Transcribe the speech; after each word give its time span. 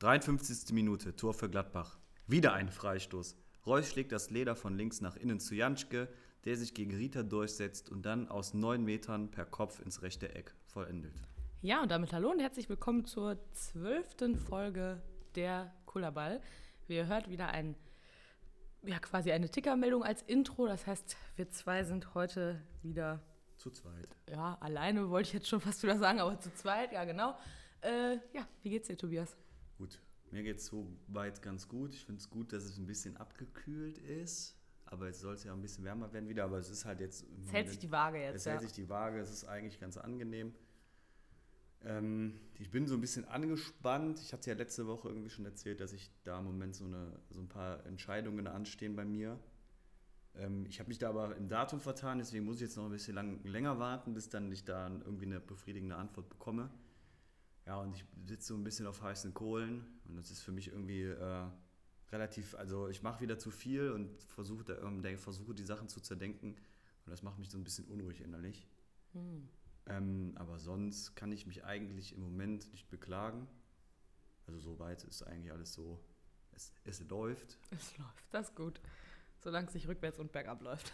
53. 0.00 0.72
Minute, 0.72 1.14
Tor 1.14 1.34
für 1.34 1.50
Gladbach. 1.50 1.98
Wieder 2.26 2.54
ein 2.54 2.70
Freistoß. 2.70 3.36
Reus 3.66 3.86
schlägt 3.90 4.12
das 4.12 4.30
Leder 4.30 4.56
von 4.56 4.74
links 4.74 5.02
nach 5.02 5.14
innen 5.14 5.40
zu 5.40 5.54
Janschke, 5.54 6.08
der 6.46 6.56
sich 6.56 6.72
gegen 6.72 6.94
Rita 6.94 7.22
durchsetzt 7.22 7.90
und 7.90 8.06
dann 8.06 8.26
aus 8.28 8.54
neun 8.54 8.82
Metern 8.82 9.30
per 9.30 9.44
Kopf 9.44 9.78
ins 9.80 10.00
rechte 10.00 10.34
Eck 10.34 10.54
vollendet. 10.64 11.12
Ja, 11.60 11.82
und 11.82 11.90
damit 11.90 12.14
hallo 12.14 12.30
und 12.30 12.40
herzlich 12.40 12.70
willkommen 12.70 13.04
zur 13.04 13.36
zwölften 13.52 14.36
Folge 14.36 15.02
der 15.34 15.70
Kullerball. 15.84 16.40
Wie 16.86 16.96
ihr 16.96 17.06
hört, 17.06 17.28
wieder 17.28 17.48
ein, 17.48 17.76
ja, 18.82 18.98
quasi 19.00 19.32
eine 19.32 19.50
Tickermeldung 19.50 20.02
als 20.02 20.22
Intro. 20.22 20.66
Das 20.66 20.86
heißt, 20.86 21.14
wir 21.36 21.50
zwei 21.50 21.84
sind 21.84 22.14
heute 22.14 22.62
wieder, 22.82 23.20
Zu 23.58 23.70
zweit. 23.70 24.16
ja, 24.30 24.56
alleine 24.62 25.10
wollte 25.10 25.26
ich 25.26 25.34
jetzt 25.34 25.48
schon 25.48 25.60
fast 25.60 25.82
wieder 25.82 25.98
sagen, 25.98 26.20
aber 26.20 26.40
zu 26.40 26.54
zweit, 26.54 26.90
ja, 26.92 27.04
genau. 27.04 27.36
Äh, 27.82 28.14
ja, 28.32 28.48
wie 28.62 28.70
geht's 28.70 28.88
dir, 28.88 28.96
Tobias? 28.96 29.36
Gut, 29.80 29.98
mir 30.30 30.42
geht 30.42 30.58
es 30.58 30.66
so 30.66 30.86
weit 31.06 31.40
ganz 31.40 31.66
gut. 31.66 31.94
Ich 31.94 32.04
finde 32.04 32.20
es 32.20 32.28
gut, 32.28 32.52
dass 32.52 32.64
es 32.64 32.76
ein 32.76 32.86
bisschen 32.86 33.16
abgekühlt 33.16 33.96
ist. 33.96 34.54
Aber 34.84 35.06
jetzt 35.06 35.20
soll 35.20 35.34
es 35.34 35.44
ja 35.44 35.54
ein 35.54 35.62
bisschen 35.62 35.84
wärmer 35.84 36.12
werden 36.12 36.28
wieder. 36.28 36.44
Aber 36.44 36.58
es 36.58 36.68
ist 36.68 36.84
halt 36.84 37.00
jetzt. 37.00 37.24
Es 37.46 37.50
hält 37.50 37.70
sich 37.70 37.78
die 37.78 37.90
Waage 37.90 38.18
jetzt, 38.18 38.36
Es 38.36 38.44
hält 38.44 38.60
ja. 38.60 38.60
sich 38.60 38.72
die 38.74 38.90
Waage. 38.90 39.18
Es 39.20 39.30
ist 39.30 39.46
eigentlich 39.46 39.80
ganz 39.80 39.96
angenehm. 39.96 40.52
Ähm, 41.82 42.38
ich 42.58 42.70
bin 42.70 42.86
so 42.86 42.94
ein 42.94 43.00
bisschen 43.00 43.24
angespannt. 43.24 44.20
Ich 44.20 44.34
hatte 44.34 44.50
ja 44.50 44.56
letzte 44.56 44.86
Woche 44.86 45.08
irgendwie 45.08 45.30
schon 45.30 45.46
erzählt, 45.46 45.80
dass 45.80 45.94
ich 45.94 46.10
da 46.24 46.40
im 46.40 46.44
Moment 46.44 46.76
so, 46.76 46.84
eine, 46.84 47.18
so 47.30 47.40
ein 47.40 47.48
paar 47.48 47.86
Entscheidungen 47.86 48.46
anstehen 48.48 48.96
bei 48.96 49.06
mir. 49.06 49.40
Ähm, 50.34 50.66
ich 50.66 50.78
habe 50.78 50.88
mich 50.88 50.98
da 50.98 51.08
aber 51.08 51.34
im 51.36 51.48
Datum 51.48 51.80
vertan, 51.80 52.18
deswegen 52.18 52.44
muss 52.44 52.56
ich 52.56 52.62
jetzt 52.62 52.76
noch 52.76 52.84
ein 52.84 52.90
bisschen 52.90 53.14
lang, 53.14 53.42
länger 53.44 53.78
warten, 53.78 54.12
bis 54.12 54.28
dann 54.28 54.52
ich 54.52 54.62
da 54.62 54.88
irgendwie 54.88 55.24
eine 55.24 55.40
befriedigende 55.40 55.96
Antwort 55.96 56.28
bekomme. 56.28 56.68
Ja, 57.70 57.76
und 57.76 57.94
ich 57.94 58.04
sitze 58.26 58.48
so 58.48 58.54
ein 58.56 58.64
bisschen 58.64 58.88
auf 58.88 59.00
heißen 59.00 59.32
Kohlen 59.32 59.86
und 60.08 60.16
das 60.16 60.32
ist 60.32 60.42
für 60.42 60.50
mich 60.50 60.72
irgendwie 60.72 61.04
äh, 61.04 61.46
relativ, 62.10 62.56
also 62.56 62.88
ich 62.88 63.00
mache 63.04 63.20
wieder 63.20 63.38
zu 63.38 63.52
viel 63.52 63.92
und 63.92 64.24
versuche 64.24 64.64
da 64.64 64.74
irgendwie, 64.74 65.16
versuche 65.16 65.54
die 65.54 65.62
Sachen 65.62 65.88
zu 65.88 66.00
zerdenken 66.00 66.56
und 66.56 67.10
das 67.12 67.22
macht 67.22 67.38
mich 67.38 67.48
so 67.48 67.56
ein 67.56 67.62
bisschen 67.62 67.84
unruhig 67.84 68.22
innerlich. 68.22 68.66
Hm. 69.12 69.48
Ähm, 69.86 70.32
aber 70.34 70.58
sonst 70.58 71.14
kann 71.14 71.30
ich 71.30 71.46
mich 71.46 71.64
eigentlich 71.64 72.12
im 72.12 72.22
Moment 72.22 72.72
nicht 72.72 72.90
beklagen. 72.90 73.46
Also 74.48 74.58
soweit 74.58 75.04
ist 75.04 75.22
eigentlich 75.22 75.52
alles 75.52 75.72
so, 75.72 76.00
es, 76.50 76.72
es 76.82 77.08
läuft. 77.08 77.56
Es 77.70 77.96
läuft, 77.98 78.24
das 78.32 78.48
ist 78.48 78.56
gut. 78.56 78.80
Solange 79.38 79.68
es 79.68 79.74
sich 79.74 79.86
rückwärts 79.86 80.18
und 80.18 80.32
bergab 80.32 80.60
läuft. 80.60 80.92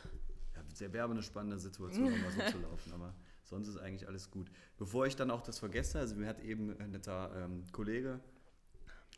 Ja, 0.55 0.92
wäre 0.92 1.05
aber 1.05 1.14
eine 1.14 1.23
spannende 1.23 1.58
Situation, 1.58 2.12
um 2.12 2.20
mal 2.20 2.33
so 2.33 2.42
zu 2.51 2.58
laufen, 2.69 2.92
aber 2.92 3.14
sonst 3.48 3.69
ist 3.69 3.78
eigentlich 3.78 4.08
alles 4.08 4.30
gut. 4.30 4.50
Bevor 4.77 5.06
ich 5.06 5.16
dann 5.16 5.30
auch 5.30 5.42
das 5.42 5.58
vergesse, 5.58 5.98
also 5.98 6.16
mir 6.16 6.28
hat 6.28 6.41
eben 6.41 6.78
ein 6.80 6.91
netter 6.91 7.33
ähm, 7.36 7.64
Kollege, 7.72 8.20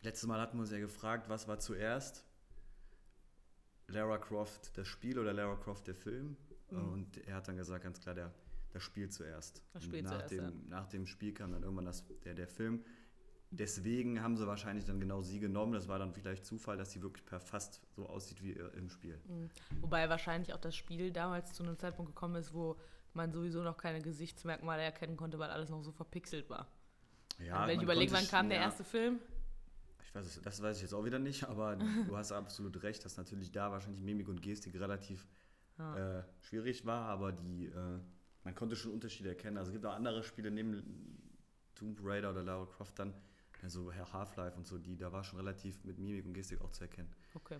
letztes 0.03 0.27
Mal 0.27 0.41
hatten 0.41 0.57
wir 0.57 0.63
uns 0.63 0.71
ja 0.71 0.79
gefragt, 0.79 1.29
was 1.29 1.49
war 1.49 1.59
zuerst? 1.59 2.25
Lara 3.89 4.19
Croft 4.19 4.77
das 4.77 4.87
Spiel 4.87 5.19
oder 5.19 5.33
Lara 5.33 5.57
Croft 5.57 5.87
der 5.87 5.95
Film? 5.95 6.37
Mhm. 6.71 6.93
Und 6.93 7.27
er 7.27 7.37
hat 7.37 7.49
dann 7.49 7.57
gesagt, 7.57 7.85
ganz 7.85 8.01
klar, 8.01 8.15
der, 8.15 8.33
das 8.73 8.83
Spiel 8.83 9.09
zuerst. 9.09 9.63
Das 9.73 9.85
Spiel 9.85 10.03
nach, 10.03 10.11
zuerst, 10.11 10.31
dem, 10.31 10.45
ja. 10.45 10.53
nach 10.69 10.87
dem 10.87 11.07
Spiel 11.07 11.33
kam 11.33 11.53
dann 11.53 11.63
irgendwann 11.63 11.87
das, 11.87 12.05
der, 12.25 12.35
der 12.35 12.49
Film. 12.49 12.85
Deswegen 13.51 14.23
haben 14.23 14.37
sie 14.37 14.47
wahrscheinlich 14.47 14.85
dann 14.85 15.01
genau 15.01 15.23
sie 15.23 15.41
genommen. 15.41 15.73
Das 15.73 15.89
war 15.89 15.99
dann 15.99 16.13
vielleicht 16.13 16.45
Zufall, 16.45 16.77
dass 16.77 16.93
sie 16.93 17.03
wirklich 17.03 17.25
per 17.25 17.41
fast 17.41 17.81
so 17.97 18.07
aussieht 18.07 18.43
wie 18.43 18.53
äh, 18.53 18.77
im 18.77 18.91
Spiel. 18.91 19.19
Mhm. 19.27 19.49
Wobei 19.81 20.09
wahrscheinlich 20.11 20.53
auch 20.53 20.61
das 20.61 20.77
Spiel 20.77 21.11
damals 21.13 21.55
zu 21.55 21.63
einem 21.63 21.79
Zeitpunkt 21.79 22.15
gekommen 22.15 22.37
ist, 22.37 22.53
wo 22.53 22.77
man 23.15 23.33
sowieso 23.33 23.63
noch 23.63 23.77
keine 23.77 24.01
Gesichtsmerkmale 24.01 24.83
erkennen 24.83 25.17
konnte, 25.17 25.39
weil 25.39 25.51
alles 25.51 25.71
noch 25.71 25.83
so 25.83 25.93
verpixelt 25.93 26.49
war. 26.51 26.69
Ja, 27.39 27.67
Wenn 27.67 27.77
ich 27.77 27.83
überlege, 27.83 28.13
wann 28.13 28.27
kam 28.27 28.49
der 28.49 28.59
ja. 28.59 28.65
erste 28.65 28.85
Film? 28.85 29.19
Ich 30.05 30.15
weiß 30.15 30.27
es, 30.27 30.43
das 30.43 30.63
weiß 30.63 30.77
ich 30.77 30.83
jetzt 30.83 30.95
auch 30.95 31.05
wieder 31.05 31.19
nicht, 31.19 31.45
aber 31.45 31.77
du 31.77 32.17
hast 32.17 32.33
absolut 32.33 32.83
recht, 32.83 33.05
dass 33.05 33.17
natürlich 33.17 33.53
da 33.53 33.71
wahrscheinlich 33.71 34.03
Mimik 34.03 34.29
und 34.29 34.41
Gestik 34.43 34.75
relativ 34.75 35.27
Ja. 35.79 36.19
äh, 36.19 36.25
schwierig 36.41 36.85
war, 36.87 37.07
aber 37.09 37.31
die, 37.33 37.67
äh, 37.67 38.01
man 38.45 38.55
konnte 38.55 38.75
schon 38.75 38.93
Unterschiede 38.93 39.29
erkennen. 39.29 39.59
Also 39.59 39.71
es 39.71 39.75
gibt 39.75 39.87
auch 39.87 39.95
andere 39.95 40.23
Spiele 40.23 40.51
neben 40.51 41.19
Tomb 41.75 42.01
Raider 42.03 42.31
oder 42.31 42.43
Lara 42.43 42.67
Croft 42.67 42.99
dann, 42.99 43.15
also 43.63 43.93
Half-Life 43.95 44.57
und 44.57 44.67
so, 44.67 44.79
die, 44.79 44.97
da 44.97 45.13
war 45.13 45.23
schon 45.23 45.39
relativ 45.39 45.85
mit 45.85 45.99
Mimik 45.99 46.25
und 46.25 46.33
Gestik 46.35 46.61
auch 46.63 46.71
zu 46.71 46.83
erkennen. 46.85 47.15
Okay. 47.35 47.59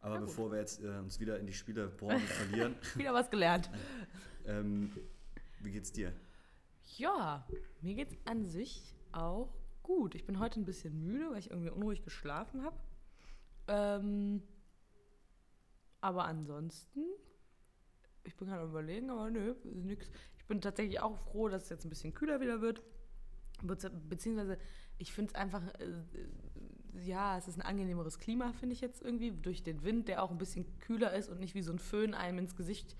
Aber 0.00 0.20
bevor 0.20 0.50
wir 0.52 0.58
jetzt 0.58 0.82
äh, 0.82 0.98
uns 0.98 1.18
wieder 1.20 1.38
in 1.38 1.46
die 1.46 1.52
Spielebranche 1.52 2.26
verlieren, 2.26 2.76
Wieder 2.94 3.12
was 3.14 3.30
gelernt. 3.30 3.68
ähm, 4.46 4.92
wie 5.60 5.72
geht's 5.72 5.92
dir? 5.92 6.12
Ja, 6.96 7.46
mir 7.80 7.94
geht's 7.94 8.14
an 8.24 8.44
sich 8.46 8.94
auch 9.12 9.52
gut. 9.82 10.14
Ich 10.14 10.24
bin 10.24 10.38
heute 10.38 10.60
ein 10.60 10.64
bisschen 10.64 11.04
müde, 11.04 11.30
weil 11.30 11.38
ich 11.38 11.50
irgendwie 11.50 11.70
unruhig 11.70 12.02
geschlafen 12.04 12.62
habe. 12.62 12.76
Ähm, 13.66 14.42
aber 16.00 16.24
ansonsten, 16.24 17.00
ich 18.24 18.36
bin 18.36 18.48
gerade 18.48 18.64
überlegen, 18.64 19.10
aber 19.10 19.30
nö, 19.30 19.50
ist 19.50 19.64
nix. 19.64 20.08
Ich 20.38 20.46
bin 20.46 20.60
tatsächlich 20.60 21.00
auch 21.00 21.16
froh, 21.18 21.48
dass 21.48 21.64
es 21.64 21.68
jetzt 21.70 21.84
ein 21.84 21.90
bisschen 21.90 22.14
kühler 22.14 22.40
wieder 22.40 22.60
wird. 22.60 22.82
Bezieh- 23.62 23.90
Beziehungsweise, 24.08 24.58
ich 24.98 25.12
finde 25.12 25.30
es 25.30 25.34
einfach, 25.34 25.62
äh, 25.80 25.92
ja, 26.94 27.36
es 27.38 27.48
ist 27.48 27.56
ein 27.56 27.62
angenehmeres 27.62 28.18
Klima, 28.18 28.52
finde 28.52 28.74
ich 28.74 28.80
jetzt 28.80 29.02
irgendwie, 29.02 29.30
durch 29.30 29.62
den 29.62 29.82
Wind, 29.82 30.08
der 30.08 30.22
auch 30.22 30.30
ein 30.30 30.38
bisschen 30.38 30.78
kühler 30.78 31.12
ist 31.12 31.28
und 31.28 31.40
nicht 31.40 31.54
wie 31.54 31.62
so 31.62 31.72
ein 31.72 31.78
Föhn 31.78 32.14
einem 32.14 32.38
ins 32.38 32.56
Gesicht 32.56 32.96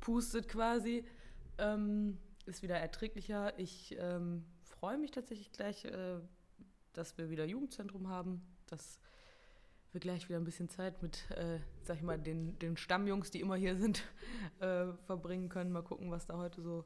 pustet 0.00 0.48
quasi. 0.48 1.04
Ähm, 1.58 2.18
ist 2.46 2.62
wieder 2.62 2.76
erträglicher. 2.76 3.58
Ich 3.58 3.96
ähm, 3.98 4.44
freue 4.62 4.98
mich 4.98 5.10
tatsächlich 5.10 5.52
gleich, 5.52 5.84
äh, 5.84 6.18
dass 6.92 7.16
wir 7.18 7.30
wieder 7.30 7.44
Jugendzentrum 7.44 8.08
haben, 8.08 8.42
dass 8.66 8.98
wir 9.92 10.00
gleich 10.00 10.28
wieder 10.28 10.38
ein 10.38 10.44
bisschen 10.44 10.68
Zeit 10.68 11.02
mit, 11.02 11.30
äh, 11.32 11.58
sag 11.84 11.96
ich 11.96 12.02
mal, 12.02 12.18
den, 12.18 12.58
den 12.58 12.76
Stammjungs, 12.76 13.30
die 13.30 13.40
immer 13.40 13.56
hier 13.56 13.76
sind, 13.76 14.02
äh, 14.60 14.92
verbringen 15.06 15.48
können. 15.48 15.70
Mal 15.70 15.82
gucken, 15.82 16.10
was 16.10 16.26
da 16.26 16.36
heute 16.36 16.62
so 16.62 16.84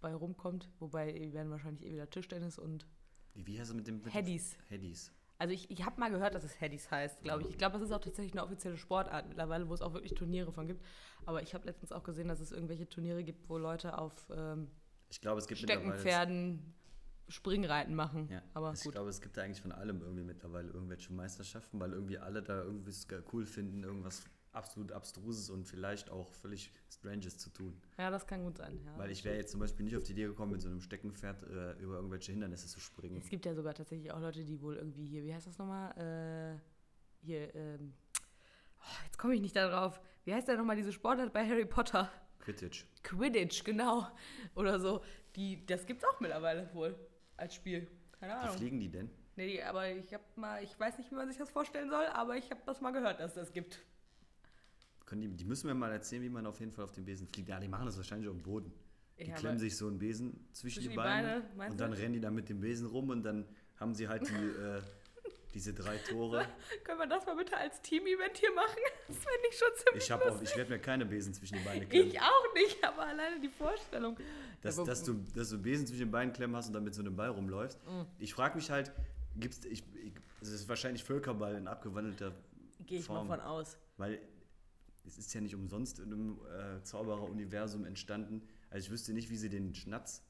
bei 0.00 0.14
rumkommt. 0.14 0.70
Wobei, 0.78 1.12
die 1.12 1.32
werden 1.32 1.50
wahrscheinlich 1.50 1.84
eh 1.84 1.92
wieder 1.92 2.08
Tischtennis 2.08 2.58
und 2.58 2.86
Wie, 3.34 3.58
heißt 3.58 3.70
es 3.70 3.76
mit 3.76 3.86
dem? 3.86 4.02
Mit 4.02 4.14
Headies. 4.14 4.56
Headies. 4.68 5.12
Also 5.38 5.54
ich, 5.54 5.70
ich 5.70 5.84
habe 5.84 5.98
mal 5.98 6.10
gehört, 6.10 6.34
dass 6.34 6.44
es 6.44 6.60
Headies 6.60 6.90
heißt, 6.90 7.22
glaube 7.22 7.42
ich. 7.42 7.48
Ich 7.48 7.58
glaube, 7.58 7.72
das 7.78 7.82
ist 7.82 7.92
auch 7.92 8.00
tatsächlich 8.00 8.32
eine 8.32 8.44
offizielle 8.44 8.76
Sportart 8.76 9.26
mittlerweile, 9.28 9.68
wo 9.68 9.74
es 9.74 9.82
auch 9.82 9.92
wirklich 9.92 10.14
Turniere 10.14 10.52
von 10.52 10.66
gibt. 10.66 10.84
Aber 11.26 11.42
ich 11.42 11.54
habe 11.54 11.66
letztens 11.66 11.90
auch 11.90 12.04
gesehen, 12.04 12.28
dass 12.28 12.40
es 12.40 12.52
irgendwelche 12.52 12.88
Turniere 12.88 13.24
gibt, 13.24 13.48
wo 13.48 13.58
Leute 13.58 13.98
auf 13.98 14.30
ähm, 14.34 14.68
Ich 15.10 15.20
glaube, 15.20 15.40
es 15.40 15.46
gibt 15.46 15.60
Steckenpferden 15.60 16.74
Springreiten 17.28 17.94
machen. 17.94 18.28
Ja, 18.30 18.42
Aber 18.54 18.72
ich 18.72 18.82
gut. 18.82 18.92
glaube, 18.92 19.08
es 19.08 19.20
gibt 19.20 19.36
da 19.36 19.42
eigentlich 19.42 19.60
von 19.60 19.72
allem 19.72 20.00
irgendwie 20.00 20.22
mittlerweile 20.22 20.70
irgendwelche 20.70 21.12
Meisterschaften, 21.12 21.80
weil 21.80 21.92
irgendwie 21.92 22.18
alle 22.18 22.42
da 22.42 22.62
irgendwie 22.62 22.90
es 22.90 23.06
cool 23.32 23.46
finden, 23.46 23.82
irgendwas 23.82 24.24
absolut 24.52 24.92
Abstruses 24.92 25.50
und 25.50 25.66
vielleicht 25.66 26.10
auch 26.10 26.32
völlig 26.32 26.72
Stranges 26.90 27.38
zu 27.38 27.50
tun. 27.50 27.80
Ja, 27.98 28.10
das 28.10 28.26
kann 28.26 28.44
gut 28.44 28.58
sein. 28.58 28.80
Ja. 28.84 28.98
Weil 28.98 29.10
ich 29.10 29.24
wäre 29.24 29.36
jetzt 29.36 29.50
zum 29.50 29.60
Beispiel 29.60 29.84
nicht 29.84 29.96
auf 29.96 30.02
die 30.02 30.12
Idee 30.12 30.24
gekommen, 30.24 30.52
mit 30.52 30.62
so 30.62 30.68
einem 30.68 30.80
Steckenpferd 30.80 31.42
äh, 31.44 31.72
über 31.80 31.96
irgendwelche 31.96 32.32
Hindernisse 32.32 32.68
zu 32.68 32.80
springen. 32.80 33.16
Es 33.16 33.28
gibt 33.28 33.46
ja 33.46 33.54
sogar 33.54 33.74
tatsächlich 33.74 34.12
auch 34.12 34.20
Leute, 34.20 34.44
die 34.44 34.60
wohl 34.60 34.76
irgendwie 34.76 35.06
hier, 35.06 35.24
wie 35.24 35.34
heißt 35.34 35.46
das 35.46 35.58
nochmal? 35.58 36.58
Äh, 36.58 37.24
hier, 37.24 37.54
ähm, 37.54 37.94
oh, 38.80 39.04
jetzt 39.06 39.18
komme 39.18 39.34
ich 39.34 39.40
nicht 39.40 39.56
darauf. 39.56 40.00
Wie 40.24 40.34
heißt 40.34 40.48
der 40.48 40.56
nochmal 40.56 40.76
diese 40.76 40.92
Sportart 40.92 41.32
bei 41.32 41.46
Harry 41.48 41.66
Potter? 41.66 42.10
Quidditch. 42.40 42.84
Quidditch, 43.02 43.64
genau. 43.64 44.06
Oder 44.54 44.80
so. 44.80 45.02
Die, 45.36 45.64
das 45.64 45.86
gibt's 45.86 46.04
auch 46.04 46.20
mittlerweile 46.20 46.72
wohl 46.74 46.94
als 47.36 47.54
Spiel. 47.54 47.88
Keine 48.18 48.34
Wie 48.34 48.36
Ahnung. 48.36 48.56
fliegen 48.56 48.80
die 48.80 48.90
denn? 48.90 49.10
Nee, 49.36 49.62
aber 49.62 49.88
ich 49.88 50.12
habe 50.12 50.24
mal, 50.36 50.62
ich 50.62 50.78
weiß 50.78 50.98
nicht, 50.98 51.10
wie 51.10 51.14
man 51.14 51.28
sich 51.28 51.38
das 51.38 51.50
vorstellen 51.50 51.88
soll, 51.88 52.04
aber 52.06 52.36
ich 52.36 52.50
habe 52.50 52.60
das 52.66 52.80
mal 52.80 52.90
gehört, 52.90 53.20
dass 53.20 53.34
das 53.34 53.52
gibt. 53.52 53.80
Können 55.12 55.20
die, 55.20 55.28
die 55.28 55.44
müssen 55.44 55.66
mir 55.66 55.74
mal 55.74 55.92
erzählen, 55.92 56.22
wie 56.22 56.30
man 56.30 56.46
auf 56.46 56.58
jeden 56.58 56.72
Fall 56.72 56.84
auf 56.84 56.92
den 56.92 57.04
Besen 57.04 57.26
fliegt. 57.28 57.46
Ja, 57.46 57.60
die 57.60 57.68
machen 57.68 57.84
das 57.84 57.98
wahrscheinlich 57.98 58.30
auf 58.30 58.34
dem 58.34 58.42
Boden. 58.42 58.72
Die 59.18 59.24
Ja, 59.28 59.34
klemmen 59.34 59.58
sich 59.58 59.76
so 59.76 59.86
einen 59.86 59.98
Besen 59.98 60.48
zwischen, 60.54 60.76
Zwischen 60.80 60.90
die 60.92 60.96
Beine, 60.96 61.42
Beine, 61.54 61.70
und 61.70 61.78
dann 61.78 61.92
rennen 61.92 62.14
die 62.14 62.20
da 62.20 62.30
mit 62.30 62.48
dem 62.48 62.60
Besen 62.60 62.86
rum 62.86 63.10
und 63.10 63.22
dann 63.22 63.44
haben 63.76 63.94
sie 63.94 64.08
halt 64.08 64.26
die, 64.26 64.32
äh, 64.32 64.80
diese 65.52 65.74
drei 65.74 65.98
Tore. 65.98 66.46
Können 66.82 66.98
wir 67.00 67.06
das 67.06 67.26
mal 67.26 67.36
bitte 67.36 67.54
als 67.58 67.82
Team-Event 67.82 68.38
hier 68.38 68.52
machen? 68.54 68.68
Das 69.08 69.16
finde 69.18 69.48
ich 69.50 69.58
schon 69.58 69.68
ziemlich 69.76 70.04
Ich, 70.04 70.12
auch- 70.14 70.42
ich 70.42 70.56
werde 70.56 70.70
mir 70.70 70.78
keine 70.78 71.04
Besen 71.04 71.34
zwischen 71.34 71.58
die 71.58 71.64
Beine 71.64 71.84
klemmen. 71.84 72.08
Ich 72.08 72.18
auch 72.18 72.54
nicht, 72.54 72.82
aber 72.82 73.02
alleine 73.02 73.38
die 73.38 73.50
Vorstellung. 73.50 74.16
Dass, 74.62 74.78
Aber- 74.78 74.86
dass, 74.86 75.04
du, 75.04 75.12
dass 75.34 75.50
du 75.50 75.56
einen 75.56 75.62
Besen 75.62 75.86
zwischen 75.86 76.04
den 76.06 76.10
Beinen 76.10 76.32
klemmen 76.32 76.56
hast 76.56 76.68
und 76.68 76.72
dann 76.72 76.84
mit 76.84 76.94
so 76.94 77.02
einem 77.02 77.14
Ball 77.14 77.28
rumläufst. 77.28 77.78
Mhm. 77.86 78.06
Ich 78.18 78.32
frage 78.32 78.54
mich 78.56 78.70
halt, 78.70 78.90
gibt's, 79.36 79.62
ich, 79.66 79.84
ich, 80.02 80.14
es 80.40 80.48
ist 80.48 80.66
wahrscheinlich 80.70 81.04
Völkerball 81.04 81.54
in 81.56 81.68
abgewandelter 81.68 82.32
Gehe 82.86 83.00
ich 83.00 83.04
Form. 83.04 83.28
mal 83.28 83.36
von 83.36 83.44
aus. 83.46 83.76
Weil 83.98 84.18
es 85.04 85.18
ist 85.18 85.32
ja 85.34 85.40
nicht 85.40 85.54
umsonst 85.54 85.98
in 85.98 86.12
einem 86.12 86.40
äh, 86.46 86.82
Zauberer-Universum 86.82 87.84
entstanden. 87.84 88.46
Also 88.70 88.86
ich 88.86 88.90
wüsste 88.90 89.12
nicht, 89.12 89.30
wie 89.30 89.36
sie 89.36 89.48
den 89.48 89.74
Schnatz. 89.74 90.22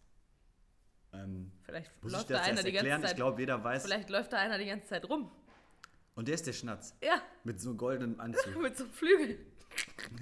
Ähm, 1.13 1.53
Vielleicht 1.63 1.91
läuft 2.03 2.31
da 2.31 2.39
das 2.39 2.47
einer 2.49 2.63
die 2.63 2.73
ganze 2.73 2.77
erklären? 2.77 3.01
Ich 3.03 3.09
Zeit. 3.09 3.17
glaube, 3.17 3.41
jeder 3.41 3.63
weiß. 3.63 3.85
Vielleicht 3.85 4.11
läuft 4.11 4.33
da 4.33 4.39
einer 4.39 4.59
die 4.59 4.67
ganze 4.67 4.87
Zeit 4.89 5.09
rum. 5.09 5.31
Und 6.15 6.29
der 6.29 6.35
ist 6.35 6.47
der 6.47 6.53
Schnatz. 6.53 6.95
Ja, 7.03 7.23
Mit 7.45 7.61
so 7.61 7.71
einem 7.71 7.79
goldenen 7.79 8.21
Anzug. 8.21 8.57
mit 8.61 8.77
so 8.77 8.87
Flügeln. 8.87 9.39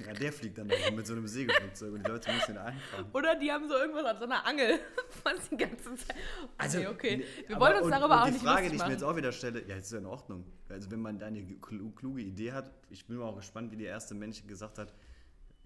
Ja, 0.07 0.13
der 0.13 0.33
fliegt 0.33 0.59
dann 0.59 0.69
da 0.69 0.77
rum 0.87 0.97
mit 0.97 1.07
so 1.07 1.15
einem 1.15 1.27
Segelflugzeug 1.27 1.93
und 1.95 2.07
die 2.07 2.11
Leute 2.11 2.33
müssen 2.33 2.53
ihn 2.53 2.59
einfangen. 2.59 3.11
Oder 3.13 3.35
die 3.37 3.51
haben 3.51 3.69
so 3.69 3.75
irgendwas 3.75 4.05
an 4.05 4.19
so 4.19 4.25
einer 4.25 4.45
Angel. 4.47 4.79
Was 5.25 5.49
die 5.49 5.57
ganze 5.57 5.95
Zeit. 5.97 6.17
Okay, 6.59 6.87
okay. 6.87 7.17
nee, 7.19 7.25
Wir 7.49 7.57
aber- 7.57 7.67
wollen 7.67 7.83
uns 7.83 7.91
darüber 7.91 8.15
und 8.17 8.21
auch 8.21 8.27
die 8.27 8.33
nicht 8.33 8.43
Frage, 8.45 8.63
lustig 8.63 8.71
die 8.71 8.77
ich 8.77 8.87
mir 8.87 8.93
jetzt 8.93 9.03
auch 9.05 9.17
wieder 9.17 9.33
stelle, 9.33 9.67
ja, 9.67 9.77
ist 9.77 9.91
ja 9.93 9.99
in 9.99 10.07
Ordnung. 10.07 10.45
Also 10.69 10.91
wenn 10.91 11.01
man 11.01 11.19
da 11.19 11.27
eine 11.27 11.41
klu- 11.41 11.93
kluge 11.95 12.21
Idee 12.23 12.53
hat, 12.53 12.71
ich 12.91 13.07
bin 13.07 13.17
mal 13.17 13.25
auch 13.27 13.37
gespannt, 13.37 13.73
wie 13.73 13.77
der 13.77 13.89
erste 13.89 14.15
Mensch 14.15 14.47
gesagt 14.47 14.79
hat, 14.79 14.95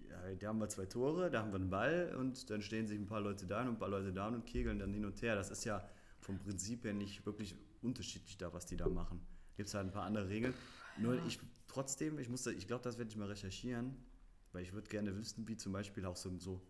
ja, 0.09 0.35
da 0.39 0.47
haben 0.49 0.59
wir 0.61 0.69
zwei 0.69 0.87
Tore, 0.87 1.31
da 1.31 1.41
haben 1.41 1.51
wir 1.53 1.57
einen 1.57 1.71
Ball 1.71 2.15
und 2.19 2.49
dann 2.51 2.63
stehen 2.63 2.87
sich 2.87 2.99
ein 2.99 3.07
paar 3.07 3.21
Leute 3.21 3.47
da 3.47 3.61
und 3.63 3.69
ein 3.69 3.79
paar 3.79 3.89
Leute 3.89 4.13
da 4.13 4.29
und 4.29 4.47
kegeln 4.47 4.79
dann 4.79 4.93
hin 4.93 5.05
und 5.05 5.21
her. 5.23 5.35
Das 5.35 5.51
ist 5.51 5.65
ja 5.65 5.87
vom 6.21 6.39
Prinzip 6.39 6.85
her 6.85 6.95
nicht 6.95 7.27
wirklich 7.27 7.57
unterschiedlich 7.83 8.39
da, 8.39 8.53
was 8.53 8.65
die 8.65 8.77
da 8.77 8.89
machen. 8.89 9.21
Gibt 9.57 9.69
es 9.69 9.75
halt 9.75 9.87
ein 9.87 9.93
paar 9.93 10.05
andere 10.05 10.29
Regeln. 10.29 10.55
Nur 10.99 11.25
ich 11.27 11.39
trotzdem, 11.67 12.19
ich 12.19 12.29
muss 12.29 12.43
da, 12.45 12.51
ich 12.51 12.67
glaube, 12.67 12.85
das 12.85 12.99
werde 12.99 13.11
ich 13.11 13.17
mal 13.17 13.29
recherchieren, 13.29 13.97
weil 14.53 14.63
ich 14.63 14.73
würde 14.73 14.89
gerne 14.89 15.17
wissen, 15.17 15.47
wie 15.49 15.57
zum 15.57 15.73
Beispiel 15.73 16.05
auch 16.07 16.17
so, 16.17 16.37
so 16.39 16.63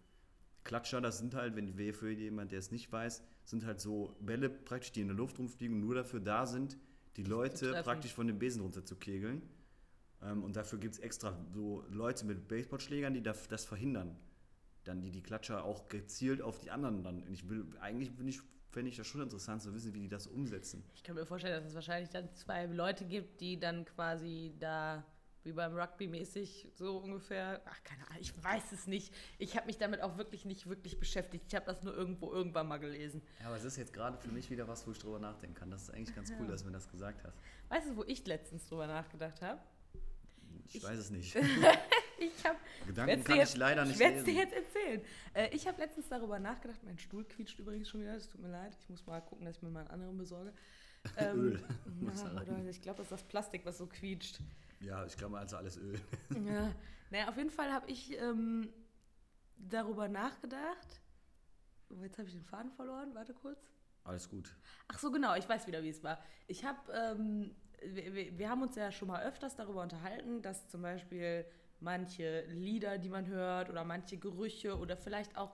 Klatscher, 0.65 1.03
das 1.03 1.19
sind 1.19 1.35
halt, 1.35 1.57
wenn 1.57 1.77
wir 1.77 1.93
für 1.93 2.11
jemand, 2.11 2.51
der 2.51 2.59
es 2.59 2.71
nicht 2.71 2.91
weiß, 2.91 3.23
sind 3.45 3.67
halt 3.67 3.81
so 3.81 4.17
Bälle 4.21 4.49
praktisch, 4.49 4.93
die 4.93 5.03
in 5.03 5.09
der 5.09 5.17
Luft 5.17 5.39
rumfliegen 5.39 5.77
und 5.77 5.83
nur 5.83 5.95
dafür 5.95 6.21
da 6.21 6.47
sind, 6.47 6.79
die 7.17 7.23
Leute 7.23 7.83
praktisch 7.83 8.15
von 8.15 8.27
dem 8.27 8.39
Besen 8.39 8.63
runter 8.63 8.85
zu 8.85 8.97
kegeln. 8.97 9.43
Ähm, 10.23 10.43
und 10.43 10.57
dafür 10.57 10.79
gibt 10.79 10.95
es 10.95 11.01
extra 11.01 11.39
so 11.53 11.85
Leute 11.91 12.25
mit 12.25 12.49
Baseballschlägern, 12.49 13.13
die 13.15 13.23
das, 13.23 13.65
verhindern. 13.65 14.17
Dann 14.85 15.01
die 15.01 15.11
die 15.11 15.23
Klatscher 15.23 15.65
auch 15.65 15.89
gezielt 15.89 16.43
auf 16.43 16.59
die 16.59 16.71
anderen 16.71 17.03
dann. 17.05 17.23
Und 17.23 17.33
Ich 17.33 17.49
will, 17.49 17.67
eigentlich 17.81 18.17
bin 18.17 18.27
ich, 18.27 18.41
fände 18.75 18.91
ich 18.91 18.97
das 18.97 19.07
schon 19.07 19.23
interessant 19.23 19.63
zu 19.63 19.73
wissen, 19.73 19.95
wie 19.95 20.01
die 20.01 20.09
das 20.09 20.27
umsetzen. 20.27 20.85
Ich 20.95 21.03
kann 21.03 21.15
mir 21.15 21.25
vorstellen, 21.25 21.55
dass 21.55 21.65
es 21.71 21.75
wahrscheinlich 21.75 22.11
dann 22.11 22.33
zwei 22.35 22.67
Leute 22.67 23.05
gibt, 23.07 23.41
die 23.41 23.59
dann 23.59 23.85
quasi 23.87 24.53
da 24.59 25.05
wie 25.45 25.53
beim 25.53 25.75
Rugby 25.77 26.07
mäßig 26.09 26.69
so 26.75 26.97
ungefähr. 26.99 27.61
Ach, 27.67 27.83
keine 27.85 28.07
Ahnung, 28.09 28.19
ich 28.21 28.33
weiß 28.43 28.73
es 28.73 28.87
nicht. 28.87 29.15
Ich 29.39 29.57
habe 29.57 29.67
mich 29.67 29.77
damit 29.79 30.01
auch 30.03 30.17
wirklich 30.17 30.45
nicht 30.47 30.67
wirklich 30.69 30.99
beschäftigt. 30.99 31.45
Ich 31.49 31.55
habe 31.55 31.67
das 31.67 31.83
nur 31.83 31.95
irgendwo 31.95 32.33
irgendwann 32.33 32.67
mal 32.67 32.79
gelesen. 32.79 33.21
Ja, 33.41 33.47
aber 33.49 33.57
es 33.57 33.65
ist 33.65 33.77
jetzt 33.77 33.93
gerade 33.93 34.17
für 34.19 34.31
mich 34.33 34.51
wieder 34.51 34.67
was, 34.69 34.87
wo 34.87 34.91
ich 34.93 34.99
drüber 34.99 35.19
nachdenken 35.19 35.55
kann. 35.55 35.71
Das 35.71 35.83
ist 35.83 35.91
eigentlich 35.91 36.15
ganz 36.17 36.31
cool, 36.39 36.47
Ja. 36.47 36.53
dass 36.53 36.63
du 36.63 36.67
mir 36.69 36.73
das 36.73 36.89
gesagt 36.91 37.23
hast. 37.25 37.37
Weißt 37.69 37.91
du, 37.91 37.97
wo 37.97 38.05
ich 38.05 38.27
letztens 38.27 38.67
drüber 38.67 38.87
nachgedacht 38.87 39.41
habe? 39.43 39.61
Ich, 40.67 40.77
Ich- 40.77 40.83
weiß 40.83 40.99
es 40.99 41.11
nicht. 41.11 41.37
Ich 42.19 42.45
habe 42.45 42.57
Gedanken 42.87 43.25
kann 43.25 43.37
dir 43.37 43.43
ich 43.43 43.57
leider 43.57 43.83
ich 43.83 43.89
nicht 43.91 43.99
werde 43.99 44.19
es 44.19 44.25
dir 44.25 44.35
jetzt 44.35 44.53
erzählen. 44.55 45.03
Äh, 45.35 45.49
ich 45.55 45.67
habe 45.67 45.81
letztens 45.81 46.09
darüber 46.09 46.39
nachgedacht. 46.39 46.83
Mein 46.85 46.99
Stuhl 46.99 47.25
quietscht 47.25 47.59
übrigens 47.59 47.89
schon 47.89 48.01
wieder. 48.03 48.15
Es 48.15 48.29
tut 48.29 48.41
mir 48.41 48.51
leid. 48.51 48.77
Ich 48.81 48.89
muss 48.89 49.05
mal 49.07 49.21
gucken, 49.21 49.45
dass 49.47 49.57
ich 49.57 49.63
mir 49.63 49.71
mal 49.71 49.81
einen 49.81 49.91
anderen 49.91 50.17
besorge. 50.19 50.53
Ähm, 51.19 51.39
Öl. 51.39 51.65
Rein. 52.03 52.39
oder 52.39 52.65
ich 52.71 52.81
glaube, 52.81 52.97
das 52.97 53.07
ist 53.09 53.13
das 53.13 53.23
Plastik, 53.25 53.67
was 53.67 53.77
so 53.77 53.87
quietscht. 53.87 54.39
Ja, 54.81 55.05
ich 55.05 55.15
glaube 55.19 55.39
also 55.39 55.59
alles 55.59 55.77
Öl. 55.77 56.01
Ja, 56.47 56.73
naja, 57.11 57.29
auf 57.29 57.37
jeden 57.37 57.51
Fall 57.51 57.71
habe 57.71 57.91
ich 57.91 58.17
ähm, 58.19 58.73
darüber 59.59 60.09
nachgedacht. 60.09 61.03
Oh, 61.91 62.03
jetzt 62.03 62.17
habe 62.19 62.27
ich 62.29 62.35
den 62.35 62.43
Faden 62.45 62.73
verloren, 62.73 63.15
warte 63.15 63.35
kurz. 63.35 63.61
Alles 64.05 64.31
gut. 64.31 64.57
Ach 64.89 64.99
so, 64.99 65.11
genau, 65.11 65.35
ich 65.35 65.47
weiß 65.47 65.67
wieder, 65.67 65.83
wie 65.83 65.91
es 65.91 66.03
war. 66.03 66.19
Ich 66.47 66.65
habe, 66.65 66.79
ähm, 66.93 67.55
wir, 67.83 68.15
wir- 68.15 68.39
wir 68.39 68.49
haben 68.49 68.63
uns 68.63 68.75
ja 68.77 68.91
schon 68.91 69.09
mal 69.09 69.23
öfters 69.25 69.57
darüber 69.57 69.83
unterhalten, 69.83 70.41
dass 70.41 70.69
zum 70.71 70.81
Beispiel 70.81 71.45
manche 71.81 72.45
Lieder, 72.47 72.99
die 72.99 73.09
man 73.09 73.27
hört, 73.27 73.71
oder 73.71 73.85
manche 73.85 74.17
Gerüche 74.17 74.79
oder 74.79 74.97
vielleicht 74.97 75.37
auch 75.37 75.53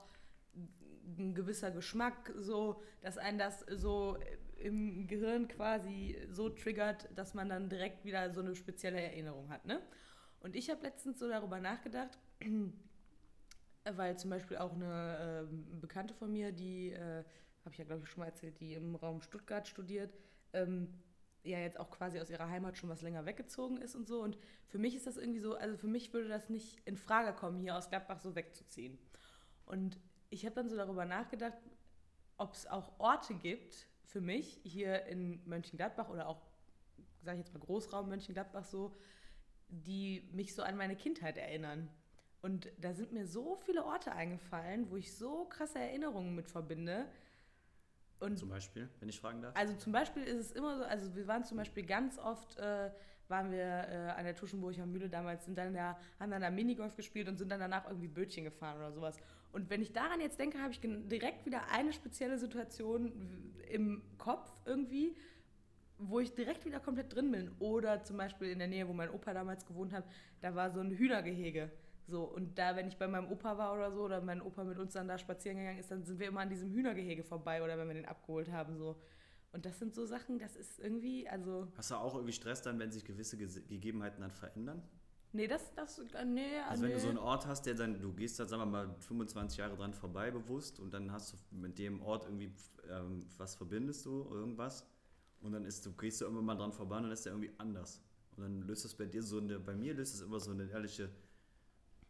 ein 1.17 1.33
gewisser 1.33 1.71
Geschmack, 1.71 2.33
so, 2.37 2.81
dass 3.01 3.17
einen 3.17 3.37
das 3.37 3.65
so 3.69 4.17
im 4.57 5.07
Gehirn 5.07 5.47
quasi 5.47 6.17
so 6.29 6.49
triggert, 6.49 7.09
dass 7.15 7.33
man 7.33 7.49
dann 7.49 7.69
direkt 7.69 8.05
wieder 8.05 8.31
so 8.33 8.41
eine 8.41 8.55
spezielle 8.55 9.01
Erinnerung 9.01 9.49
hat, 9.49 9.65
ne? 9.65 9.81
Und 10.39 10.55
ich 10.55 10.69
habe 10.69 10.81
letztens 10.81 11.19
so 11.19 11.27
darüber 11.27 11.59
nachgedacht, 11.59 12.17
weil 13.83 14.17
zum 14.17 14.29
Beispiel 14.29 14.57
auch 14.57 14.73
eine 14.73 15.47
ähm, 15.49 15.79
Bekannte 15.79 16.13
von 16.13 16.31
mir, 16.31 16.51
die, 16.51 16.91
äh, 16.91 17.23
habe 17.63 17.71
ich 17.71 17.77
ja 17.77 17.85
glaube 17.85 18.03
ich 18.03 18.09
schon 18.09 18.21
mal 18.21 18.27
erzählt, 18.27 18.59
die 18.59 18.73
im 18.73 18.95
Raum 18.95 19.21
Stuttgart 19.21 19.67
studiert, 19.67 20.13
ähm, 20.53 20.89
ja 21.43 21.59
jetzt 21.59 21.79
auch 21.79 21.89
quasi 21.89 22.19
aus 22.19 22.29
ihrer 22.29 22.49
Heimat 22.49 22.77
schon 22.77 22.89
was 22.89 23.01
länger 23.01 23.25
weggezogen 23.25 23.77
ist 23.77 23.95
und 23.95 24.07
so. 24.07 24.21
Und 24.21 24.37
für 24.67 24.77
mich 24.77 24.95
ist 24.95 25.07
das 25.07 25.17
irgendwie 25.17 25.39
so, 25.39 25.55
also 25.55 25.77
für 25.77 25.87
mich 25.87 26.13
würde 26.13 26.29
das 26.29 26.49
nicht 26.49 26.79
in 26.85 26.97
Frage 26.97 27.33
kommen, 27.33 27.59
hier 27.59 27.75
aus 27.75 27.89
Gladbach 27.89 28.19
so 28.19 28.35
wegzuziehen. 28.35 28.97
Und 29.65 29.99
ich 30.29 30.45
habe 30.45 30.55
dann 30.55 30.69
so 30.69 30.75
darüber 30.75 31.05
nachgedacht, 31.05 31.57
ob 32.37 32.53
es 32.53 32.67
auch 32.67 32.99
Orte 32.99 33.33
gibt 33.35 33.87
für 34.05 34.21
mich 34.21 34.59
hier 34.63 35.05
in 35.05 35.41
Mönchengladbach 35.45 36.09
oder 36.09 36.27
auch, 36.27 36.41
sage 37.21 37.39
ich 37.39 37.45
jetzt 37.45 37.53
mal 37.53 37.59
Großraum 37.59 38.09
Mönchengladbach 38.09 38.65
so, 38.65 38.95
die 39.69 40.29
mich 40.33 40.53
so 40.53 40.63
an 40.63 40.75
meine 40.75 40.95
Kindheit 40.95 41.37
erinnern. 41.37 41.89
Und 42.41 42.71
da 42.79 42.93
sind 42.93 43.11
mir 43.11 43.27
so 43.27 43.55
viele 43.55 43.85
Orte 43.85 44.11
eingefallen, 44.11 44.89
wo 44.89 44.97
ich 44.97 45.15
so 45.15 45.45
krasse 45.45 45.79
Erinnerungen 45.79 46.35
mit 46.35 46.47
verbinde. 46.49 47.05
Und 48.21 48.37
Zum 48.37 48.49
Beispiel, 48.49 48.87
wenn 48.99 49.09
ich 49.09 49.19
fragen 49.19 49.41
darf. 49.41 49.55
also 49.55 49.73
zum 49.75 49.91
Beispiel 49.91 50.23
ist 50.23 50.37
es 50.37 50.51
immer 50.51 50.77
so, 50.77 50.83
also 50.83 51.15
wir 51.15 51.27
waren 51.27 51.43
zum 51.43 51.57
Beispiel 51.57 51.83
ganz 51.83 52.19
oft, 52.19 52.57
äh, 52.59 52.91
waren 53.27 53.51
wir 53.51 53.59
äh, 53.59 54.13
an 54.15 54.25
der 54.25 54.35
Tuschenburger 54.35 54.85
Mühle 54.85 55.09
damals, 55.09 55.45
sind 55.45 55.57
dann 55.57 55.73
da, 55.73 55.97
haben 56.19 56.29
dann 56.29 56.41
da 56.41 56.51
Minigolf 56.51 56.95
gespielt 56.95 57.27
und 57.27 57.37
sind 57.37 57.49
dann 57.49 57.59
danach 57.59 57.87
irgendwie 57.87 58.07
Bötchen 58.07 58.43
gefahren 58.43 58.77
oder 58.77 58.91
sowas. 58.91 59.17
Und 59.51 59.69
wenn 59.71 59.81
ich 59.81 59.91
daran 59.91 60.21
jetzt 60.21 60.39
denke, 60.39 60.59
habe 60.59 60.71
ich 60.71 60.79
direkt 60.81 61.45
wieder 61.45 61.61
eine 61.71 61.93
spezielle 61.93 62.37
Situation 62.37 63.11
im 63.69 64.03
Kopf 64.17 64.49
irgendwie, 64.65 65.15
wo 65.97 66.19
ich 66.19 66.33
direkt 66.33 66.63
wieder 66.65 66.79
komplett 66.79 67.13
drin 67.13 67.31
bin. 67.31 67.51
Oder 67.59 68.03
zum 68.03 68.17
Beispiel 68.17 68.49
in 68.49 68.59
der 68.59 68.67
Nähe, 68.67 68.87
wo 68.87 68.93
mein 68.93 69.09
Opa 69.09 69.33
damals 69.33 69.65
gewohnt 69.65 69.93
hat, 69.93 70.05
da 70.41 70.53
war 70.55 70.71
so 70.71 70.79
ein 70.79 70.91
Hühnergehege. 70.91 71.71
So, 72.11 72.23
und 72.25 72.57
da, 72.59 72.75
wenn 72.75 72.87
ich 72.87 72.97
bei 72.97 73.07
meinem 73.07 73.31
Opa 73.31 73.57
war 73.57 73.73
oder 73.73 73.91
so, 73.91 74.03
oder 74.03 74.21
mein 74.21 74.41
Opa 74.41 74.63
mit 74.65 74.77
uns 74.77 74.93
dann 74.93 75.07
da 75.07 75.17
spazieren 75.17 75.57
gegangen 75.57 75.79
ist, 75.79 75.89
dann 75.89 76.03
sind 76.03 76.19
wir 76.19 76.27
immer 76.27 76.41
an 76.41 76.49
diesem 76.49 76.69
Hühnergehege 76.71 77.23
vorbei 77.23 77.63
oder 77.63 77.77
wenn 77.77 77.87
wir 77.87 77.95
den 77.95 78.05
abgeholt 78.05 78.51
haben, 78.51 78.77
so. 78.77 78.97
Und 79.53 79.65
das 79.65 79.79
sind 79.79 79.93
so 79.95 80.05
Sachen, 80.05 80.37
das 80.37 80.55
ist 80.55 80.79
irgendwie, 80.79 81.27
also, 81.27 81.67
Hast 81.75 81.91
du 81.91 81.95
auch 81.95 82.15
irgendwie 82.15 82.33
Stress 82.33 82.61
dann, 82.61 82.79
wenn 82.79 82.91
sich 82.91 83.03
gewisse 83.05 83.37
Ges 83.37 83.55
Gegebenheiten 83.67 84.21
dann 84.21 84.31
verändern? 84.31 84.81
nee, 85.33 85.47
das, 85.47 85.73
das, 85.75 85.99
äh, 85.99 86.25
nee, 86.25 86.59
Also 86.67 86.83
wenn 86.83 86.89
nee. 86.89 86.95
du 86.95 87.01
so 87.01 87.09
einen 87.09 87.17
Ort 87.17 87.47
hast, 87.47 87.65
der 87.65 87.73
dann, 87.75 87.99
du 88.01 88.13
gehst 88.13 88.39
da, 88.39 88.45
sagen 88.45 88.61
wir 88.61 88.65
mal, 88.65 88.95
25 88.99 89.57
Jahre 89.57 89.75
dran 89.75 89.93
vorbei 89.93 90.29
bewusst 90.31 90.79
und 90.79 90.93
dann 90.93 91.11
hast 91.11 91.33
du 91.33 91.37
mit 91.55 91.79
dem 91.79 92.01
Ort 92.01 92.25
irgendwie 92.25 92.53
ähm, 92.89 93.25
was 93.37 93.55
verbindest 93.55 94.05
du, 94.05 94.27
irgendwas 94.29 94.85
und 95.41 95.53
dann 95.53 95.65
ist 95.65 95.85
du 95.85 95.93
gehst 95.93 96.21
du 96.21 96.25
irgendwann 96.25 96.45
mal 96.45 96.55
dran 96.55 96.73
vorbei 96.73 96.97
und 96.97 97.03
dann 97.03 97.11
ist 97.11 97.25
der 97.25 97.33
irgendwie 97.33 97.51
anders. 97.57 98.01
Und 98.35 98.43
dann 98.43 98.61
löst 98.61 98.85
das 98.85 98.95
bei 98.95 99.05
dir 99.05 99.23
so 99.23 99.39
eine, 99.39 99.59
bei 99.59 99.75
mir 99.75 99.93
löst 99.93 100.15
es 100.15 100.21
immer 100.21 100.39
so 100.39 100.51
eine 100.51 100.69
ehrliche 100.69 101.09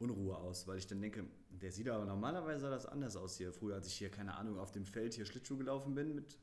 Unruhe 0.01 0.36
aus, 0.38 0.68
weil 0.68 0.77
ich 0.77 0.88
dann 0.88 1.00
denke, 1.01 1.25
der 1.50 1.71
sieht 1.71 1.88
aber 1.89 2.06
normalerweise 2.06 2.62
sah 2.62 2.69
das 2.69 2.86
anders 2.86 3.15
aus 3.15 3.38
hier. 3.38 3.53
Früher, 3.53 3.75
als 3.75 3.88
ich 3.88 3.94
hier, 3.94 4.09
keine 4.09 4.36
Ahnung, 4.36 4.57
auf 4.57 4.71
dem 4.71 4.86
Feld 4.86 5.13
hier 5.13 5.25
Schlittschuh 5.25 5.57
gelaufen 5.57 5.94
bin 5.95 6.15
mit 6.15 6.38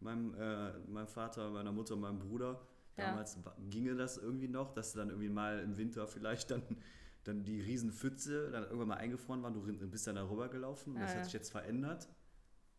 meinem, 0.00 0.34
äh, 0.34 0.78
meinem 0.88 1.08
Vater, 1.08 1.50
meiner 1.50 1.72
Mutter 1.72 1.94
und 1.94 2.00
meinem 2.00 2.18
Bruder. 2.18 2.60
Ja. 2.96 3.10
Damals 3.10 3.44
wa- 3.44 3.56
ginge 3.70 3.94
das 3.96 4.18
irgendwie 4.18 4.48
noch, 4.48 4.72
dass 4.74 4.92
dann 4.92 5.08
irgendwie 5.10 5.28
mal 5.30 5.60
im 5.60 5.76
Winter 5.76 6.06
vielleicht 6.06 6.50
dann, 6.50 6.62
dann 7.24 7.44
die 7.44 7.60
Riesenpfütze 7.60 8.50
dann 8.50 8.64
irgendwann 8.64 8.88
mal 8.88 8.96
eingefroren 8.98 9.42
waren, 9.42 9.54
du 9.54 9.60
bist 9.88 10.06
dann 10.06 10.16
darüber 10.16 10.48
gelaufen 10.48 10.90
und 10.94 10.96
Ja, 11.00 11.02
das 11.02 11.12
ja. 11.12 11.18
hat 11.18 11.24
sich 11.24 11.34
jetzt 11.34 11.50
verändert. 11.50 12.08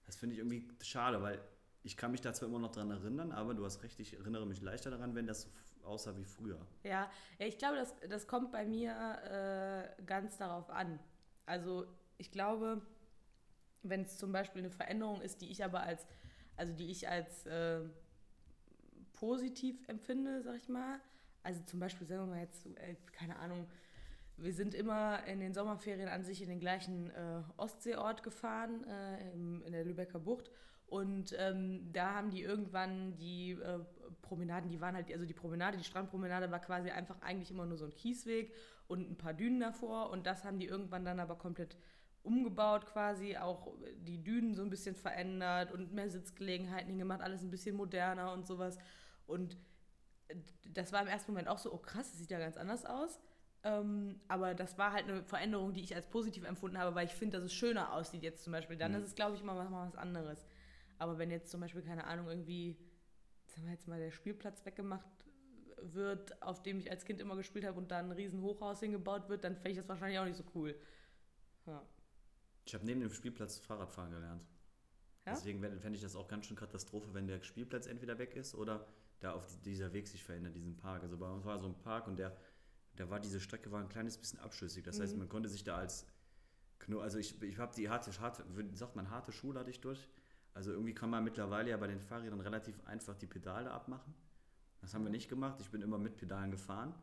Das 0.06 0.15
finde 0.15 0.34
ich 0.34 0.39
irgendwie 0.39 0.68
schade, 0.82 1.22
weil 1.22 1.42
ich 1.84 1.96
kann 1.96 2.12
mich 2.12 2.22
da 2.22 2.34
zwar 2.34 2.50
immer 2.50 2.60
noch 2.60 2.72
dran 2.72 2.92
erinnern, 2.92 3.32
aber 3.32 3.53
du 3.53 3.63
hast 3.63 3.84
recht, 3.84 4.00
ich 4.00 4.13
erinnere 4.18 4.46
mich 4.46 4.62
leichter 4.62 4.92
daran, 4.92 5.15
wenn 5.15 5.27
das 5.27 5.50
aussah 5.83 6.15
wie 6.17 6.25
früher. 6.25 6.59
Ja, 6.83 7.09
ja 7.39 7.45
ich 7.45 7.57
glaube, 7.57 7.77
das, 7.77 7.95
das 8.09 8.27
kommt 8.27 8.51
bei 8.51 8.65
mir 8.65 8.91
äh, 9.98 10.03
ganz 10.03 10.38
darauf 10.38 10.69
an. 10.69 11.00
Also 11.45 11.86
ich 12.17 12.31
glaube, 12.31 12.81
wenn 13.83 14.01
es 14.01 14.17
zum 14.17 14.31
Beispiel 14.31 14.62
eine 14.62 14.71
Veränderung 14.71 15.21
ist, 15.21 15.41
die 15.41 15.50
ich 15.50 15.63
aber 15.63 15.81
als, 15.81 16.05
also 16.57 16.74
die 16.74 16.91
ich 16.91 17.07
als 17.07 17.45
äh, 17.45 17.81
positiv 19.13 19.88
empfinde, 19.88 20.41
sag 20.43 20.55
ich 20.55 20.69
mal. 20.69 21.00
Also 21.43 21.63
zum 21.63 21.79
Beispiel, 21.79 22.05
sagen 22.07 22.27
wir 22.27 22.36
mal 22.36 22.41
jetzt, 22.41 22.65
äh, 22.65 22.95
keine 23.13 23.38
Ahnung, 23.38 23.67
wir 24.38 24.53
sind 24.53 24.74
immer 24.74 25.25
in 25.25 25.39
den 25.39 25.53
Sommerferien 25.53 26.07
an 26.07 26.24
sich 26.24 26.41
in 26.41 26.50
den 26.50 26.59
gleichen 26.59 27.09
äh, 27.09 27.41
Ostseeort 27.57 28.24
gefahren, 28.24 28.86
äh, 28.86 29.31
im, 29.33 29.62
in 29.63 29.74
der 29.74 29.83
Lübecker 29.83 30.19
Bucht. 30.19 30.50
Und 30.89 31.36
ähm, 31.38 31.91
da 31.93 32.15
haben 32.15 32.31
die 32.31 32.41
irgendwann 32.41 33.15
die 33.17 33.51
äh, 33.51 33.79
Promenaden, 34.24 34.69
die 34.69 34.81
waren 34.81 34.96
halt, 34.96 35.12
also 35.12 35.25
die 35.25 35.34
Promenade, 35.34 35.77
die 35.77 35.84
Strandpromenade 35.84 36.50
war 36.50 36.60
quasi 36.60 36.89
einfach 36.89 37.22
eigentlich 37.22 37.51
immer 37.51 37.65
nur 37.65 37.77
so 37.77 37.86
ein 37.86 37.93
Kiesweg 37.93 38.53
und 38.88 39.10
ein 39.10 39.17
paar 39.17 39.34
Dünen 39.34 39.60
davor. 39.60 40.10
Und 40.10 40.25
das 40.25 40.43
haben 40.43 40.58
die 40.60 40.65
irgendwann 40.65 41.05
dann 41.05 41.19
aber 41.19 41.36
komplett 41.36 41.77
umgebaut 42.24 42.86
quasi, 42.88 43.38
auch 43.38 43.72
die 43.98 44.24
Dünen 44.24 44.55
so 44.55 44.63
ein 44.63 44.69
bisschen 44.69 44.96
verändert 44.96 45.72
und 45.72 45.93
mehr 45.93 46.10
Sitzgelegenheiten 46.10 46.89
hingemacht, 46.89 47.22
alles 47.22 47.43
ein 47.43 47.51
bisschen 47.51 47.75
moderner 47.75 48.34
und 48.34 48.46
sowas. 48.48 48.77
Und 49.27 49.58
das 50.74 50.91
war 50.91 51.01
im 51.01 51.08
ersten 51.08 51.31
Moment 51.31 51.48
auch 51.48 51.58
so, 51.60 51.72
oh 51.74 51.77
krass, 51.77 52.10
das 52.12 52.19
sieht 52.19 52.31
ja 52.31 52.39
ganz 52.39 52.58
anders 52.58 52.86
aus. 52.86 53.19
Ähm, 53.63 54.19
aber 54.27 54.53
das 54.53 54.77
war 54.77 54.93
halt 54.93 55.05
eine 55.10 55.24
Veränderung, 55.24 55.74
die 55.74 55.81
ich 55.81 55.93
als 55.96 56.08
positiv 56.08 56.46
empfunden 56.46 56.77
habe, 56.77 56.96
weil 56.96 57.05
ich 57.05 57.13
finde, 57.13 57.38
dass 57.38 57.46
es 57.46 57.53
schöner 57.53 57.93
aussieht 57.93 58.24
jetzt 58.24 58.43
zum 58.43 58.53
Beispiel. 58.53 58.77
Dann 58.77 58.91
Mhm. 58.93 59.00
ist 59.00 59.08
es, 59.08 59.15
glaube 59.15 59.36
ich, 59.36 59.43
mal, 59.43 59.53
mal 59.69 59.88
was 59.88 59.96
anderes. 59.98 60.46
Aber 61.00 61.18
wenn 61.18 61.32
jetzt 61.32 61.50
zum 61.50 61.62
Beispiel, 61.62 61.82
keine 61.82 62.06
Ahnung, 62.06 62.27
irgendwie, 62.27 62.77
sagen 63.48 63.65
wir 63.65 63.72
jetzt 63.72 63.88
mal, 63.88 64.00
der 64.00 64.12
Spielplatz 64.12 64.65
weggemacht 64.65 65.08
wird, 65.82 66.41
auf 66.41 66.62
dem 66.62 66.77
ich 66.79 66.91
als 66.91 67.06
Kind 67.06 67.22
immer 67.22 67.36
gespielt 67.38 67.65
habe 67.65 67.77
und 67.77 67.89
dann 67.89 68.08
ein 68.08 68.12
riesen 68.12 68.41
Hochhaus 68.41 68.82
hingebaut 68.82 69.29
wird, 69.29 69.44
dann 69.46 69.56
fände 69.56 69.72
ich 69.72 69.77
das 69.77 69.88
wahrscheinlich 69.88 70.20
auch 70.20 70.25
nicht 70.25 70.38
so 70.38 70.44
cool. 70.53 70.75
Ja. 71.65 71.82
Ich 72.65 72.74
habe 72.74 72.86
neben 72.86 73.00
dem 73.00 73.12
Spielplatz 73.12 73.60
Fahrradfahren 73.60 74.12
gelernt. 74.12 74.46
Ja? 75.25 75.34
Deswegen 75.34 75.62
fände 75.62 75.96
ich 75.96 76.01
das 76.01 76.15
auch 76.15 76.27
ganz 76.27 76.46
schön 76.46 76.58
Katastrophe, 76.58 77.13
wenn 77.13 77.27
der 77.27 77.41
Spielplatz 77.41 77.88
entweder 77.88 78.20
weg 78.20 78.36
ist 78.36 78.53
oder 78.53 78.86
da 79.22 79.32
auf 79.32 79.48
die, 79.48 79.58
dieser 79.62 79.94
Weg 79.94 80.08
sich 80.08 80.24
verändert, 80.24 80.56
diesen 80.56 80.75
Park. 80.75 81.03
Also 81.03 81.18
bei 81.18 81.29
uns 81.29 81.46
war 81.46 81.60
so 81.60 81.68
ein 81.68 81.77
Park 81.79 82.08
und 82.08 82.18
der, 82.18 82.36
da 82.98 83.10
war 83.10 83.22
diese 83.22 83.39
Strecke 83.39 83.72
war 83.72 83.82
ein 83.82 83.89
kleines 83.89 84.18
bisschen 84.18 84.39
abschüssig. 84.39 84.84
Das 84.84 85.00
heißt, 85.00 85.13
Mhm. 85.13 85.20
man 85.20 85.29
konnte 85.29 85.48
sich 85.48 85.63
da 85.63 85.77
als 85.77 86.06
also 86.98 87.20
ich, 87.20 87.39
ich 87.44 87.58
habe 87.58 87.75
die 87.75 87.89
harte, 87.89 88.12
harte, 88.20 88.44
sagt 88.74 88.96
man 88.96 89.10
harte 89.10 89.32
Schule 89.32 89.60
hatte 89.60 89.70
ich 89.70 89.79
durch. 89.82 90.08
Also 90.53 90.72
irgendwie 90.72 90.94
kann 90.94 91.10
man 91.10 91.24
mittlerweile 91.24 91.70
ja 91.70 91.77
bei 91.77 91.88
den 91.88 92.00
Fahrrädern 92.01 92.41
relativ 92.41 92.84
einfach 92.86 93.15
die 93.15 93.27
Pedale 93.27 93.72
abmachen. 93.72 94.13
Das 94.82 94.94
haben 94.94 95.03
wir 95.03 95.12
nicht 95.12 95.29
gemacht. 95.29 95.60
Ich 95.62 95.70
bin 95.70 95.82
immer 95.82 95.98
mit 95.98 96.18
Pedalen 96.18 96.51
gefahren. 96.51 96.94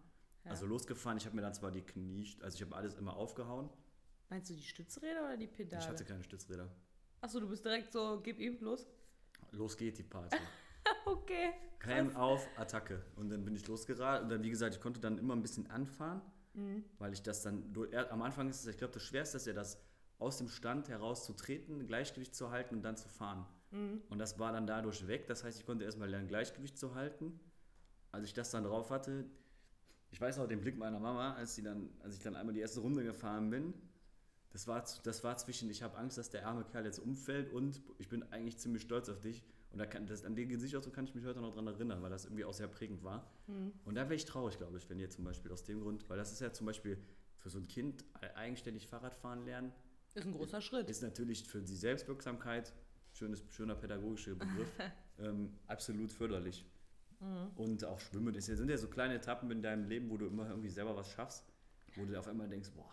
Ja. 0.44 0.50
Also 0.50 0.66
losgefahren. 0.66 1.18
Ich 1.18 1.26
habe 1.26 1.36
mir 1.36 1.42
dann 1.42 1.54
zwar 1.54 1.70
die 1.70 1.82
Knie, 1.82 2.26
also 2.42 2.56
ich 2.56 2.62
habe 2.62 2.74
alles 2.76 2.94
immer 2.94 3.16
aufgehauen. 3.16 3.70
Meinst 4.28 4.50
du 4.50 4.54
die 4.54 4.62
Stützräder 4.62 5.20
oder 5.24 5.36
die 5.36 5.46
Pedale? 5.46 5.82
Ich 5.82 5.88
hatte 5.88 6.04
keine 6.04 6.22
Stützräder. 6.22 6.68
Achso, 7.20 7.40
du 7.40 7.48
bist 7.48 7.64
direkt 7.64 7.92
so, 7.92 8.20
gib 8.22 8.38
ihm, 8.38 8.58
los. 8.60 8.86
Los 9.52 9.76
geht 9.76 9.98
die 9.98 10.02
Party. 10.02 10.36
Okay. 11.04 11.52
Helm 11.80 12.14
auf, 12.16 12.46
Attacke. 12.56 13.04
Und 13.16 13.28
dann 13.30 13.44
bin 13.44 13.54
ich 13.56 13.66
losgeradelt. 13.66 14.22
Und 14.24 14.28
dann, 14.28 14.42
wie 14.44 14.50
gesagt, 14.50 14.74
ich 14.76 14.80
konnte 14.80 15.00
dann 15.00 15.18
immer 15.18 15.34
ein 15.34 15.42
bisschen 15.42 15.68
anfahren, 15.70 16.20
Mhm. 16.54 16.84
weil 16.98 17.12
ich 17.12 17.22
das 17.22 17.42
dann, 17.42 17.74
am 18.10 18.22
Anfang 18.22 18.48
ist 18.48 18.60
es, 18.60 18.66
ich 18.66 18.78
glaube, 18.78 18.94
das 18.94 19.02
Schwerste 19.02 19.36
ist 19.36 19.46
ja 19.46 19.52
das, 19.52 19.78
aus 20.18 20.38
dem 20.38 20.48
Stand 20.48 20.88
heraus 20.88 21.24
zu 21.24 21.32
treten, 21.34 21.86
Gleichgewicht 21.86 22.34
zu 22.34 22.50
halten 22.50 22.76
und 22.76 22.82
dann 22.82 22.96
zu 22.96 23.08
fahren. 23.08 23.46
Mhm. 23.70 24.02
Und 24.08 24.18
das 24.18 24.38
war 24.38 24.52
dann 24.52 24.66
dadurch 24.66 25.06
weg. 25.06 25.26
Das 25.26 25.44
heißt, 25.44 25.58
ich 25.58 25.66
konnte 25.66 25.84
erstmal 25.84 26.08
lernen, 26.08 26.28
Gleichgewicht 26.28 26.78
zu 26.78 26.94
halten. 26.94 27.38
Als 28.12 28.24
ich 28.24 28.32
das 28.32 28.50
dann 28.50 28.64
drauf 28.64 28.90
hatte, 28.90 29.26
ich 30.10 30.20
weiß 30.20 30.38
auch 30.38 30.46
den 30.46 30.60
Blick 30.60 30.78
meiner 30.78 30.98
Mama, 30.98 31.34
als, 31.34 31.54
sie 31.54 31.62
dann, 31.62 31.90
als 32.02 32.16
ich 32.16 32.22
dann 32.22 32.36
einmal 32.36 32.54
die 32.54 32.60
erste 32.60 32.80
Runde 32.80 33.02
gefahren 33.04 33.50
bin. 33.50 33.74
Das 34.50 34.66
war, 34.66 34.82
das 35.02 35.24
war 35.24 35.36
zwischen, 35.36 35.68
ich 35.68 35.82
habe 35.82 35.98
Angst, 35.98 36.16
dass 36.16 36.30
der 36.30 36.46
arme 36.46 36.64
Kerl 36.64 36.86
jetzt 36.86 36.98
umfällt 36.98 37.52
und 37.52 37.82
ich 37.98 38.08
bin 38.08 38.22
eigentlich 38.32 38.56
ziemlich 38.58 38.82
stolz 38.82 39.08
auf 39.10 39.20
dich. 39.20 39.44
Und 39.70 39.78
da 39.78 39.84
kann, 39.84 40.06
das, 40.06 40.24
an 40.24 40.34
den 40.34 40.48
Gesichtsausdruck 40.48 40.94
kann 40.94 41.04
ich 41.04 41.14
mich 41.14 41.26
heute 41.26 41.40
noch 41.42 41.52
dran 41.52 41.66
erinnern, 41.66 42.00
weil 42.00 42.08
das 42.08 42.24
irgendwie 42.24 42.46
auch 42.46 42.54
sehr 42.54 42.68
prägend 42.68 43.02
war. 43.02 43.30
Mhm. 43.46 43.72
Und 43.84 43.96
da 43.96 44.04
wäre 44.04 44.14
ich 44.14 44.24
traurig, 44.24 44.56
glaube 44.56 44.78
ich, 44.78 44.88
wenn 44.88 44.98
ihr 44.98 45.10
zum 45.10 45.24
Beispiel 45.24 45.52
aus 45.52 45.64
dem 45.64 45.80
Grund, 45.80 46.08
weil 46.08 46.16
das 46.16 46.32
ist 46.32 46.40
ja 46.40 46.50
zum 46.52 46.66
Beispiel 46.66 46.96
für 47.36 47.50
so 47.50 47.58
ein 47.58 47.68
Kind 47.68 48.02
e- 48.22 48.34
eigenständig 48.34 48.86
Fahrradfahren 48.86 49.44
lernen, 49.44 49.72
Ist 50.16 50.26
ein 50.26 50.32
großer 50.32 50.60
Schritt. 50.62 50.88
ist 50.88 51.02
natürlich 51.02 51.44
für 51.44 51.60
die 51.60 51.76
Selbstwirksamkeit, 51.76 52.72
schönes, 53.12 53.44
schöner 53.50 53.74
pädagogischer 53.74 54.34
Begriff, 54.34 54.72
ähm, 55.18 55.52
absolut 55.66 56.10
förderlich. 56.10 56.64
Mhm. 57.20 57.50
Und 57.56 57.84
auch 57.84 58.00
Schwimmen, 58.00 58.32
das 58.32 58.46
sind 58.46 58.68
ja 58.70 58.78
so 58.78 58.88
kleine 58.88 59.14
Etappen 59.14 59.50
in 59.50 59.62
deinem 59.62 59.88
Leben, 59.88 60.10
wo 60.10 60.16
du 60.16 60.26
immer 60.26 60.48
irgendwie 60.48 60.70
selber 60.70 60.96
was 60.96 61.10
schaffst, 61.10 61.44
wo 61.96 62.04
du 62.04 62.18
auf 62.18 62.28
einmal 62.28 62.48
denkst, 62.48 62.70
boah, 62.74 62.92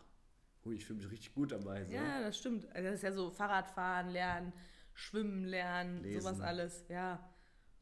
hui, 0.65 0.75
ich 0.75 0.85
fühle 0.85 0.97
mich 0.97 1.11
richtig 1.11 1.33
gut 1.33 1.51
dabei. 1.51 1.85
So. 1.85 1.93
Ja, 1.93 2.21
das 2.21 2.37
stimmt. 2.37 2.67
Also 2.75 2.89
das 2.89 2.95
ist 2.95 3.03
ja 3.03 3.11
so 3.13 3.31
Fahrradfahren 3.31 4.09
lernen, 4.09 4.53
Schwimmen 4.93 5.45
lernen, 5.45 6.03
Lesen. 6.03 6.21
sowas 6.21 6.41
alles, 6.41 6.85
ja. 6.89 7.29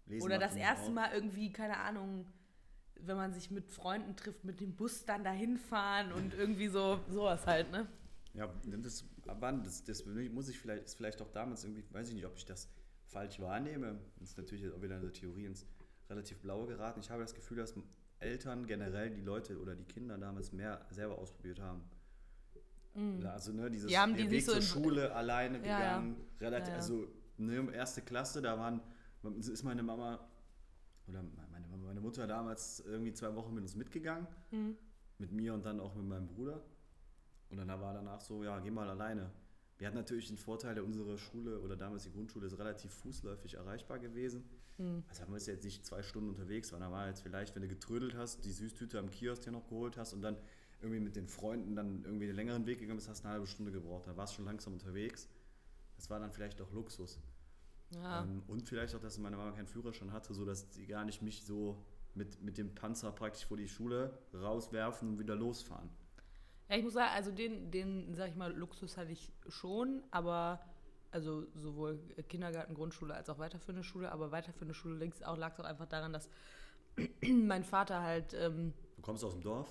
Lesen 0.06 0.26
Oder 0.26 0.38
das 0.38 0.56
erste 0.56 0.88
auch. 0.88 0.94
Mal 0.94 1.14
irgendwie, 1.14 1.52
keine 1.52 1.78
Ahnung, 1.78 2.28
wenn 2.96 3.18
man 3.18 3.34
sich 3.34 3.50
mit 3.50 3.72
Freunden 3.72 4.16
trifft, 4.16 4.44
mit 4.44 4.60
dem 4.60 4.76
Bus 4.76 5.06
dann 5.06 5.24
dahin 5.24 5.58
fahren 5.58 6.12
und 6.12 6.34
irgendwie 6.34 6.68
so, 6.68 7.00
sowas 7.10 7.48
halt, 7.48 7.72
ne? 7.72 7.88
Ja, 8.34 8.50
das, 8.66 9.04
aber 9.28 9.52
das, 9.54 9.84
das 9.84 10.06
muss 10.06 10.50
ich 10.50 10.60
vielleicht, 10.60 10.86
ist 10.86 10.96
vielleicht 10.96 11.22
auch 11.22 11.30
damals 11.32 11.64
irgendwie, 11.64 11.84
weiß 11.92 12.10
ich 12.10 12.16
nicht, 12.16 12.26
ob 12.26 12.36
ich 12.38 12.46
das 12.46 12.70
falsch 13.08 13.40
wahrnehme. 13.40 14.00
Das 14.20 14.30
ist 14.32 14.38
natürlich 14.38 14.72
auch 14.72 14.82
wieder 14.82 14.96
eine 14.98 15.12
Theorie 15.12 15.46
ins 15.46 15.66
relativ 16.10 16.40
Blaue 16.40 16.68
geraten. 16.68 17.00
Ich 17.02 17.10
habe 17.10 17.22
das 17.22 17.34
Gefühl, 17.34 17.58
dass 17.58 17.74
Eltern 18.20 18.66
generell 18.68 19.10
die 19.10 19.22
Leute 19.22 19.60
oder 19.60 19.76
die 19.76 19.86
Kinder 19.86 20.18
damals 20.18 20.52
mehr 20.52 20.86
selber 20.92 21.18
ausprobiert 21.18 21.60
haben. 21.60 21.84
Ja, 23.22 23.32
Also 23.34 23.54
ne, 23.54 23.72
dieses 23.72 23.88
Die 23.90 23.98
haben 23.98 24.16
die 24.16 24.30
Weg 24.30 24.44
so 24.44 24.52
zur 24.54 24.62
Schule 24.62 25.14
alleine 25.16 25.60
Ja, 25.60 25.66
ja. 25.66 25.78
gegangen, 25.78 26.26
relativ, 26.40 26.68
Ja, 26.68 26.74
ja. 26.74 26.80
also 26.82 27.08
ne, 27.38 27.74
erste 27.74 28.02
Klasse, 28.02 28.42
da 28.42 28.58
waren, 28.58 28.82
ist 29.40 29.64
meine 29.64 29.82
Mama 29.82 30.20
oder 31.08 31.24
meine, 31.24 31.68
meine 31.78 32.02
Mutter 32.02 32.28
damals 32.28 32.82
irgendwie 32.82 33.14
zwei 33.14 33.34
Wochen 33.36 33.54
mit 33.54 33.64
uns 33.64 33.76
mitgegangen, 33.76 34.28
Mhm. 34.52 34.76
mit 35.20 35.32
mir 35.32 35.54
und 35.54 35.66
dann 35.66 35.80
auch 35.80 35.96
mit 35.96 36.06
meinem 36.06 36.28
Bruder. 36.28 36.62
Und 37.52 37.58
dann 37.58 37.68
war 37.68 37.94
danach 37.94 38.22
so, 38.22 38.44
ja, 38.44 38.60
geh 38.60 38.72
mal 38.72 38.90
alleine. 38.90 39.32
Wir 39.78 39.88
hatten 39.88 39.98
natürlich 39.98 40.28
den 40.28 40.38
Vorteil, 40.38 40.80
unsere 40.80 41.18
Schule 41.18 41.60
oder 41.60 41.76
damals 41.76 42.04
die 42.04 42.12
Grundschule 42.12 42.46
ist 42.48 42.58
relativ 42.58 42.94
fußläufig 42.94 43.56
erreichbar 43.56 44.00
gewesen. 44.00 44.44
Mhm. 44.78 45.04
Also 45.10 45.24
haben 45.24 45.34
wir 45.34 45.40
jetzt 45.40 45.64
nicht 45.64 45.86
zwei 45.86 46.04
Stunden 46.04 46.30
unterwegs, 46.30 46.72
weil 46.72 46.80
da 46.80 46.92
war 46.92 47.08
jetzt 47.08 47.22
vielleicht, 47.22 47.56
wenn 47.56 47.64
du 47.64 47.68
getrödelt 47.68 48.16
hast, 48.16 48.46
die 48.46 48.52
Süßtüte 48.52 49.00
am 49.00 49.10
Kiosk 49.10 49.44
dir 49.44 49.52
noch 49.52 49.68
geholt 49.68 49.98
hast 49.98 50.14
und 50.14 50.22
dann 50.22 50.38
irgendwie 50.82 51.00
mit 51.00 51.16
den 51.16 51.28
Freunden 51.28 51.76
dann 51.76 52.04
irgendwie 52.04 52.28
den 52.28 52.36
längeren 52.36 52.66
Weg 52.66 52.80
gegangen 52.80 52.98
bist, 52.98 53.10
hast 53.10 53.24
eine 53.24 53.34
halbe 53.34 53.48
Stunde 53.48 53.72
gebraucht. 53.72 54.08
Da 54.08 54.16
warst 54.18 54.34
du 54.34 54.38
schon 54.38 54.46
langsam 54.46 54.74
unterwegs. 54.74 55.28
Das 55.96 56.10
war 56.10 56.20
dann 56.20 56.32
vielleicht 56.32 56.62
auch 56.62 56.72
Luxus. 56.72 57.20
Ja. 57.96 58.24
Ähm, 58.24 58.44
und 58.48 58.68
vielleicht 58.68 58.96
auch, 58.96 59.02
dass 59.02 59.18
meine 59.18 59.38
Mama 59.38 59.52
keinen 59.52 59.68
Führerschein 59.68 60.12
hatte, 60.12 60.34
sodass 60.34 60.68
sie 60.72 60.86
gar 60.86 61.06
nicht 61.06 61.22
mich 61.22 61.44
so 61.44 61.84
mit, 62.16 62.42
mit 62.42 62.58
dem 62.58 62.74
Panzer 62.74 63.12
praktisch 63.12 63.46
vor 63.46 63.58
die 63.58 63.68
Schule 63.68 64.18
rauswerfen 64.34 65.10
und 65.10 65.20
wieder 65.20 65.36
losfahren. 65.36 65.90
Ja, 66.72 66.78
ich 66.78 66.84
muss 66.84 66.94
sagen, 66.94 67.12
also 67.14 67.32
den, 67.32 67.70
den, 67.70 68.16
sag 68.16 68.30
ich 68.30 68.36
mal, 68.38 68.54
Luxus 68.54 68.96
hatte 68.96 69.12
ich 69.12 69.30
schon, 69.50 70.02
aber 70.10 70.62
also 71.12 71.46
sowohl 71.54 72.00
Kindergarten, 72.30 72.74
Grundschule 72.74 73.14
als 73.14 73.30
auch 73.30 73.40
weiterführende 73.40 73.84
Schule, 73.84 74.10
aber 74.10 74.32
weiterführende 74.32 74.74
Schule 74.74 74.96
lag 74.96 75.14
es 75.14 75.22
auch, 75.22 75.38
auch 75.38 75.66
einfach 75.66 75.86
daran, 75.86 76.14
dass 76.14 76.30
mein 77.22 77.66
Vater 77.66 78.02
halt, 78.02 78.34
ähm, 78.34 78.74
Du 78.96 79.02
kommst 79.02 79.22
aus 79.26 79.34
dem 79.34 79.42
Dorf 79.42 79.68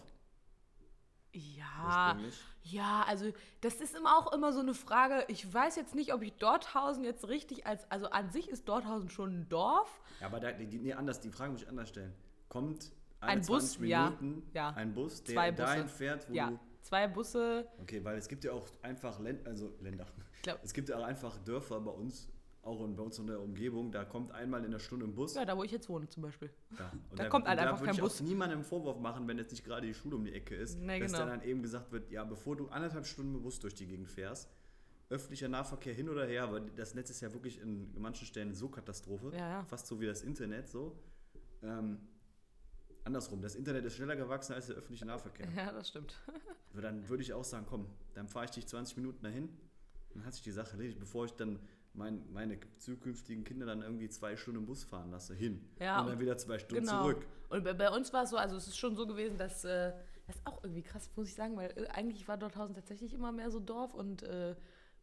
ja, 1.32 2.18
ja, 2.64 3.04
also 3.06 3.32
das 3.60 3.74
ist 3.76 3.94
immer 3.94 4.18
auch 4.18 4.32
immer 4.32 4.52
so 4.52 4.58
eine 4.58 4.74
Frage. 4.74 5.24
Ich 5.28 5.52
weiß 5.52 5.76
jetzt 5.76 5.94
nicht, 5.94 6.12
ob 6.12 6.22
ich 6.22 6.32
Dorthausen 6.32 7.04
jetzt 7.04 7.28
richtig 7.28 7.66
als, 7.68 7.88
also 7.88 8.10
an 8.10 8.30
sich 8.30 8.48
ist 8.48 8.68
Dorthausen 8.68 9.10
schon 9.10 9.42
ein 9.42 9.48
Dorf. 9.48 10.00
Ja, 10.20 10.26
aber 10.26 10.40
da, 10.40 10.50
die, 10.50 10.78
nee, 10.78 10.92
anders, 10.92 11.20
die 11.20 11.30
Frage 11.30 11.52
muss 11.52 11.62
ich 11.62 11.68
anders 11.68 11.88
stellen. 11.88 12.12
Kommt 12.48 12.90
Ein 13.20 13.38
alle 13.38 13.40
Bus, 13.46 13.74
20 13.74 13.88
ja, 13.88 14.10
Minuten 14.10 14.50
ja. 14.54 14.70
ein 14.70 14.92
Bus, 14.92 15.22
der 15.22 15.34
Zwei 15.34 15.50
Busse. 15.52 15.62
dahin 15.62 15.88
fährt, 15.88 16.28
wo 16.28 16.34
Ja, 16.34 16.50
du. 16.50 16.58
Zwei 16.82 17.06
Busse. 17.08 17.66
Okay, 17.80 18.04
weil 18.04 18.16
es 18.18 18.28
gibt 18.28 18.44
ja 18.44 18.52
auch 18.52 18.66
einfach 18.82 19.18
Länder, 19.20 19.48
also 19.50 19.72
Länder. 19.80 20.06
Ich 20.36 20.42
glaub, 20.42 20.60
Es 20.62 20.72
gibt 20.72 20.88
ja 20.88 20.98
auch 20.98 21.04
einfach 21.04 21.36
Dörfer 21.44 21.80
bei 21.80 21.90
uns, 21.90 22.28
auch 22.62 22.84
in, 22.84 22.94
bei 22.96 23.02
uns 23.02 23.18
in 23.18 23.26
der 23.26 23.40
Umgebung, 23.40 23.90
da 23.90 24.04
kommt 24.04 24.32
einmal 24.32 24.64
in 24.64 24.70
der 24.70 24.78
Stunde 24.78 25.06
ein 25.06 25.14
Bus. 25.14 25.34
ja, 25.34 25.44
da 25.44 25.56
wo 25.56 25.64
ich 25.64 25.70
jetzt 25.70 25.88
wohne 25.88 26.08
zum 26.08 26.22
Beispiel. 26.22 26.50
Ja, 26.78 26.92
und 27.10 27.18
Da 27.18 27.28
kommt 27.28 27.46
halt 27.46 27.58
und 27.58 27.64
einfach 27.64 27.80
würde 27.80 27.86
kein 27.86 27.94
ich 27.96 28.00
Bus. 28.00 28.20
auch 28.20 28.24
niemandem 28.24 28.58
einen 28.58 28.64
Vorwurf 28.66 28.98
machen, 28.98 29.26
wenn 29.28 29.38
jetzt 29.38 29.50
nicht 29.50 29.64
gerade 29.64 29.86
die 29.86 29.94
Schule 29.94 30.16
um 30.16 30.24
die 30.24 30.32
Ecke 30.32 30.54
ist, 30.56 30.78
Nee, 30.78 31.00
dass 31.00 31.12
genau. 31.12 31.26
dann 31.26 31.42
eben 31.42 31.62
gesagt 31.62 31.90
wird, 31.92 32.10
ja, 32.10 32.22
bevor 32.24 32.56
du 32.56 32.68
anderthalb 32.68 33.06
Stunden 33.06 33.32
mit 33.32 33.40
dem 33.40 33.44
Bus 33.44 33.58
durch 33.60 33.74
die 33.74 33.86
Gegend 33.86 34.08
fährst, 34.08 34.48
öffentlicher 35.08 35.48
Nahverkehr 35.48 35.92
hin 35.94 36.08
oder 36.08 36.26
her, 36.26 36.44
aber 36.44 36.60
das 36.60 36.94
Netz 36.94 37.10
ist 37.10 37.20
ja 37.20 37.32
wirklich 37.32 37.60
in 37.60 37.98
manchen 38.00 38.26
Stellen 38.26 38.54
so 38.54 38.68
Katastrophe, 38.68 39.32
Ja, 39.32 39.38
ja. 39.50 39.64
fast 39.64 39.86
so 39.86 39.98
wie 40.00 40.06
das 40.06 40.22
Internet 40.22 40.68
so. 40.68 40.96
Ähm, 41.62 41.98
andersrum, 43.04 43.40
das 43.42 43.54
Internet 43.54 43.84
ist 43.84 43.96
schneller 43.96 44.16
gewachsen 44.16 44.52
als 44.54 44.66
der 44.66 44.76
öffentliche 44.76 45.06
Nahverkehr. 45.06 45.46
Ja, 45.56 45.72
das 45.72 45.88
stimmt. 45.88 46.14
Aber 46.72 46.82
Dann 46.82 47.08
würde 47.08 47.22
ich 47.22 47.32
auch 47.32 47.44
sagen, 47.44 47.66
komm, 47.68 47.86
dann 48.14 48.28
fahre 48.28 48.44
ich 48.46 48.50
dich 48.52 48.66
20 48.66 48.96
Minuten 48.96 49.22
dahin, 49.24 49.48
dann 50.14 50.24
hat 50.24 50.34
sich 50.34 50.42
die 50.42 50.50
Sache 50.52 50.72
erledigt, 50.72 50.98
bevor 50.98 51.24
ich 51.24 51.32
dann 51.32 51.58
mein, 51.92 52.22
meine 52.32 52.58
zukünftigen 52.78 53.42
Kinder 53.44 53.66
dann 53.66 53.82
irgendwie 53.82 54.08
zwei 54.08 54.36
Stunden 54.36 54.60
im 54.60 54.66
Bus 54.66 54.84
fahren 54.84 55.10
lasse, 55.10 55.34
hin. 55.34 55.64
Ja, 55.80 56.00
und 56.00 56.06
dann 56.08 56.20
wieder 56.20 56.36
zwei 56.38 56.58
Stunden 56.58 56.84
Genau. 56.84 57.02
zurück. 57.02 57.26
Und 57.48 57.64
bei, 57.64 57.72
bei 57.72 57.90
uns 57.90 58.12
war 58.12 58.22
es 58.24 58.30
so, 58.30 58.36
also 58.36 58.56
es 58.56 58.68
ist 58.68 58.76
schon 58.76 58.94
so 58.94 59.06
gewesen, 59.08 59.38
dass 59.38 59.64
äh, 59.64 59.92
das 60.28 60.36
ist 60.36 60.46
auch 60.46 60.62
irgendwie 60.62 60.82
krass, 60.82 61.10
muss 61.16 61.26
ich 61.28 61.34
sagen, 61.34 61.56
weil 61.56 61.70
äh, 61.76 61.88
eigentlich 61.88 62.28
war 62.28 62.36
Dorthausen 62.36 62.74
tatsächlich 62.76 63.12
immer 63.12 63.32
mehr 63.32 63.50
so 63.50 63.58
Dorf 63.58 63.92
und 63.94 64.22
äh, 64.22 64.54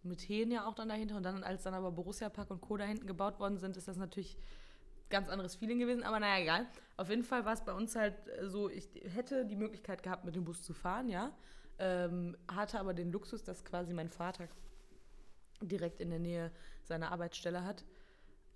mit 0.03 0.21
Hehen 0.21 0.51
ja 0.51 0.65
auch 0.65 0.75
dann 0.75 0.87
dahinter 0.87 1.17
und 1.17 1.23
dann, 1.23 1.43
als 1.43 1.63
dann 1.63 1.73
aber 1.73 1.91
Borussia 1.91 2.29
Park 2.29 2.51
und 2.51 2.61
Co. 2.61 2.77
da 2.77 2.85
hinten 2.85 3.05
gebaut 3.07 3.37
worden 3.39 3.57
sind, 3.57 3.75
ist 3.75 3.89
das 3.89 3.97
natürlich 3.97 4.37
ganz 5.09 5.29
anderes 5.29 5.55
Feeling 5.55 5.79
gewesen, 5.79 6.03
aber 6.03 6.19
naja, 6.19 6.41
egal. 6.41 6.65
Auf 6.97 7.09
jeden 7.09 7.23
Fall 7.23 7.45
war 7.45 7.53
es 7.53 7.63
bei 7.63 7.73
uns 7.73 7.95
halt 7.95 8.15
äh, 8.27 8.47
so, 8.49 8.69
ich 8.69 8.89
hätte 9.13 9.45
die 9.45 9.55
Möglichkeit 9.55 10.03
gehabt, 10.03 10.25
mit 10.25 10.35
dem 10.35 10.43
Bus 10.45 10.61
zu 10.61 10.73
fahren, 10.73 11.09
ja. 11.09 11.31
Ähm, 11.79 12.35
hatte 12.51 12.79
aber 12.79 12.93
den 12.93 13.11
Luxus, 13.11 13.43
dass 13.43 13.63
quasi 13.63 13.93
mein 13.93 14.09
Vater 14.09 14.47
direkt 15.61 16.01
in 16.01 16.09
der 16.09 16.19
Nähe 16.19 16.51
seine 16.83 17.11
Arbeitsstelle 17.11 17.63
hat 17.63 17.85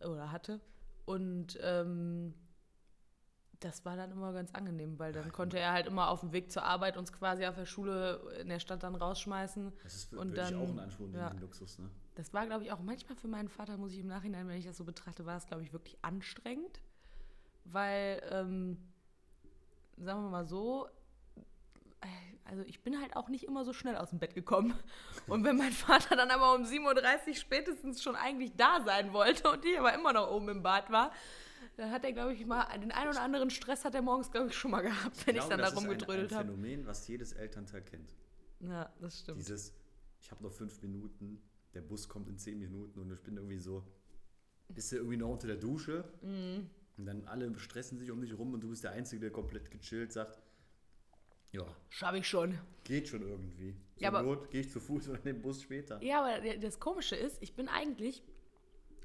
oder 0.04 0.32
hatte. 0.32 0.60
Und 1.06 1.58
ähm, 1.62 2.34
das 3.60 3.86
war 3.86 3.96
dann 3.96 4.12
immer 4.12 4.34
ganz 4.34 4.52
angenehm, 4.54 4.98
weil 4.98 5.14
dann 5.14 5.32
konnte 5.32 5.60
er 5.60 5.72
halt 5.72 5.86
immer 5.86 6.10
auf 6.10 6.22
dem 6.22 6.32
Weg 6.32 6.52
zur 6.52 6.64
Arbeit 6.64 6.98
uns 6.98 7.14
quasi 7.14 7.46
auf 7.46 7.56
der 7.56 7.66
Schule 7.66 8.20
in 8.42 8.50
der 8.50 8.60
Stadt 8.60 8.82
dann 8.82 8.96
rausschmeißen. 8.96 9.72
Das 9.84 9.94
ist 9.96 10.14
Und 10.16 10.32
wirklich 10.32 10.50
dann- 10.50 10.60
auch 10.62 10.70
ein 10.70 10.80
Anspruch 10.80 11.10
ja. 11.14 11.30
den 11.30 11.40
Luxus, 11.42 11.78
ne? 11.78 11.90
Das 12.16 12.34
war, 12.34 12.46
glaube 12.46 12.64
ich, 12.64 12.72
auch 12.72 12.82
manchmal 12.82 13.16
für 13.18 13.28
meinen 13.28 13.48
Vater, 13.50 13.78
muss 13.78 13.94
ich 13.94 14.00
im 14.00 14.08
Nachhinein, 14.08 14.48
wenn 14.48 14.58
ich 14.58 14.66
das 14.66 14.78
so 14.78 14.84
betrachte, 14.84 15.26
war 15.26 15.38
es, 15.38 15.46
glaube 15.48 15.64
ich, 15.64 15.72
wirklich 15.74 15.98
anstrengend. 16.02 16.82
Weil, 17.64 18.22
ähm, 18.32 18.78
sagen 19.98 20.24
wir 20.24 20.30
mal 20.30 20.46
so, 20.46 20.88
äh, 22.02 22.08
also 22.46 22.64
ich 22.64 22.82
bin 22.84 23.00
halt 23.00 23.16
auch 23.16 23.30
nicht 23.30 23.44
immer 23.46 23.64
so 23.64 23.72
schnell 23.72 23.96
aus 23.96 24.10
dem 24.10 24.20
Bett 24.20 24.34
gekommen. 24.34 24.74
Und 25.28 25.44
wenn 25.46 25.58
mein 25.58 25.72
Vater 25.72 26.16
dann 26.16 26.32
aber 26.32 26.54
um 26.56 26.64
7.30 26.64 27.28
Uhr 27.30 27.36
spätestens 27.36 28.02
schon 28.04 28.16
eigentlich 28.16 28.56
da 28.56 28.82
sein 28.84 29.14
wollte 29.14 29.50
und 29.50 29.64
ich 29.64 29.80
aber 29.80 29.94
immer 29.94 30.12
noch 30.12 30.30
oben 30.32 30.50
im 30.50 30.64
Bad 30.64 30.92
war, 30.92 31.12
Da 31.78 31.90
hat 31.90 32.04
er, 32.04 32.12
glaube 32.12 32.34
ich, 32.34 32.46
mal 32.46 32.66
den 32.80 32.92
einen 32.92 33.10
oder 33.12 33.22
anderen 33.22 33.50
Stress 33.50 33.86
hat 33.86 33.96
er 33.96 34.02
morgens, 34.02 34.30
glaube 34.30 34.48
ich, 34.48 34.56
schon 34.56 34.72
mal 34.72 34.82
gehabt, 34.82 35.26
wenn 35.26 35.36
ich, 35.36 35.42
glaube, 35.42 35.50
dann 35.52 35.60
da 35.60 35.64
das 35.66 35.74
ist 35.74 35.78
ein- 35.80 35.86
ein 35.92 36.32
habe. 36.36 36.50
Phänomen, 36.50 36.86
was 36.86 37.08
jedes 37.08 37.32
Elternteil 37.32 37.82
kennt. 37.84 38.14
Ja, 38.60 38.92
das 39.00 39.20
stimmt. 39.22 39.38
Dieses, 39.40 39.74
ich 40.20 40.30
habe 40.32 40.44
noch 40.44 40.52
fünf 40.52 40.82
Minuten, 40.82 41.42
der 41.74 41.82
Bus 41.82 42.08
kommt 42.10 42.28
in 42.30 42.38
zehn 42.38 42.60
Minuten 42.60 43.00
und 43.00 43.12
ich 43.12 43.22
bin 43.22 43.38
irgendwie 43.38 43.58
so, 43.60 43.84
bist 44.70 44.92
du 44.92 44.98
irgendwie 44.98 45.18
noch 45.18 45.30
unter 45.30 45.48
der 45.48 45.58
Dusche 45.58 46.04
Mhm. 46.22 46.70
und 46.98 47.06
dann 47.06 47.24
alle 47.26 47.58
stressen 47.60 47.98
sich 47.98 48.12
um 48.12 48.22
dich 48.22 48.38
rum 48.38 48.54
und 48.54 48.62
du 48.62 48.70
bist 48.70 48.84
der 48.84 48.92
Einzige, 48.92 49.22
der 49.22 49.32
komplett 49.32 49.70
gechillt 49.72 50.12
sagt, 50.14 50.40
ja, 51.52 51.66
Schaffe 51.90 52.18
ich 52.20 52.28
schon. 52.28 52.58
geht 52.86 53.10
schon 53.10 53.22
irgendwie. 53.24 53.74
Zur 53.96 54.02
Ja, 54.04 54.08
aber- 54.10 54.22
Not 54.24 54.50
gehe 54.52 54.62
ich 54.62 54.70
zu 54.72 54.80
Fuß 54.80 55.10
oder 55.10 55.18
den 55.20 55.42
Bus 55.42 55.62
später. 55.62 56.02
Ja, 56.02 56.24
aber 56.24 56.58
das 56.58 56.80
Komische 56.80 57.16
ist, 57.18 57.42
ich 57.42 57.56
bin 57.56 57.68
eigentlich, 57.68 58.24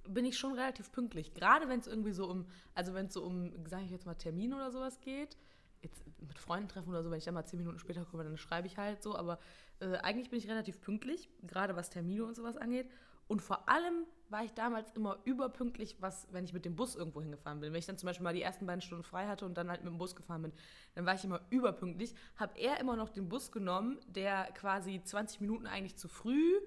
bin 0.08 0.24
ich 0.24 0.38
schon 0.38 0.52
relativ 0.52 0.92
pünktlich. 0.92 1.34
Gerade 1.34 1.68
wenn 1.68 1.80
es 1.80 1.88
irgendwie 1.88 2.12
so 2.12 2.30
um, 2.30 2.46
also 2.74 2.94
wenn 2.94 3.06
es 3.06 3.14
so 3.14 3.24
um, 3.24 3.52
sage 3.66 3.84
ich 3.84 3.90
jetzt 3.90 4.06
mal, 4.06 4.14
Termin 4.14 4.54
oder 4.54 4.70
sowas 4.70 5.00
geht. 5.00 5.36
Jetzt 5.82 6.00
mit 6.20 6.38
Freunden 6.38 6.68
treffen 6.68 6.88
oder 6.90 7.02
so, 7.02 7.10
wenn 7.10 7.18
ich 7.18 7.24
dann 7.24 7.34
mal 7.34 7.44
zehn 7.44 7.58
Minuten 7.58 7.78
später 7.80 8.04
komme, 8.04 8.22
dann 8.22 8.36
schreibe 8.38 8.68
ich 8.68 8.78
halt 8.78 9.02
so. 9.02 9.16
Aber 9.16 9.40
äh, 9.80 9.96
eigentlich 9.98 10.30
bin 10.30 10.38
ich 10.38 10.48
relativ 10.48 10.80
pünktlich, 10.80 11.28
gerade 11.46 11.76
was 11.76 11.90
Termine 11.90 12.24
und 12.24 12.34
sowas 12.34 12.56
angeht. 12.56 12.90
Und 13.28 13.42
vor 13.42 13.68
allem 13.68 14.06
war 14.28 14.44
ich 14.44 14.52
damals 14.54 14.90
immer 14.92 15.18
überpünktlich, 15.24 15.96
was, 16.00 16.28
wenn 16.32 16.44
ich 16.44 16.52
mit 16.52 16.64
dem 16.64 16.76
Bus 16.76 16.96
irgendwo 16.96 17.20
hingefahren 17.20 17.60
bin. 17.60 17.72
Wenn 17.72 17.78
ich 17.78 17.86
dann 17.86 17.98
zum 17.98 18.06
Beispiel 18.06 18.24
mal 18.24 18.34
die 18.34 18.42
ersten 18.42 18.66
beiden 18.66 18.80
Stunden 18.80 19.04
frei 19.04 19.26
hatte 19.26 19.44
und 19.44 19.56
dann 19.56 19.68
halt 19.68 19.84
mit 19.84 19.92
dem 19.92 19.98
Bus 19.98 20.16
gefahren 20.16 20.42
bin, 20.42 20.52
dann 20.94 21.06
war 21.06 21.14
ich 21.14 21.24
immer 21.24 21.40
überpünktlich. 21.50 22.14
Habe 22.36 22.58
er 22.58 22.80
immer 22.80 22.96
noch 22.96 23.08
den 23.08 23.28
Bus 23.28 23.52
genommen, 23.52 23.98
der 24.06 24.50
quasi 24.52 25.02
20 25.02 25.40
Minuten 25.40 25.66
eigentlich 25.66 25.96
zu 25.96 26.08
früh 26.08 26.60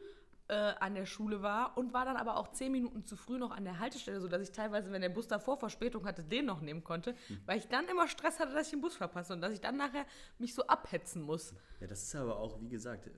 äh, 0.50 0.74
an 0.80 0.96
der 0.96 1.06
Schule 1.06 1.42
war 1.42 1.78
und 1.78 1.94
war 1.94 2.06
dann 2.06 2.18
aber 2.18 2.38
auch 2.38 2.52
10 2.52 2.72
Minuten 2.72 3.06
zu 3.06 3.16
früh 3.16 3.38
noch 3.38 3.52
an 3.52 3.64
der 3.64 3.80
Haltestelle, 3.80 4.20
sodass 4.20 4.42
ich 4.42 4.52
teilweise, 4.52 4.92
wenn 4.92 5.02
der 5.02 5.10
Bus 5.10 5.28
davor 5.28 5.58
Verspätung 5.58 6.06
hatte, 6.06 6.24
den 6.24 6.46
noch 6.46 6.62
nehmen 6.62 6.84
konnte, 6.84 7.16
weil 7.46 7.60
ich 7.60 7.68
dann 7.68 7.88
immer 7.88 8.08
Stress 8.08 8.40
hatte, 8.40 8.54
dass 8.54 8.66
ich 8.66 8.72
den 8.72 8.82
Bus 8.82 8.96
verpasse 8.96 9.34
und 9.34 9.42
dass 9.42 9.54
ich 9.54 9.62
dann 9.62 9.78
nachher 9.78 10.06
mich 10.40 10.54
so 10.54 10.64
abhetzen 10.68 11.22
muss. 11.22 11.54
Ja, 11.80 11.88
das 11.88 12.04
ist 12.04 12.16
aber 12.16 12.38
auch, 12.38 12.60
wie 12.62 12.70
gesagt, 12.70 13.08
äh, 13.08 13.12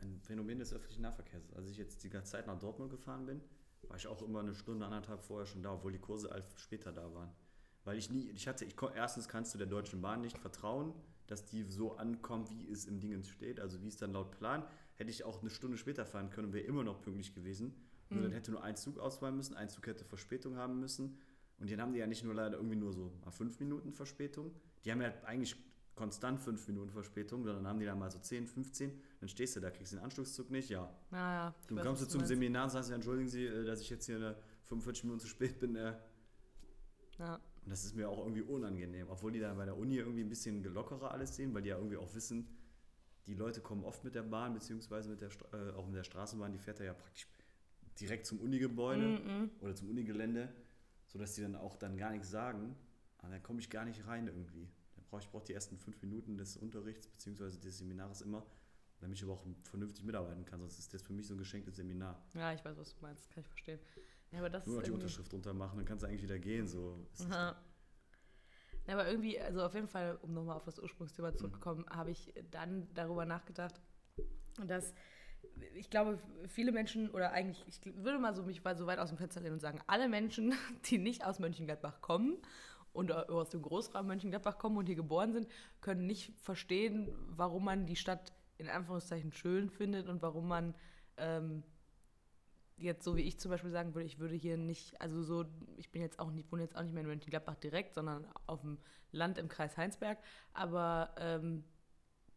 ein 0.00 0.20
Phänomen 0.20 0.58
des 0.58 0.72
öffentlichen 0.72 1.02
Nahverkehrs. 1.02 1.52
Als 1.54 1.70
ich 1.70 1.78
jetzt 1.78 2.04
die 2.04 2.10
ganze 2.10 2.32
Zeit 2.32 2.46
nach 2.46 2.58
Dortmund 2.58 2.90
gefahren 2.90 3.26
bin, 3.26 3.40
war 3.82 3.96
ich 3.96 4.06
auch 4.06 4.22
immer 4.22 4.40
eine 4.40 4.54
Stunde, 4.54 4.84
anderthalb 4.84 5.22
vorher 5.22 5.46
schon 5.46 5.62
da, 5.62 5.72
obwohl 5.72 5.92
die 5.92 5.98
Kurse 5.98 6.30
später 6.56 6.92
da 6.92 7.12
waren. 7.14 7.30
Weil 7.84 7.96
ich 7.96 8.10
nie, 8.10 8.30
ich 8.30 8.46
hatte, 8.46 8.64
ich, 8.64 8.76
erstens 8.94 9.28
kannst 9.28 9.54
du 9.54 9.58
der 9.58 9.66
Deutschen 9.66 10.02
Bahn 10.02 10.20
nicht 10.20 10.38
vertrauen, 10.38 10.92
dass 11.26 11.46
die 11.46 11.62
so 11.62 11.96
ankommt, 11.96 12.50
wie 12.50 12.70
es 12.70 12.84
im 12.84 13.00
Dingens 13.00 13.28
steht, 13.28 13.60
also 13.60 13.80
wie 13.82 13.88
es 13.88 13.96
dann 13.96 14.12
laut 14.12 14.30
Plan. 14.32 14.64
Hätte 14.98 15.10
ich 15.10 15.24
auch 15.24 15.40
eine 15.40 15.50
Stunde 15.50 15.76
später 15.78 16.04
fahren 16.04 16.28
können 16.28 16.48
und 16.48 16.52
wäre 16.52 16.66
immer 16.66 16.84
noch 16.84 17.00
pünktlich 17.00 17.34
gewesen. 17.34 17.74
Nur 18.10 18.22
dann 18.22 18.32
hätte 18.32 18.50
nur 18.50 18.62
ein 18.62 18.76
Zug 18.76 18.98
ausfallen 18.98 19.36
müssen, 19.36 19.54
ein 19.54 19.68
Zug 19.68 19.86
hätte 19.86 20.04
Verspätung 20.04 20.56
haben 20.56 20.80
müssen. 20.80 21.18
Und 21.58 21.70
dann 21.70 21.80
haben 21.80 21.92
die 21.92 21.98
ja 21.98 22.06
nicht 22.06 22.24
nur 22.24 22.34
leider 22.34 22.56
irgendwie 22.56 22.76
nur 22.76 22.92
so 22.92 23.12
mal 23.24 23.30
fünf 23.30 23.58
Minuten 23.60 23.92
Verspätung. 23.92 24.52
Die 24.84 24.92
haben 24.92 25.02
ja 25.02 25.12
eigentlich 25.24 25.56
konstant 25.94 26.40
fünf 26.40 26.66
Minuten 26.68 26.90
Verspätung, 26.90 27.44
sondern 27.44 27.66
haben 27.66 27.80
die 27.80 27.86
dann 27.86 27.98
mal 27.98 28.10
so 28.10 28.18
10, 28.18 28.46
15. 28.46 28.92
Dann 29.20 29.28
stehst 29.28 29.56
du 29.56 29.60
da, 29.60 29.70
kriegst 29.70 29.92
den 29.92 29.98
Anschlusszug 29.98 30.50
nicht, 30.50 30.70
ja. 30.70 30.88
Naja, 31.10 31.54
ich 31.60 31.66
Dann 31.66 31.78
weiß, 31.78 31.84
kommst 31.86 32.02
du 32.02 32.06
zum 32.06 32.18
meinst. 32.20 32.28
Seminar 32.28 32.64
und 32.64 32.70
sagst, 32.70 32.88
ja, 32.90 32.94
entschuldigen 32.94 33.28
Sie, 33.28 33.44
äh, 33.44 33.64
dass 33.64 33.80
ich 33.80 33.90
jetzt 33.90 34.06
hier 34.06 34.16
eine 34.16 34.36
45 34.64 35.04
Minuten 35.04 35.20
zu 35.20 35.26
spät 35.28 35.58
bin. 35.58 35.74
äh. 35.76 35.94
Ja. 37.18 37.34
Und 37.34 37.70
das 37.70 37.84
ist 37.84 37.94
mir 37.96 38.08
auch 38.08 38.18
irgendwie 38.18 38.42
unangenehm, 38.42 39.08
obwohl 39.10 39.32
die 39.32 39.40
da 39.40 39.52
bei 39.54 39.64
der 39.64 39.76
Uni 39.76 39.96
irgendwie 39.96 40.22
ein 40.22 40.28
bisschen 40.28 40.62
lockerer 40.64 41.10
alles 41.10 41.36
sehen, 41.36 41.52
weil 41.52 41.62
die 41.62 41.68
ja 41.68 41.76
irgendwie 41.76 41.96
auch 41.98 42.14
wissen, 42.14 42.46
die 43.28 43.34
Leute 43.34 43.60
kommen 43.60 43.84
oft 43.84 44.02
mit 44.04 44.14
der 44.14 44.22
Bahn, 44.22 44.54
beziehungsweise 44.54 45.10
mit 45.10 45.20
der, 45.20 45.28
äh, 45.52 45.72
auch 45.74 45.86
mit 45.86 45.96
der 45.96 46.04
Straßenbahn, 46.04 46.50
die 46.52 46.58
fährt 46.58 46.80
ja 46.80 46.94
praktisch 46.94 47.26
direkt 48.00 48.26
zum 48.26 48.40
Unigebäude 48.40 49.06
Mhm. 49.06 49.50
oder 49.60 49.74
zum 49.74 49.90
Unigelände, 49.90 50.48
sodass 51.06 51.34
die 51.34 51.42
dann 51.42 51.54
auch 51.56 51.76
dann 51.76 51.96
gar 51.96 52.10
nichts 52.10 52.30
sagen. 52.30 52.74
Aber 53.18 53.30
dann 53.32 53.42
komme 53.42 53.60
ich 53.60 53.68
gar 53.70 53.84
nicht 53.84 54.06
rein 54.06 54.26
irgendwie. 54.26 54.68
Dann 54.94 55.04
brauche 55.04 55.20
ich 55.22 55.28
brauch 55.28 55.42
die 55.42 55.52
ersten 55.52 55.76
fünf 55.76 56.00
Minuten 56.02 56.36
des 56.38 56.56
Unterrichts 56.56 57.06
beziehungsweise 57.06 57.58
des 57.60 57.78
Seminars 57.78 58.20
immer, 58.22 58.46
damit 59.00 59.18
ich 59.18 59.24
aber 59.24 59.32
auch 59.34 59.44
vernünftig 59.64 60.04
mitarbeiten 60.04 60.44
kann. 60.44 60.60
Sonst 60.60 60.78
ist 60.78 60.94
das 60.94 61.02
für 61.02 61.12
mich 61.12 61.26
so 61.26 61.34
ein 61.34 61.38
geschenktes 61.38 61.76
Seminar. 61.76 62.22
ja, 62.34 62.52
ich 62.54 62.64
weiß, 62.64 62.76
was 62.78 62.94
du 62.94 63.02
meinst, 63.02 63.30
kann 63.30 63.42
ich 63.42 63.48
verstehen. 63.48 63.78
Ja, 64.30 64.38
aber 64.40 64.50
das 64.50 64.66
Nur 64.66 64.76
noch 64.76 64.82
die 64.82 64.90
Unterschrift 64.90 65.32
drunter 65.32 65.54
machen, 65.54 65.76
dann 65.78 65.86
kannst 65.86 66.02
du 66.04 66.08
eigentlich 66.08 66.22
wieder 66.22 66.38
gehen. 66.38 66.66
So. 66.68 67.04
Aber 68.88 69.06
irgendwie, 69.06 69.38
also 69.38 69.62
auf 69.62 69.74
jeden 69.74 69.88
Fall, 69.88 70.18
um 70.22 70.32
nochmal 70.32 70.56
auf 70.56 70.64
das 70.64 70.78
Ursprungsthema 70.78 71.34
zurückzukommen, 71.34 71.84
habe 71.90 72.10
ich 72.10 72.32
dann 72.50 72.88
darüber 72.94 73.26
nachgedacht, 73.26 73.80
dass 74.66 74.94
ich 75.74 75.90
glaube, 75.90 76.18
viele 76.48 76.72
Menschen, 76.72 77.10
oder 77.10 77.32
eigentlich, 77.32 77.64
ich 77.66 77.80
würde 77.96 78.18
mal 78.18 78.34
so 78.34 78.42
mich 78.42 78.62
so 78.76 78.86
weit 78.86 78.98
aus 78.98 79.10
dem 79.10 79.18
Fenster 79.18 79.40
lehnen 79.40 79.54
und 79.54 79.60
sagen, 79.60 79.80
alle 79.86 80.08
Menschen, 80.08 80.54
die 80.86 80.98
nicht 80.98 81.24
aus 81.24 81.38
Mönchengladbach 81.38 82.00
kommen 82.00 82.38
und 82.92 83.12
aus 83.12 83.50
dem 83.50 83.62
Großraum 83.62 84.06
Mönchengladbach 84.06 84.58
kommen 84.58 84.76
und 84.76 84.86
hier 84.86 84.96
geboren 84.96 85.32
sind, 85.32 85.48
können 85.80 86.06
nicht 86.06 86.32
verstehen, 86.40 87.08
warum 87.28 87.64
man 87.64 87.86
die 87.86 87.96
Stadt 87.96 88.32
in 88.56 88.68
Anführungszeichen 88.68 89.32
schön 89.32 89.70
findet 89.70 90.08
und 90.08 90.22
warum 90.22 90.48
man 90.48 90.74
ähm, 91.16 91.62
jetzt 92.78 93.04
so 93.04 93.16
wie 93.16 93.22
ich 93.22 93.38
zum 93.38 93.50
Beispiel 93.50 93.70
sagen 93.70 93.94
würde, 93.94 94.06
ich 94.06 94.18
würde 94.18 94.34
hier 94.34 94.56
nicht, 94.56 95.00
also 95.00 95.22
so, 95.22 95.44
ich 95.76 95.90
bin 95.90 96.00
jetzt 96.02 96.18
auch 96.18 96.30
nicht, 96.30 96.50
wohne 96.52 96.62
jetzt 96.62 96.76
auch 96.76 96.82
nicht 96.82 96.92
mehr 96.92 97.02
in 97.02 97.08
Mönchengladbach 97.08 97.56
direkt, 97.56 97.94
sondern 97.94 98.26
auf 98.46 98.60
dem 98.62 98.78
Land 99.12 99.38
im 99.38 99.48
Kreis 99.48 99.76
Heinsberg, 99.76 100.18
aber 100.52 101.14
ähm, 101.18 101.64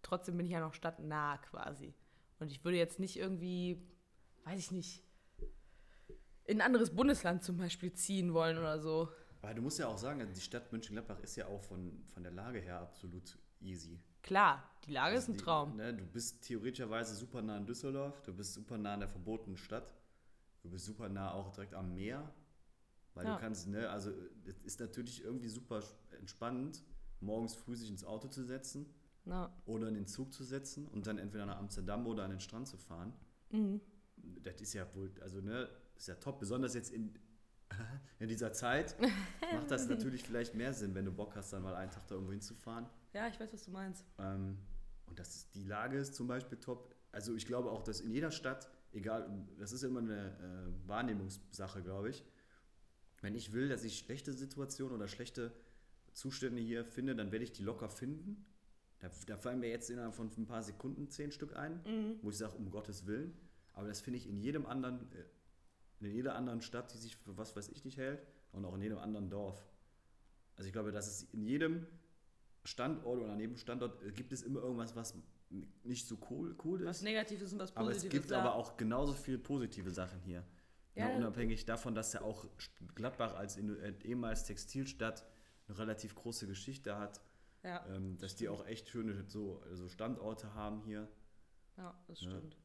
trotzdem 0.02 0.38
bin 0.38 0.46
ich 0.46 0.52
ja 0.52 0.60
noch 0.60 0.74
stadtnah 0.74 1.38
quasi. 1.38 1.94
Und 2.40 2.52
ich 2.52 2.64
würde 2.64 2.78
jetzt 2.78 3.00
nicht 3.00 3.18
irgendwie, 3.18 3.82
weiß 4.46 4.60
ich 4.60 4.72
nicht, 4.72 5.04
in 6.46 6.60
ein 6.60 6.66
anderes 6.66 6.90
Bundesland 6.96 7.44
zum 7.44 7.58
Beispiel 7.58 7.94
ziehen 7.94 8.34
wollen 8.34 8.58
oder 8.58 8.80
so. 8.80 9.10
Aber 9.42 9.54
du 9.54 9.62
musst 9.62 9.80
ja 9.80 9.88
auch 9.88 9.98
sagen, 9.98 10.28
die 10.36 10.42
Stadt 10.42 10.72
Mönchengladbach 10.72 11.20
ist 11.20 11.36
ja 11.36 11.48
auch 11.48 11.62
von, 11.64 12.04
von 12.14 12.24
der 12.24 12.32
Lage 12.32 12.60
her 12.60 12.80
absolut 12.82 13.38
easy. 13.60 14.00
Klar, 14.24 14.64
die 14.86 14.92
Lage 14.92 15.16
ist 15.16 15.24
Also 15.24 15.32
ein 15.34 15.38
die- 15.38 15.44
Traum. 15.44 15.76
Ne, 15.78 15.94
du 15.94 16.06
bist 16.06 16.44
theoretischerweise 16.44 17.16
super 17.16 17.42
nah 17.42 17.58
in 17.58 17.66
Düsseldorf, 17.66 18.22
du 18.24 18.34
bist 18.34 18.54
super 18.54 18.78
nah 18.78 18.94
an 18.94 19.00
der 19.02 19.10
verbotenen 19.10 19.58
Stadt, 19.58 19.94
du 20.62 20.70
bist 20.70 20.86
super 20.86 21.10
nah 21.10 21.34
auch 21.34 21.50
direkt 21.52 21.74
am 21.74 21.94
Meer, 21.94 22.34
weil 23.14 23.26
Ja. 23.26 23.34
du 23.36 23.40
kannst, 23.40 23.68
ne, 23.68 23.90
also 23.90 24.12
es 24.46 24.60
ist 24.62 24.80
natürlich 24.80 25.24
irgendwie 25.24 25.50
super 25.50 25.82
entspannend, 26.20 26.84
morgens 27.20 27.56
früh 27.56 27.76
sich 27.76 27.90
ins 27.90 28.04
Auto 28.04 28.28
zu 28.28 28.44
setzen 28.44 28.86
Na, 29.26 29.54
oder 29.66 29.88
in 29.88 29.96
den 29.96 30.08
Zug 30.08 30.34
zu 30.34 30.44
setzen 30.44 30.88
und 30.88 31.06
dann 31.08 31.18
entweder 31.18 31.46
nach 31.46 31.58
Amsterdam 31.58 32.08
oder 32.08 32.24
an 32.24 32.32
den 32.32 32.40
Strand 32.40 32.68
zu 32.68 32.78
fahren. 32.78 33.14
mhm. 33.50 33.82
Das 34.44 34.62
ist 34.62 34.74
ja 34.74 34.86
wohl, 34.96 35.12
also 35.22 35.42
ne, 35.42 35.68
ist 35.96 36.08
ja 36.08 36.16
top, 36.16 36.40
besonders 36.40 36.74
jetzt 36.76 36.92
in, 36.92 37.14
in 38.20 38.28
dieser 38.28 38.54
Zeit 38.54 38.96
macht 39.54 39.72
das 39.72 39.88
natürlich 39.90 40.24
vielleicht 40.24 40.54
mehr 40.56 40.74
Sinn, 40.74 40.94
wenn 40.96 41.06
du 41.06 41.12
Bock 41.12 41.36
hast, 41.36 41.54
dann 41.54 41.64
mal 41.64 41.76
einen 41.76 41.92
Tag 41.92 42.08
da 42.08 42.16
irgendwo 42.16 42.32
hinzufahren. 42.32 42.88
Ja, 43.14 43.28
ich 43.28 43.40
weiß, 43.40 43.52
was 43.54 43.64
du 43.64 43.72
meinst. 43.72 44.06
Ähm, 44.20 44.58
und 45.08 45.20
das 45.20 45.36
ist, 45.36 45.56
die 45.56 45.64
Lage 45.64 45.98
ist 45.98 46.14
zum 46.16 46.28
Beispiel 46.28 46.58
top. 46.60 46.96
Also 47.12 47.36
ich 47.36 47.46
glaube 47.46 47.72
auch, 47.72 47.82
dass 47.84 48.00
in 48.00 48.12
jeder 48.12 48.32
Stadt, 48.32 48.70
egal, 48.94 49.48
das 49.60 49.72
ist 49.72 49.84
immer 49.84 50.00
eine 50.00 50.38
äh, 50.38 50.88
Wahrnehmungssache, 50.88 51.82
glaube 51.82 52.10
ich. 52.10 52.24
Wenn 53.22 53.36
ich 53.36 53.54
will, 53.54 53.70
dass 53.70 53.84
ich 53.84 54.00
schlechte 54.00 54.34
Situationen 54.34 54.96
oder 54.96 55.08
schlechte 55.08 55.52
Zustände 56.14 56.62
hier 56.62 56.84
finde, 56.84 57.16
dann 57.16 57.32
werde 57.32 57.46
ich 57.46 57.52
die 57.52 57.64
locker 57.64 57.90
finden. 57.90 58.46
Da, 59.00 59.10
da 59.28 59.38
fallen 59.38 59.60
mir 59.60 59.70
jetzt 59.70 59.90
innerhalb 59.90 60.14
von 60.14 60.30
ein 60.38 60.46
paar 60.46 60.64
Sekunden 60.64 61.10
zehn 61.10 61.32
Stück 61.32 61.56
ein, 61.56 61.82
wo 62.22 62.30
ich 62.30 62.38
sage, 62.38 62.56
um 62.58 62.70
Gottes 62.70 63.06
Willen. 63.06 63.34
Aber 63.74 63.88
das 63.88 64.02
finde 64.02 64.18
ich 64.18 64.28
in 64.28 64.38
jedem 64.38 64.66
anderen, 64.66 65.12
äh, 65.14 66.06
in 66.06 66.14
jeder 66.14 66.36
anderen 66.36 66.62
Stadt, 66.62 66.94
die 66.94 66.98
sich 66.98 67.16
für 67.16 67.38
was 67.38 67.56
weiß 67.56 67.70
ich 67.70 67.86
nicht 67.86 67.98
hält, 67.98 68.26
und 68.52 68.66
auch 68.66 68.76
in 68.76 68.82
jedem 68.82 68.98
anderen 68.98 69.30
Dorf. 69.30 69.66
Also 70.56 70.68
ich 70.68 70.74
glaube, 70.74 70.92
dass 70.92 71.08
es 71.08 71.24
in 71.34 71.46
jedem 71.46 71.88
Standort 72.64 73.22
oder 73.22 73.36
neben 73.36 73.58
Standort 73.58 74.04
äh, 74.04 74.12
gibt 74.12 74.34
es 74.34 74.42
immer 74.42 74.62
irgendwas, 74.62 74.96
was 74.96 75.16
nicht 75.84 76.08
so 76.08 76.18
cool, 76.30 76.56
cool 76.64 76.86
Was 76.86 76.98
ist. 76.98 77.04
Negatives 77.04 77.52
und 77.54 77.60
was 77.60 77.76
Aber 77.76 77.88
Positives. 77.88 78.04
es 78.06 78.10
gibt 78.22 78.32
ja. 78.32 78.40
aber 78.40 78.56
auch 78.56 78.78
genauso 78.78 79.14
viele 79.14 79.38
positive 79.38 79.90
Sachen 79.92 80.20
hier. 80.22 80.44
Ja, 80.96 81.10
Ja, 81.10 81.16
unabhängig 81.16 81.66
davon, 81.66 81.94
dass 81.96 82.14
ja 82.14 82.22
auch 82.22 82.46
Gladbach 82.96 83.34
als 83.36 83.58
äh, 83.58 83.94
ehemals 84.04 84.44
Textilstadt 84.46 85.26
eine 85.68 85.78
relativ 85.78 86.16
große 86.16 86.48
Geschichte 86.48 86.98
hat, 86.98 87.22
Ja, 87.64 87.86
ähm, 87.88 88.18
dass 88.18 88.36
die 88.36 88.50
auch 88.50 88.66
echt 88.66 88.90
schöne 88.90 89.24
so, 89.28 89.62
so 89.74 89.88
Standorte 89.90 90.54
haben 90.54 90.82
hier. 90.84 91.08
ja, 91.78 91.94
das 92.08 92.22
Ja. 92.22 92.32
stimmt. 92.32 92.58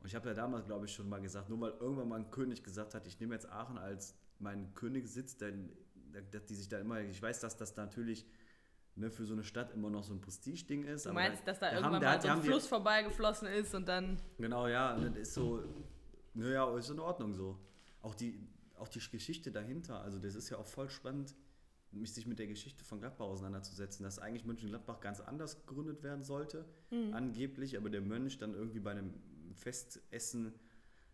Und 0.00 0.06
ich 0.06 0.14
habe 0.14 0.28
ja 0.28 0.34
damals, 0.34 0.64
glaube 0.66 0.86
ich, 0.86 0.94
schon 0.94 1.08
mal 1.10 1.20
gesagt, 1.20 1.50
nur 1.50 1.60
weil 1.60 1.72
irgendwann 1.72 2.08
mal 2.08 2.20
ein 2.20 2.30
König 2.30 2.62
gesagt 2.64 2.94
hat, 2.94 3.06
ich 3.06 3.20
nehme 3.20 3.34
jetzt 3.34 3.50
Aachen 3.50 3.76
als 3.76 4.14
meinen 4.38 4.72
Königssitz, 4.74 5.36
denn 5.36 5.70
dass 6.32 6.44
die 6.46 6.54
sich 6.54 6.68
da 6.68 6.78
immer, 6.78 7.00
ich 7.02 7.20
weiß, 7.20 7.40
dass 7.40 7.56
das 7.56 7.76
natürlich 7.76 8.26
ne, 9.00 9.10
für 9.10 9.24
so 9.24 9.32
eine 9.32 9.42
Stadt 9.42 9.72
immer 9.72 9.90
noch 9.90 10.04
so 10.04 10.12
ein 10.14 10.20
Prestige-Ding 10.20 10.84
ist. 10.84 11.06
Du 11.06 11.12
meinst, 11.12 11.46
dass 11.46 11.58
da 11.58 11.66
haben- 11.66 11.76
irgendwann 11.76 12.00
da 12.00 12.12
mal 12.12 12.20
so 12.20 12.28
ein 12.28 12.34
haben 12.34 12.42
Fluss 12.42 12.66
vorbeigeflossen 12.66 13.48
ist 13.48 13.74
und 13.74 13.88
dann. 13.88 14.20
Genau, 14.38 14.68
ja, 14.68 14.94
und 14.94 15.04
das 15.06 15.16
ist 15.16 15.34
so, 15.34 15.62
naja, 16.34 16.76
ist 16.76 16.90
in 16.90 17.00
Ordnung 17.00 17.34
so. 17.34 17.58
Auch 18.02 18.14
die, 18.14 18.38
auch 18.76 18.88
die 18.88 19.00
Geschichte 19.00 19.50
dahinter, 19.50 20.00
also 20.00 20.18
das 20.18 20.34
ist 20.34 20.48
ja 20.50 20.58
auch 20.58 20.66
voll 20.66 20.88
spannend, 20.88 21.34
mich 21.92 22.12
sich 22.14 22.26
mit 22.26 22.38
der 22.38 22.46
Geschichte 22.46 22.84
von 22.84 23.00
Gladbach 23.00 23.26
auseinanderzusetzen, 23.26 24.04
dass 24.04 24.20
eigentlich 24.20 24.44
Mönchengladbach 24.44 25.00
ganz 25.00 25.18
anders 25.20 25.66
gegründet 25.66 26.02
werden 26.04 26.22
sollte, 26.22 26.64
angeblich, 27.12 27.76
aber 27.76 27.90
der 27.90 28.00
Mönch 28.00 28.38
dann 28.38 28.54
irgendwie 28.54 28.78
bei 28.78 28.92
einem 28.92 29.12
Festessen 29.54 30.54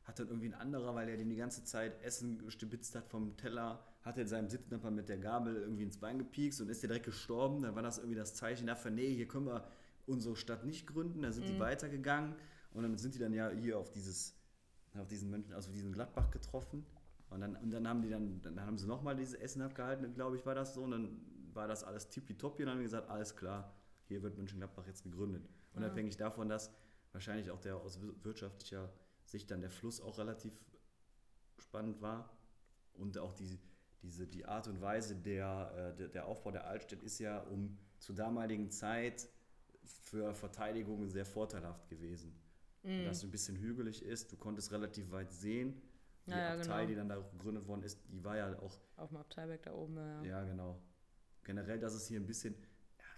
hat 0.06 0.18
dann 0.18 0.28
irgendwie 0.28 0.46
ein 0.46 0.54
anderer, 0.54 0.94
weil 0.94 1.08
er 1.08 1.16
dem 1.16 1.28
die 1.28 1.36
ganze 1.36 1.64
Zeit 1.64 2.02
Essen 2.02 2.48
stibitzt 2.50 2.94
hat 2.94 3.08
vom 3.08 3.36
Teller, 3.36 3.84
hat 4.02 4.16
er 4.16 4.22
in 4.22 4.28
seinem 4.28 4.48
Sitznachbar 4.48 4.92
mit 4.92 5.08
der 5.08 5.18
Gabel 5.18 5.56
irgendwie 5.56 5.82
ins 5.82 5.98
Bein 5.98 6.18
gepiekst 6.18 6.60
und 6.60 6.68
ist 6.68 6.82
der 6.82 6.88
direkt 6.88 7.06
gestorben. 7.06 7.62
Dann 7.62 7.74
war 7.74 7.82
das 7.82 7.98
irgendwie 7.98 8.16
das 8.16 8.34
Zeichen 8.34 8.66
dafür, 8.68 8.92
nee, 8.92 9.12
hier 9.14 9.26
können 9.26 9.46
wir 9.46 9.66
unsere 10.06 10.36
Stadt 10.36 10.64
nicht 10.64 10.86
gründen. 10.86 11.22
Dann 11.22 11.32
sind 11.32 11.48
die 11.48 11.58
weitergegangen 11.58 12.36
und 12.72 12.84
dann 12.84 12.96
sind 12.96 13.14
die 13.16 13.18
dann 13.18 13.32
ja 13.32 13.50
hier 13.50 13.78
auf 13.78 13.90
dieses, 13.90 14.36
auf 14.96 15.08
diesen 15.08 15.28
Mönchen, 15.28 15.52
also 15.54 15.72
diesen 15.72 15.92
Gladbach 15.92 16.30
getroffen. 16.30 16.86
Und 17.28 17.40
dann, 17.40 17.56
und 17.56 17.72
dann 17.72 17.88
haben 17.88 18.02
die 18.02 18.08
dann, 18.08 18.40
dann 18.42 18.60
haben 18.60 18.78
sie 18.78 18.86
nochmal 18.86 19.16
dieses 19.16 19.34
Essen 19.34 19.60
abgehalten, 19.60 20.14
glaube 20.14 20.36
ich, 20.36 20.46
war 20.46 20.54
das 20.54 20.74
so. 20.74 20.84
Und 20.84 20.92
dann 20.92 21.20
war 21.52 21.66
das 21.66 21.82
alles 21.82 22.08
tippitoppi 22.10 22.62
und 22.62 22.66
dann 22.66 22.74
haben 22.74 22.78
wir 22.78 22.84
gesagt, 22.84 23.10
alles 23.10 23.34
klar, 23.34 23.74
hier 24.04 24.22
wird 24.22 24.36
Mönchengladbach 24.38 24.86
jetzt 24.86 25.02
gegründet. 25.02 25.48
Unabhängig 25.74 26.16
davon, 26.16 26.48
dass 26.48 26.70
wahrscheinlich 27.10 27.50
auch 27.50 27.60
der 27.60 27.76
aus 27.76 28.00
wir- 28.00 28.14
wirtschaftlicher 28.22 28.92
Sicht 29.26 29.50
dann 29.50 29.60
der 29.60 29.70
Fluss 29.70 30.00
auch 30.00 30.18
relativ 30.18 30.52
spannend 31.58 32.00
war. 32.00 32.30
Und 32.94 33.18
auch 33.18 33.32
die, 33.34 33.58
diese, 34.02 34.26
die 34.26 34.46
Art 34.46 34.68
und 34.68 34.80
Weise 34.80 35.16
der, 35.16 35.92
äh, 35.94 35.96
der, 35.96 36.08
der 36.08 36.26
Aufbau 36.26 36.50
der 36.50 36.66
Altstadt 36.66 37.02
ist 37.02 37.18
ja 37.18 37.40
um 37.40 37.76
zur 37.98 38.14
damaligen 38.14 38.70
Zeit 38.70 39.28
für 39.84 40.34
Verteidigung 40.34 41.08
sehr 41.08 41.26
vorteilhaft 41.26 41.88
gewesen. 41.88 42.34
Mhm. 42.82 43.04
Dass 43.04 43.18
es 43.18 43.24
ein 43.24 43.30
bisschen 43.30 43.56
hügelig 43.56 44.02
ist, 44.02 44.32
du 44.32 44.36
konntest 44.36 44.72
relativ 44.72 45.10
weit 45.10 45.32
sehen. 45.32 45.82
Die 46.26 46.30
Ja, 46.30 46.54
Abtei, 46.54 46.62
genau. 46.62 46.86
die 46.86 46.94
dann 46.94 47.08
da 47.08 47.16
gegründet 47.16 47.66
worden 47.66 47.82
ist, 47.82 48.00
die 48.08 48.24
war 48.24 48.36
ja 48.36 48.58
auch 48.60 48.80
Auf 48.96 49.10
dem 49.10 49.18
Abteilberg 49.18 49.62
da 49.62 49.72
oben, 49.72 49.96
ja. 49.96 50.22
ja, 50.24 50.44
genau. 50.44 50.80
Generell, 51.44 51.78
dass 51.78 51.94
es 51.94 52.08
hier 52.08 52.18
ein 52.18 52.26
bisschen 52.26 52.56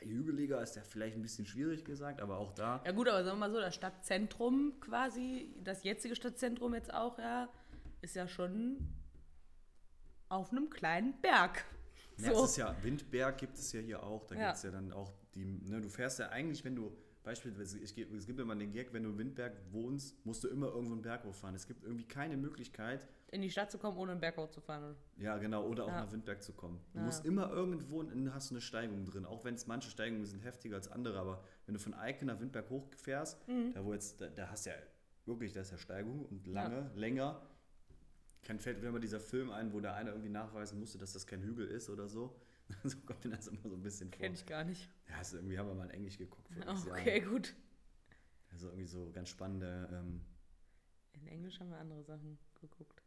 hügeliger 0.01 0.61
ist, 0.63 0.77
ja 0.77 0.83
vielleicht 0.83 1.17
ein 1.17 1.23
bisschen 1.23 1.47
schwierig 1.47 1.85
gesagt, 1.85 2.21
aber 2.21 2.39
auch 2.39 2.53
da. 2.53 2.83
Ja 2.85 2.93
gut, 2.93 3.09
aber 3.09 3.25
sagen 3.25 3.39
wir 3.39 3.49
mal 3.49 3.53
so, 3.53 3.61
das 3.61 3.75
Stadtzentrum 3.75 4.75
quasi, 4.81 5.55
das 5.65 5.83
jetzige 5.85 6.15
Stadtzentrum 6.17 6.75
jetzt 6.75 6.93
auch, 6.93 7.19
ja, 7.19 7.49
ist 8.01 8.15
ja 8.15 8.29
schon 8.29 8.79
auf 10.29 10.51
einem 10.53 10.71
kleinen 10.71 11.21
Berg. 11.21 11.65
Ja, 12.19 12.33
es 12.33 12.51
ist 12.51 12.57
ja, 12.57 12.77
Windberg 12.83 13.39
gibt 13.39 13.57
es 13.59 13.73
ja 13.73 13.81
hier 13.81 14.03
auch. 14.03 14.25
Da 14.27 14.35
Ja. 14.35 14.47
gibt 14.47 14.57
es 14.57 14.63
ja 14.65 14.71
dann 14.71 14.93
auch 14.93 15.13
die, 15.35 15.45
ne, 15.45 15.81
du 15.81 15.89
fährst 15.89 16.19
ja 16.19 16.29
eigentlich, 16.31 16.65
wenn 16.65 16.75
du, 16.77 16.93
beispielsweise, 17.29 17.79
ich, 17.79 17.95
es 17.99 18.27
gibt 18.27 18.41
immer 18.41 18.57
den 18.57 18.73
Gag, 18.73 18.91
wenn 18.95 19.03
du 19.03 19.11
in 19.11 19.19
Windberg 19.19 19.53
wohnst, 19.71 20.25
musst 20.25 20.43
du 20.45 20.49
immer 20.49 20.69
irgendwo 20.69 20.95
einen 20.95 21.03
Berg 21.03 21.25
hochfahren. 21.25 21.55
Es 21.55 21.67
gibt 21.67 21.85
irgendwie 21.85 22.07
keine 22.07 22.39
Möglichkeit, 22.39 23.07
In 23.33 23.43
die 23.43 23.51
Stadt 23.51 23.71
zu 23.71 23.77
kommen, 23.77 23.99
ohne 23.99 24.13
einen 24.13 24.21
Berg 24.23 24.39
hochzufahren. 24.39 24.83
oder? 24.83 24.97
ja 25.19 25.37
genau, 25.37 25.67
oder 25.67 25.85
auch 25.85 25.89
Ja. 25.89 26.05
nach 26.05 26.13
Windberg 26.13 26.43
zu 26.43 26.55
kommen. 26.55 26.81
Du 26.95 26.99
Ja. 27.01 27.05
musst 27.05 27.27
immer 27.27 27.51
irgendwo, 27.51 28.03
hast 28.33 28.49
du 28.51 28.55
eine 28.55 28.63
Steigung 28.63 29.05
drin, 29.05 29.27
auch 29.27 29.45
wenn 29.45 29.55
es 29.55 29.67
manche 29.67 29.91
Steigungen 29.91 30.25
sind 30.25 30.41
heftiger 30.43 30.77
als 30.77 30.89
andere, 30.91 31.19
aber 31.21 31.45
wenn 31.67 31.75
du 31.75 31.81
von 31.81 31.93
Eiken 31.93 32.29
nach 32.29 32.41
Windberg 32.41 32.71
hochfährst, 32.71 33.47
Mhm. 33.47 33.75
da 33.75 33.85
wo 33.85 33.93
jetzt, 33.93 34.23
da, 34.23 34.29
da 34.29 34.49
hast 34.51 34.65
du 34.65 34.71
ja 34.71 34.77
wirklich, 35.27 35.53
da 35.53 35.61
ist 35.61 35.71
ja 35.71 35.77
Steigung 35.77 36.25
und 36.25 36.47
lange, 36.47 36.91
länger. 36.95 37.43
Kein 38.43 38.59
fällt 38.59 38.81
mir 38.81 38.89
immer 38.89 39.01
dieser 39.01 39.21
Film 39.21 39.51
ein, 39.51 39.75
wo 39.75 39.81
der 39.81 39.95
eine 39.95 40.11
irgendwie 40.11 40.31
nachweisen 40.31 40.81
musste, 40.81 40.97
dass 40.97 41.13
das 41.13 41.27
kein 41.27 41.43
Hügel 41.43 41.67
ist 41.67 41.91
oder 41.91 42.09
so. 42.09 42.35
so 42.85 42.99
kommt 43.01 43.25
mir 43.25 43.31
das 43.31 43.47
immer 43.49 43.69
so 43.69 43.75
ein 43.75 43.83
bisschen 43.83 44.11
vor. 44.11 44.19
Kenn 44.21 44.35
ich 44.35 44.47
gar 44.47 44.65
nicht. 44.65 44.89
Ja, 45.09 45.17
also 45.17 45.37
irgendwie 45.39 45.59
haben 45.59 45.69
wir 45.69 45.75
mal 45.75 45.85
in 45.85 45.91
Englisch 45.91 46.19
geguckt 46.19 46.51
x 46.57 46.87
Okay, 46.87 47.19
Jahren. 47.21 47.31
gut. 47.31 47.55
Also 48.51 48.69
irgendwie 48.69 48.87
so 48.87 49.11
ganz 49.13 49.29
spannende. 49.29 49.89
Ähm, 49.93 50.21
In 51.13 51.27
Englisch 51.29 51.61
haben 51.61 51.71
wir 51.71 51.79
andere 51.79 52.03
Sachen 52.03 52.39
geguckt. 52.61 53.03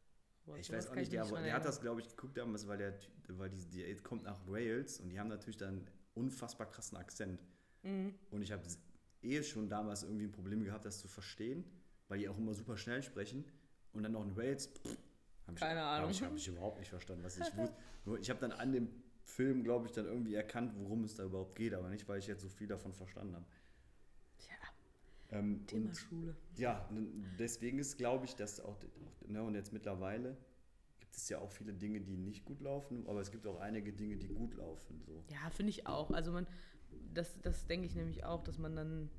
Aber 0.48 0.58
ich 0.58 0.72
weiß 0.72 0.88
auch 0.88 0.96
nicht, 0.96 1.12
der, 1.12 1.26
der 1.26 1.54
hat 1.54 1.66
das, 1.66 1.82
glaube 1.82 2.02
ich, 2.02 2.10
geguckt 2.10 2.38
damals, 2.38 2.68
weil 2.68 2.78
der, 2.78 2.98
weil 3.28 3.50
die, 3.50 3.66
die 3.66 3.96
kommt 3.98 4.24
nach 4.24 4.48
Wales 4.48 5.00
und 5.00 5.10
die 5.10 5.20
haben 5.20 5.30
natürlich 5.30 5.58
dann 5.58 5.88
unfassbar 6.16 6.68
krassen 6.70 6.98
Akzent. 6.98 7.44
Mhm. 7.84 8.16
Und 8.32 8.42
ich 8.42 8.52
habe 8.52 8.64
eh 9.22 9.44
schon 9.44 9.70
damals 9.70 10.04
irgendwie 10.04 10.26
ein 10.26 10.32
Problem 10.32 10.64
gehabt, 10.64 10.86
das 10.86 11.00
zu 11.00 11.08
verstehen, 11.08 11.64
weil 12.08 12.18
die 12.20 12.28
auch 12.28 12.38
immer 12.38 12.54
super 12.54 12.76
schnell 12.76 13.04
sprechen. 13.04 13.46
Und 13.94 14.04
dann 14.04 14.14
noch 14.14 14.24
in 14.24 14.36
Wales, 14.36 14.68
pff, 14.68 14.98
hab 15.48 15.56
ich, 15.56 15.62
Keine 15.62 15.84
Ahnung. 15.84 16.04
Habe 16.04 16.12
ich, 16.12 16.24
hab 16.24 16.36
ich 16.36 16.48
überhaupt 16.48 16.80
nicht 16.80 16.90
verstanden, 16.90 17.24
was 17.24 17.38
ich 17.38 17.46
wusste. 17.58 17.76
Ich 18.20 18.30
habe 18.30 18.40
dann 18.40 18.52
an 18.52 18.72
dem 18.72 18.90
Film, 19.24 19.64
glaube 19.64 19.88
ich, 19.88 19.94
dann 19.94 20.06
irgendwie 20.06 20.36
erkannt, 20.36 20.74
worum 20.76 21.04
es 21.04 21.16
da 21.16 21.24
überhaupt 21.24 21.56
geht, 21.56 21.74
aber 21.74 21.90
nicht, 21.90 22.08
weil 22.08 22.20
ich 22.20 22.28
jetzt 22.28 22.42
so 22.42 22.50
viel 22.50 22.68
davon 22.68 22.94
verstanden 22.94 23.36
habe. 23.36 23.46
Tja, 24.40 24.56
Ähm, 25.30 25.66
Thema 25.68 25.94
Schule. 25.94 26.36
ja, 26.58 26.90
deswegen 27.40 27.80
ist, 27.80 27.98
glaube 27.98 28.26
ich, 28.26 28.36
dass 28.36 28.60
auch, 28.60 28.78
ne, 29.28 29.42
und 29.44 29.56
jetzt 29.56 29.72
mittlerweile 29.72 30.36
gibt 31.00 31.16
es 31.16 31.30
ja 31.30 31.40
auch 31.40 31.52
viele 31.52 31.74
Dinge, 31.74 32.02
die 32.02 32.18
nicht 32.18 32.46
gut 32.46 32.62
laufen, 32.62 33.06
aber 33.08 33.22
es 33.22 33.32
gibt 33.32 33.46
auch 33.48 33.60
einige 33.60 33.94
Dinge, 33.94 34.18
die 34.18 34.28
gut 34.28 34.56
laufen. 34.56 35.02
So. 35.06 35.24
Ja, 35.30 35.50
finde 35.50 35.70
ich 35.70 35.88
auch. 35.88 36.12
Also 36.12 36.32
man, 36.32 36.48
das, 37.14 37.40
das 37.42 37.66
denke 37.68 37.86
ich 37.88 37.96
nämlich 37.96 38.24
auch, 38.26 38.44
dass 38.44 38.58
man 38.58 38.76
dann, 38.76 39.10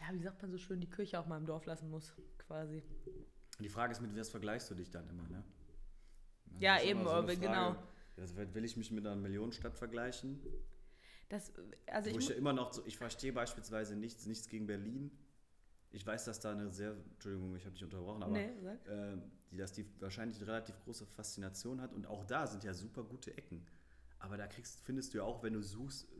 ja, 0.00 0.12
wie 0.12 0.22
sagt 0.22 0.40
man 0.42 0.50
so 0.50 0.58
schön, 0.58 0.80
die 0.80 0.90
Kirche 0.90 1.18
auch 1.18 1.26
mal 1.26 1.38
im 1.38 1.46
Dorf 1.46 1.66
lassen 1.66 1.90
muss, 1.90 2.12
quasi. 2.38 2.82
Die 3.58 3.68
Frage 3.68 3.92
ist, 3.92 4.00
mit 4.00 4.16
was 4.16 4.28
vergleichst 4.28 4.70
du 4.70 4.74
dich 4.74 4.90
dann 4.90 5.08
immer, 5.08 5.26
ne? 5.28 5.42
Ja, 6.58 6.80
eben, 6.80 7.06
aber 7.06 7.34
genau. 7.36 7.76
Das 8.16 8.34
will 8.36 8.54
will 8.54 8.64
ich 8.64 8.76
mich 8.76 8.90
mit 8.90 9.06
einer 9.06 9.16
Millionenstadt 9.16 9.76
vergleichen? 9.76 10.40
Das, 11.28 11.52
also 11.86 12.10
wo 12.10 12.18
ich, 12.18 12.24
ich 12.24 12.28
ja 12.30 12.36
immer 12.36 12.52
noch 12.52 12.72
so, 12.72 12.84
ich 12.86 12.96
verstehe 12.96 13.32
beispielsweise 13.32 13.96
nichts, 13.96 14.26
nichts 14.26 14.48
gegen 14.48 14.66
Berlin. 14.66 15.10
Ich 15.90 16.06
weiß, 16.06 16.24
dass 16.24 16.40
da 16.40 16.52
eine 16.52 16.70
sehr, 16.72 16.96
Entschuldigung, 17.14 17.56
ich 17.56 17.64
habe 17.64 17.74
dich 17.74 17.84
unterbrochen, 17.84 18.22
aber 18.22 18.32
nee, 18.32 18.50
äh, 18.86 19.16
die, 19.50 19.56
dass 19.56 19.72
die 19.72 19.86
wahrscheinlich 20.00 20.38
eine 20.38 20.46
relativ 20.48 20.78
große 20.84 21.06
Faszination 21.06 21.80
hat 21.80 21.92
und 21.92 22.06
auch 22.06 22.24
da 22.24 22.46
sind 22.46 22.64
ja 22.64 22.74
super 22.74 23.02
gute 23.02 23.36
Ecken. 23.36 23.66
Aber 24.18 24.36
da 24.36 24.46
kriegst, 24.46 24.80
findest 24.80 25.14
du 25.14 25.18
ja 25.18 25.24
auch, 25.24 25.42
wenn 25.42 25.52
du 25.52 25.62
suchst, 25.62 26.04
äh, 26.04 26.16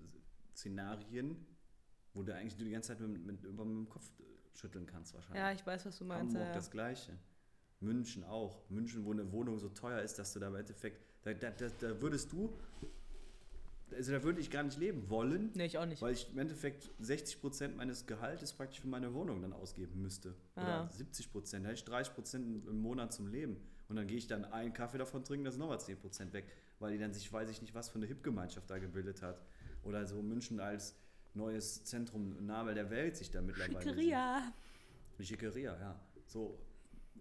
Szenarien, 0.55 1.47
wo 2.15 2.23
du 2.23 2.35
eigentlich 2.35 2.57
die 2.57 2.71
ganze 2.71 2.89
Zeit 2.89 3.01
mit, 3.01 3.25
mit, 3.25 3.45
über 3.45 3.65
mit 3.65 3.77
dem 3.77 3.89
Kopf 3.89 4.11
äh, 4.19 4.57
schütteln 4.57 4.87
kannst 4.87 5.15
wahrscheinlich. 5.15 5.41
Ja, 5.41 5.53
ich 5.53 5.67
weiß, 5.67 5.87
was 5.87 5.99
du 5.99 6.05
meinst. 6.05 6.35
Hamburg 6.35 6.49
ja. 6.49 6.55
das 6.55 6.71
Gleiche. 6.71 7.19
München 7.81 8.25
auch. 8.25 8.69
München, 8.71 9.05
wo 9.05 9.13
eine 9.13 9.31
Wohnung 9.33 9.59
so 9.59 9.69
teuer 9.69 10.01
ist, 10.01 10.19
dass 10.19 10.33
du 10.33 10.41
da 10.41 10.49
im 10.49 10.55
Endeffekt, 10.55 11.05
da, 11.27 11.35
da, 11.35 11.51
da, 11.51 11.69
da 11.81 12.01
würdest 12.01 12.33
du, 12.33 12.53
also 13.93 14.13
da 14.13 14.23
würde 14.23 14.41
ich 14.41 14.51
gar 14.51 14.63
nicht 14.63 14.79
leben 14.79 15.09
wollen, 15.11 15.51
Nee, 15.55 15.67
ich 15.67 15.79
auch 15.79 15.87
nicht. 15.87 16.01
weil 16.03 16.13
ich 16.13 16.31
im 16.31 16.39
Endeffekt 16.39 16.91
60% 17.03 17.77
meines 17.77 18.07
Gehaltes 18.07 18.53
praktisch 18.53 18.81
für 18.81 18.89
meine 18.89 19.13
Wohnung 19.15 19.43
dann 19.43 19.53
ausgeben 19.53 20.01
müsste. 20.03 20.35
Ah. 20.55 20.63
Oder 20.63 20.91
70%. 20.93 21.61
Da 21.63 21.69
hätte 21.69 21.73
ich 21.75 21.85
30% 21.85 22.35
im 22.69 22.81
Monat 22.81 23.13
zum 23.13 23.29
Leben. 23.29 23.57
Und 23.89 23.97
dann 23.97 24.07
gehe 24.07 24.19
ich 24.19 24.27
dann 24.27 24.45
einen 24.45 24.73
Kaffee 24.73 24.99
davon 24.99 25.25
trinken, 25.25 25.45
das 25.45 25.55
ist 25.55 25.61
nochmal 25.61 25.79
10% 25.79 26.33
weg. 26.33 26.47
Weil 26.79 26.93
die 26.93 26.99
dann 26.99 27.13
sich, 27.15 27.33
weiß 27.33 27.49
ich 27.49 27.63
nicht, 27.63 27.75
was 27.75 27.89
für 27.89 27.97
eine 27.97 28.07
Hip-Gemeinschaft 28.07 28.69
da 28.69 28.79
gebildet 28.79 29.23
hat. 29.23 29.41
Oder 29.85 30.05
so 30.07 30.21
München 30.23 30.61
als 30.61 30.97
neues 31.35 31.85
Zentrum, 31.85 32.45
Name 32.45 32.75
der 32.75 32.91
Welt 32.91 33.17
sich 33.17 33.31
da 33.31 33.41
mittlerweile. 33.41 33.81
Schickeria. 33.83 34.53
Schickeria, 35.21 35.79
ja. 35.79 36.01
So, 36.27 36.59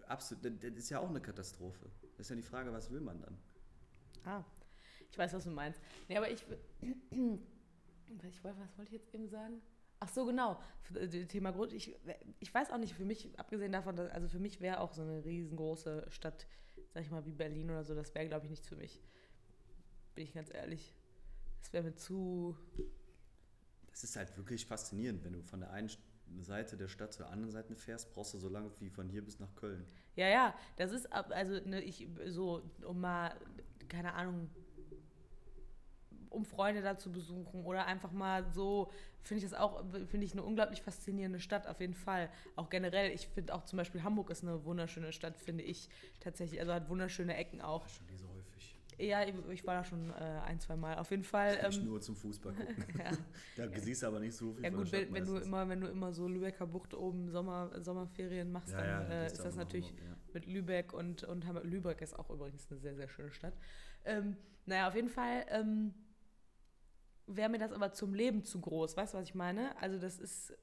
absolut, 0.07 0.45
das 0.45 0.71
ist 0.75 0.89
ja 0.89 0.99
auch 0.99 1.09
eine 1.09 1.21
Katastrophe. 1.21 1.85
Das 2.17 2.25
ist 2.25 2.29
ja 2.29 2.35
die 2.35 2.41
Frage, 2.41 2.73
was 2.73 2.89
will 2.91 3.01
man 3.01 3.21
dann? 3.21 3.37
Ah, 4.25 4.43
ich 5.09 5.17
weiß, 5.17 5.33
was 5.33 5.43
du 5.43 5.51
meinst. 5.51 5.79
Nee, 6.07 6.17
aber 6.17 6.29
ich. 6.29 6.43
ich 6.81 8.43
wollte- 8.43 8.59
was 8.59 8.77
wollte 8.77 8.95
ich 8.95 9.01
jetzt 9.01 9.13
eben 9.13 9.27
sagen? 9.27 9.61
Ach 9.99 10.09
so, 10.09 10.25
genau. 10.25 10.59
Äh, 10.93 11.07
Thema 11.25 11.51
Grund. 11.51 11.73
Ich, 11.73 11.95
ich 12.39 12.53
weiß 12.53 12.71
auch 12.71 12.77
nicht, 12.77 12.93
für 12.93 13.05
mich, 13.05 13.37
abgesehen 13.39 13.71
davon, 13.71 13.95
dass, 13.95 14.11
also 14.11 14.27
für 14.27 14.39
mich 14.39 14.59
wäre 14.61 14.79
auch 14.81 14.93
so 14.93 15.01
eine 15.01 15.23
riesengroße 15.23 16.05
Stadt, 16.09 16.47
sag 16.93 17.03
ich 17.03 17.11
mal, 17.11 17.25
wie 17.25 17.31
Berlin 17.31 17.69
oder 17.69 17.83
so, 17.83 17.95
das 17.95 18.13
wäre, 18.13 18.27
glaube 18.27 18.45
ich, 18.45 18.49
nichts 18.51 18.67
für 18.67 18.75
mich. 18.75 19.01
Bin 20.15 20.23
ich 20.25 20.33
ganz 20.33 20.53
ehrlich. 20.53 20.93
Das 21.61 21.73
wäre 21.73 21.83
mir 21.83 21.95
zu. 21.95 22.57
Das 23.87 24.03
ist 24.03 24.15
halt 24.17 24.35
wirklich 24.37 24.65
faszinierend, 24.65 25.23
wenn 25.23 25.33
du 25.33 25.41
von 25.41 25.61
der 25.61 25.71
einen 25.71 25.89
Seite 26.41 26.75
der 26.75 26.87
Stadt 26.89 27.13
zur 27.13 27.29
anderen 27.29 27.51
Seite 27.51 27.75
fährst, 27.75 28.11
brauchst 28.13 28.33
du 28.33 28.37
so 28.37 28.49
lange 28.49 28.69
wie 28.79 28.89
von 28.89 29.07
hier 29.09 29.23
bis 29.23 29.39
nach 29.39 29.55
Köln. 29.55 29.85
Ja, 30.15 30.27
ja, 30.27 30.55
das 30.75 30.91
ist, 30.91 31.11
also, 31.11 31.53
ne, 31.67 31.81
ich, 31.81 32.07
so, 32.27 32.61
um 32.85 32.99
mal, 33.01 33.33
keine 33.87 34.13
Ahnung, 34.13 34.49
um 36.29 36.43
Freunde 36.45 36.81
da 36.81 36.97
zu 36.97 37.11
besuchen 37.11 37.63
oder 37.63 37.85
einfach 37.85 38.11
mal 38.11 38.45
so, 38.51 38.91
finde 39.21 39.43
ich 39.43 39.49
das 39.49 39.57
auch, 39.57 39.83
finde 40.07 40.25
ich 40.25 40.33
eine 40.33 40.43
unglaublich 40.43 40.81
faszinierende 40.81 41.39
Stadt, 41.39 41.65
auf 41.65 41.79
jeden 41.79 41.93
Fall. 41.93 42.29
Auch 42.55 42.69
generell, 42.69 43.11
ich 43.11 43.27
finde 43.27 43.55
auch 43.55 43.63
zum 43.63 43.77
Beispiel 43.77 44.03
Hamburg 44.03 44.29
ist 44.29 44.43
eine 44.43 44.65
wunderschöne 44.65 45.13
Stadt, 45.13 45.37
finde 45.37 45.63
ich 45.63 45.89
tatsächlich, 46.19 46.59
also 46.59 46.73
hat 46.73 46.89
wunderschöne 46.89 47.35
Ecken 47.35 47.61
auch. 47.61 47.85
Ja, 48.97 49.23
ich, 49.27 49.65
war 49.65 49.75
da 49.75 49.83
schon 49.83 50.09
äh, 50.11 50.41
ein, 50.45 50.59
zwei 50.59 50.75
Mal, 50.75 50.97
auf 50.97 51.11
jeden 51.11 51.23
Fall. 51.23 51.57
Ich 51.69 51.77
Ähm, 51.77 51.85
nur 51.85 52.01
zum 52.01 52.15
Fußball 52.15 52.53
gucken. 52.87 53.01
ja. 53.57 53.67
da 53.67 53.79
siehst 53.79 54.03
du 54.03 54.07
aber 54.07 54.19
nicht 54.19 54.35
so 54.35 54.53
viel 54.53 54.63
Ja 54.63 54.69
gut, 54.69 54.91
wenn, 54.91 55.13
wenn 55.13 55.25
du 55.25 55.37
immer, 55.37 55.67
wenn 55.67 55.81
du 55.81 55.87
immer 55.87 56.13
so 56.13 56.27
Lübecker 56.27 56.65
Bucht 56.65 56.93
oben 56.93 57.29
Sommer, 57.29 57.71
Sommerferien 57.81 58.51
machst, 58.51 58.71
Ja, 58.71 58.77
dann 58.77 58.87
ja, 59.09 59.23
äh, 59.23 59.25
ist 59.27 59.43
das 59.43 59.55
natürlich 59.55 59.89
Hamburg, 59.89 60.33
mit 60.33 60.45
Lübeck 60.45 60.93
und, 60.93 61.23
und 61.23 61.45
Hamburg. 61.45 61.65
Lübeck 61.65 62.01
ist 62.01 62.17
auch 62.17 62.29
übrigens 62.29 62.67
eine 62.69 62.79
sehr, 62.79 62.95
sehr 62.95 63.09
schöne 63.09 63.31
Stadt. 63.31 63.53
Ähm, 64.05 64.37
naja, 64.65 64.87
auf 64.87 64.95
jeden 64.95 65.09
Fall 65.09 65.45
ähm, 65.49 65.93
wäre 67.27 67.49
mir 67.49 67.59
das 67.59 67.71
aber 67.71 67.91
zum 67.91 68.13
Leben 68.13 68.43
zu 68.43 68.61
groß. 68.61 68.95
Weißt 68.95 69.13
du, 69.13 69.17
was 69.17 69.25
ich 69.25 69.35
meine? 69.35 69.75
Also 69.81 69.99
das 69.99 70.19
ist, 70.19 70.53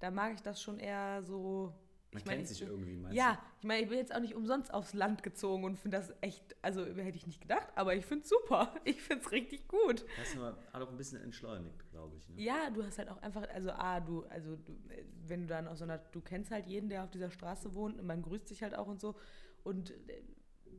da 0.00 0.10
mag 0.10 0.34
ich 0.34 0.42
das 0.42 0.60
schon 0.60 0.78
eher 0.78 1.22
so 1.22 1.72
Man 2.10 2.20
Ich 2.20 2.24
meine, 2.24 2.36
kennt 2.38 2.50
ich 2.50 2.56
sich 2.56 2.60
bin- 2.66 2.68
irgendwie, 2.70 2.96
meinst 2.96 3.16
Ja, 3.18 3.38
ich 3.58 3.64
meine, 3.66 3.82
ich 3.82 3.88
bin 3.90 3.98
jetzt 3.98 4.14
auch 4.14 4.20
nicht 4.20 4.34
umsonst 4.34 4.72
aufs 4.72 4.94
Land 4.94 5.22
gezogen 5.22 5.64
und 5.64 5.76
finde 5.76 5.98
das 5.98 6.10
echt, 6.22 6.56
also 6.62 6.84
hätte 6.86 7.16
ich 7.18 7.26
nicht 7.26 7.40
gedacht, 7.42 7.68
aber 7.74 7.94
ich 7.94 8.06
finde 8.06 8.22
es 8.22 8.30
super. 8.30 8.74
Ich 8.84 9.02
finde 9.02 9.24
es 9.24 9.30
richtig 9.30 9.68
gut. 9.68 10.06
du 10.34 10.38
mal 10.40 10.56
hat 10.72 10.80
auch 10.82 10.88
ein 10.88 10.96
bisschen 10.96 11.20
entschleunigt, 11.22 11.86
glaube 11.90 12.16
ich. 12.16 12.26
Ne? 12.30 12.40
Ja, 12.40 12.70
du 12.70 12.82
hast 12.82 12.96
halt 12.98 13.10
auch 13.10 13.18
einfach, 13.18 13.46
also 13.50 13.70
A, 13.72 14.00
du, 14.00 14.22
also 14.24 14.56
du, 14.56 14.72
äh, 14.88 15.04
wenn 15.26 15.42
du 15.42 15.46
dann 15.48 15.68
aus 15.68 15.78
so 15.78 15.84
einer, 15.84 15.98
du 15.98 16.22
kennst 16.22 16.50
halt 16.50 16.66
jeden, 16.66 16.88
der 16.88 17.04
auf 17.04 17.10
dieser 17.10 17.30
Straße 17.30 17.74
wohnt 17.74 17.98
und 18.00 18.06
man 18.06 18.22
grüßt 18.22 18.48
sich 18.48 18.62
halt 18.62 18.74
auch 18.74 18.86
und 18.86 19.00
so. 19.00 19.14
Und 19.62 19.90
äh, 20.08 20.22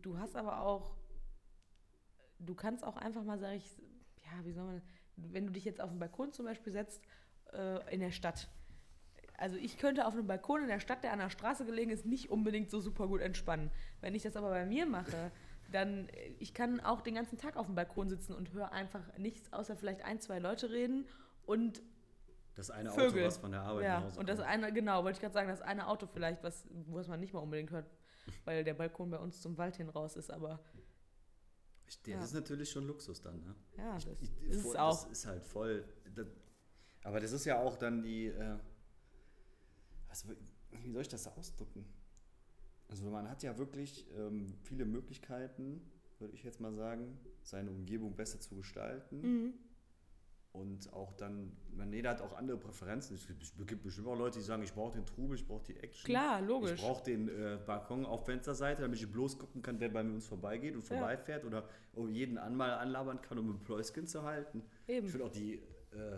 du 0.01 0.17
hast 0.17 0.35
aber 0.35 0.61
auch, 0.61 0.95
du 2.39 2.55
kannst 2.55 2.83
auch 2.83 2.97
einfach 2.97 3.23
mal, 3.23 3.37
sag 3.37 3.53
ich, 3.55 3.77
ja, 4.23 4.45
wie 4.45 4.51
soll 4.53 4.65
man, 4.65 4.81
wenn 5.15 5.45
du 5.45 5.51
dich 5.53 5.65
jetzt 5.65 5.79
auf 5.81 5.89
den 5.91 5.99
Balkon 5.99 6.31
zum 6.33 6.45
Beispiel 6.45 6.71
setzt, 6.73 7.03
äh, 7.53 7.93
in 7.93 7.99
der 7.99 8.11
Stadt. 8.11 8.49
Also 9.39 9.55
ich 9.57 9.77
könnte 9.77 10.05
auf 10.05 10.13
einem 10.13 10.27
Balkon 10.27 10.61
in 10.63 10.67
der 10.67 10.79
Stadt, 10.81 11.03
der 11.03 11.13
an 11.13 11.19
der 11.19 11.29
Straße 11.29 11.65
gelegen 11.65 11.91
ist, 11.91 12.05
nicht 12.05 12.29
unbedingt 12.29 12.69
so 12.69 12.79
super 12.81 13.07
gut 13.07 13.21
entspannen. 13.21 13.71
Wenn 14.01 14.13
ich 14.13 14.23
das 14.23 14.35
aber 14.35 14.49
bei 14.49 14.65
mir 14.65 14.85
mache, 14.85 15.31
dann, 15.71 16.09
äh, 16.09 16.33
ich 16.39 16.53
kann 16.53 16.79
auch 16.81 17.01
den 17.01 17.15
ganzen 17.15 17.37
Tag 17.37 17.55
auf 17.55 17.67
dem 17.67 17.75
Balkon 17.75 18.09
sitzen 18.09 18.33
und 18.33 18.51
höre 18.53 18.71
einfach 18.73 19.17
nichts, 19.17 19.51
außer 19.53 19.75
vielleicht 19.77 20.01
ein, 20.03 20.19
zwei 20.19 20.39
Leute 20.39 20.69
reden 20.71 21.07
und 21.45 21.81
Das 22.55 22.69
eine 22.69 22.89
Vögel. 22.91 23.21
Auto, 23.21 23.27
was 23.27 23.37
von 23.37 23.51
der 23.51 23.61
Arbeit 23.61 23.83
nach 23.87 23.89
ja, 23.99 24.03
Hause 24.03 24.19
und 24.19 24.27
das 24.29 24.39
eine, 24.41 24.73
genau, 24.73 25.03
wollte 25.03 25.17
ich 25.17 25.21
gerade 25.21 25.33
sagen, 25.33 25.47
das 25.47 25.61
eine 25.61 25.87
Auto 25.87 26.05
vielleicht, 26.07 26.43
was, 26.43 26.65
was 26.87 27.07
man 27.07 27.19
nicht 27.21 27.33
mal 27.33 27.39
unbedingt 27.39 27.71
hört, 27.71 27.89
weil 28.45 28.63
der 28.65 28.73
Balkon 28.73 29.09
bei 29.09 29.17
uns 29.19 29.41
zum 29.41 29.57
Wald 29.57 29.77
hin 29.77 29.89
raus 29.89 30.15
ist, 30.17 30.31
aber 30.31 30.59
Ich- 31.87 32.01
Das 32.03 32.13
Ja. 32.13 32.23
ist 32.23 32.33
natürlich 32.33 32.69
schon 32.69 32.85
Luxus 32.85 33.19
dann, 33.21 33.39
ne? 33.39 33.55
ja, 33.77 33.93
das 33.93 34.05
Ich- 34.21 34.41
ist 34.49 34.61
voll- 34.61 34.77
auch. 34.77 35.03
Das 35.05 35.11
ist 35.11 35.25
halt 35.25 35.43
voll. 35.43 35.83
Das, 36.13 36.27
aber 37.03 37.19
das 37.19 37.31
ist 37.31 37.45
ja 37.45 37.57
auch 37.59 37.77
dann 37.77 38.03
die. 38.03 38.27
Äh, 38.27 38.57
was, 40.09 40.25
wie 40.71 40.91
soll 40.91 41.01
ich 41.01 41.07
das 41.07 41.27
ausdrücken? 41.27 41.85
Also 42.87 43.09
man 43.09 43.29
hat 43.29 43.43
ja 43.43 43.57
wirklich 43.57 44.07
ähm, 44.17 44.53
viele 44.63 44.85
Möglichkeiten, 44.85 45.81
würde 46.17 46.33
ich 46.33 46.43
jetzt 46.43 46.59
mal 46.59 46.73
sagen, 46.73 47.19
seine 47.43 47.69
Umgebung 47.69 48.15
besser 48.15 48.39
zu 48.39 48.55
gestalten. 48.55 49.21
Mhm. 49.21 49.53
Und 50.51 50.91
auch 50.93 51.13
dann, 51.13 51.55
man, 51.75 51.93
jeder 51.93 52.09
hat 52.09 52.21
auch 52.21 52.33
andere 52.35 52.57
Präferenzen. 52.57 53.15
Es 53.15 53.27
gibt- 53.27 53.43
es 53.43 53.53
gibt 53.67 53.83
bestimmt 53.83 54.07
auch 54.07 54.17
Leute, 54.17 54.39
die 54.39 54.43
sagen, 54.43 54.63
ich 54.63 54.73
brauche 54.73 54.93
den 54.97 55.05
Trubel, 55.05 55.35
ich 55.37 55.45
brauche 55.47 55.63
die 55.63 55.75
Action. 55.77 56.05
Klar, 56.07 56.41
logisch. 56.41 56.71
Ich 56.73 56.81
brauche 56.81 57.03
den 57.03 57.29
äh, 57.29 57.59
Balkon 57.63 58.03
auf 58.03 58.25
Fensterseite, 58.25 58.81
damit 58.81 58.99
ich 58.99 59.09
bloß 59.11 59.37
gucken 59.37 59.61
kann, 59.61 59.79
wer 59.79 59.89
bei 59.89 60.01
uns 60.01 60.25
vorbeigeht 60.25 60.73
und 60.73 60.81
Ja. 60.81 60.87
vorbeifährt 60.97 61.45
oder 61.45 61.69
jeden 62.09 62.39
an 62.39 62.55
mal 62.55 62.71
anlabern 62.73 63.21
kann, 63.21 63.37
um 63.37 63.51
ein 63.51 63.63
Pläuschen 63.63 64.07
zu 64.07 64.23
halten. 64.23 64.63
Eben. 64.87 65.05
Ich 65.05 65.11
finde 65.11 65.27
auch 65.27 65.31
die, 65.31 65.61
äh, 65.91 66.17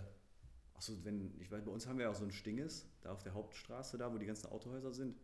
auch 0.81 0.95
so, 0.95 1.05
wenn, 1.05 1.33
ich 1.39 1.51
weiß, 1.51 1.63
bei 1.63 1.71
uns 1.71 1.87
haben 1.87 1.97
wir 1.97 2.05
ja 2.05 2.11
auch 2.11 2.15
so 2.15 2.25
ein 2.25 2.31
Stinges, 2.31 2.85
da 3.01 3.11
auf 3.11 3.23
der 3.23 3.33
Hauptstraße, 3.33 3.97
da 3.97 4.11
wo 4.13 4.17
die 4.17 4.25
ganzen 4.25 4.47
Autohäuser 4.47 4.91
sind. 4.93 5.15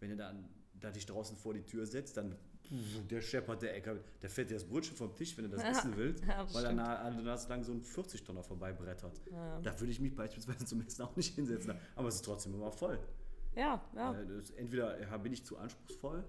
Wenn 0.00 0.10
du 0.10 0.16
dann 0.16 0.48
da 0.80 0.90
dich 0.90 1.06
draußen 1.06 1.36
vor 1.36 1.54
die 1.54 1.62
Tür 1.62 1.86
setzt, 1.86 2.16
dann 2.16 2.36
der 3.10 3.20
scheppert 3.20 3.62
der 3.62 3.76
Äcker, 3.76 3.96
der 4.22 4.30
fährt 4.30 4.50
dir 4.50 4.54
das 4.54 4.64
Brötchen 4.64 4.96
vom 4.96 5.14
Tisch, 5.14 5.36
wenn 5.36 5.44
du 5.44 5.50
das 5.50 5.62
Ja. 5.62 5.70
essen 5.70 5.96
willst, 5.96 6.24
Ja, 6.24 6.42
das 6.42 6.54
weil 6.54 6.64
dann 6.64 7.24
das 7.24 7.48
lang 7.48 7.62
so 7.62 7.72
ein 7.72 7.82
40-Tonner 7.82 8.42
vorbeibrettert. 8.42 9.20
Ja. 9.30 9.60
Da 9.60 9.78
würde 9.80 9.92
ich 9.92 10.00
mich 10.00 10.14
beispielsweise 10.14 10.64
zum 10.66 10.80
Essen 10.80 11.02
auch 11.02 11.14
nicht 11.16 11.34
hinsetzen, 11.34 11.74
aber 11.94 12.08
es 12.08 12.16
ist 12.16 12.24
trotzdem 12.24 12.54
immer 12.54 12.72
voll. 12.72 12.98
Ja, 13.54 13.80
ja. 13.94 14.18
Äh, 14.18 14.26
das 14.26 14.50
entweder 14.50 15.18
bin 15.18 15.32
ich 15.32 15.44
zu 15.44 15.58
anspruchsvoll 15.58 16.24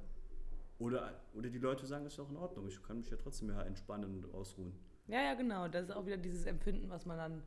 oder, 0.77 1.19
oder 1.33 1.49
die 1.49 1.57
Leute 1.57 1.87
sagen, 1.87 2.05
es 2.05 2.13
ist 2.13 2.19
auch 2.19 2.29
in 2.29 2.37
Ordnung. 2.37 2.67
Ich 2.67 2.83
kann 2.83 2.97
mich 2.97 3.09
ja 3.09 3.17
trotzdem 3.17 3.49
ja 3.49 3.61
entspannen 3.63 4.13
und 4.23 4.33
ausruhen. 4.33 4.73
Ja, 5.07 5.21
ja, 5.21 5.33
genau. 5.33 5.67
Das 5.69 5.85
ist 5.85 5.91
auch 5.91 6.05
wieder 6.05 6.17
dieses 6.17 6.45
Empfinden, 6.45 6.89
was 6.89 7.05
man 7.05 7.17
dann 7.17 7.43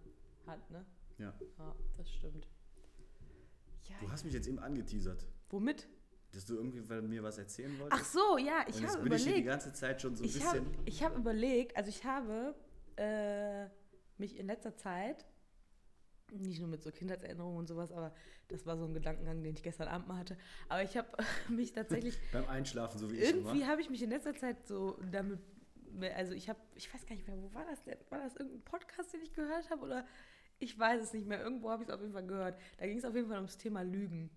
hat, 0.46 0.70
ne? 0.70 0.84
Ja. 1.18 1.34
Ja, 1.58 1.74
das 1.96 2.10
stimmt. 2.10 2.46
Ja, 3.88 3.96
Du 4.00 4.10
hast 4.10 4.24
mich 4.24 4.34
jetzt 4.34 4.46
eben 4.46 4.58
angeteasert, 4.58 5.26
womit? 5.50 5.88
dass 6.32 6.44
du 6.44 6.56
irgendwie 6.56 6.80
mir 7.08 7.22
was 7.22 7.38
erzählen 7.38 7.76
wolltest. 7.78 8.02
Ach 8.02 8.04
so, 8.04 8.36
ja, 8.38 8.62
ich 8.68 8.86
habe 8.86 9.02
bin 9.02 9.12
ich 9.14 9.22
hier 9.24 9.32
die 9.34 9.40
überlegt. 9.40 9.46
ganze 9.46 9.72
Zeit 9.72 10.02
schon 10.02 10.14
so 10.14 10.22
ein 10.22 10.28
Ich 10.28 10.44
habe 10.44 10.60
bisschen. 10.60 10.82
ich 10.84 11.02
hab 11.02 11.16
überlegt, 11.16 11.74
also 11.76 11.88
ich 11.88 12.04
habe 12.04 12.54
äh, 12.96 13.66
mich 14.18 14.36
in 14.38 14.46
letzter 14.46 14.76
Zeit, 14.76 15.24
nicht 16.30 16.60
nur 16.60 16.68
mit 16.68 16.82
so 16.82 16.90
Kindheitserinnerungen 16.90 17.58
und 17.58 17.66
sowas, 17.66 17.90
aber 17.92 18.14
das 18.48 18.66
war 18.66 18.76
so 18.76 18.84
ein 18.84 18.92
Gedankengang, 18.92 19.42
den 19.42 19.54
ich 19.54 19.62
gestern 19.62 19.88
Abend 19.88 20.06
mal 20.06 20.18
hatte, 20.18 20.36
aber 20.68 20.82
ich 20.82 20.98
habe 20.98 21.08
mich 21.48 21.72
tatsächlich 21.72 22.18
beim 22.32 22.46
Einschlafen, 22.46 22.98
so 22.98 23.10
wie 23.10 23.16
ich 23.16 23.22
irgendwie 23.30 23.64
habe 23.64 23.80
ich 23.80 23.88
mich 23.88 24.02
in 24.02 24.10
letzter 24.10 24.34
Zeit 24.34 24.66
so 24.68 24.98
damit, 25.10 25.40
also 26.14 26.34
ich 26.34 26.50
habe, 26.50 26.60
ich 26.74 26.92
weiß 26.92 27.06
gar 27.06 27.16
nicht 27.16 27.26
mehr, 27.26 27.38
wo 27.40 27.54
war 27.54 27.64
das 27.64 27.82
denn? 27.84 27.96
War 28.10 28.18
das 28.20 28.36
irgendein 28.36 28.62
Podcast, 28.64 29.14
den 29.14 29.22
ich 29.22 29.32
gehört 29.32 29.70
habe 29.70 29.82
oder 29.82 30.06
ich 30.58 30.78
weiß 30.78 31.02
es 31.02 31.12
nicht 31.12 31.26
mehr. 31.26 31.40
Irgendwo 31.40 31.70
habe 31.70 31.82
ich 31.82 31.88
es 31.88 31.94
auf 31.94 32.00
jeden 32.00 32.12
Fall 32.12 32.26
gehört. 32.26 32.58
Da 32.78 32.86
ging 32.86 32.98
es 32.98 33.04
auf 33.04 33.14
jeden 33.14 33.28
Fall 33.28 33.36
ums 33.36 33.58
Thema 33.58 33.82
Lügen. 33.82 34.30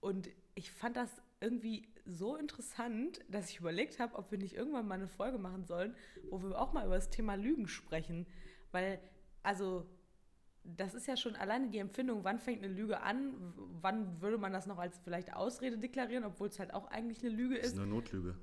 Und 0.00 0.28
ich 0.54 0.70
fand 0.70 0.96
das 0.96 1.10
irgendwie 1.40 1.88
so 2.06 2.36
interessant, 2.36 3.20
dass 3.28 3.50
ich 3.50 3.60
überlegt 3.60 3.98
habe, 3.98 4.14
ob 4.16 4.30
wir 4.30 4.38
nicht 4.38 4.54
irgendwann 4.54 4.86
mal 4.86 4.94
eine 4.94 5.08
Folge 5.08 5.38
machen 5.38 5.64
sollen, 5.64 5.94
wo 6.30 6.42
wir 6.42 6.58
auch 6.60 6.72
mal 6.72 6.84
über 6.86 6.94
das 6.96 7.10
Thema 7.10 7.34
Lügen 7.34 7.66
sprechen. 7.68 8.26
Weil, 8.72 9.00
also, 9.42 9.86
das 10.64 10.94
ist 10.94 11.06
ja 11.06 11.16
schon 11.16 11.36
alleine 11.36 11.68
die 11.70 11.78
Empfindung, 11.78 12.24
wann 12.24 12.38
fängt 12.38 12.62
eine 12.62 12.72
Lüge 12.72 13.00
an, 13.00 13.34
wann 13.80 14.20
würde 14.22 14.38
man 14.38 14.52
das 14.52 14.66
noch 14.66 14.78
als 14.78 14.98
vielleicht 14.98 15.34
Ausrede 15.34 15.78
deklarieren, 15.78 16.24
obwohl 16.24 16.48
es 16.48 16.58
halt 16.58 16.72
auch 16.72 16.86
eigentlich 16.88 17.20
eine 17.20 17.34
Lüge 17.34 17.56
Das 17.56 17.66
ist 17.68 17.72
ist. 17.74 17.78
eine 17.78 17.86
Notlüge. 17.90 18.36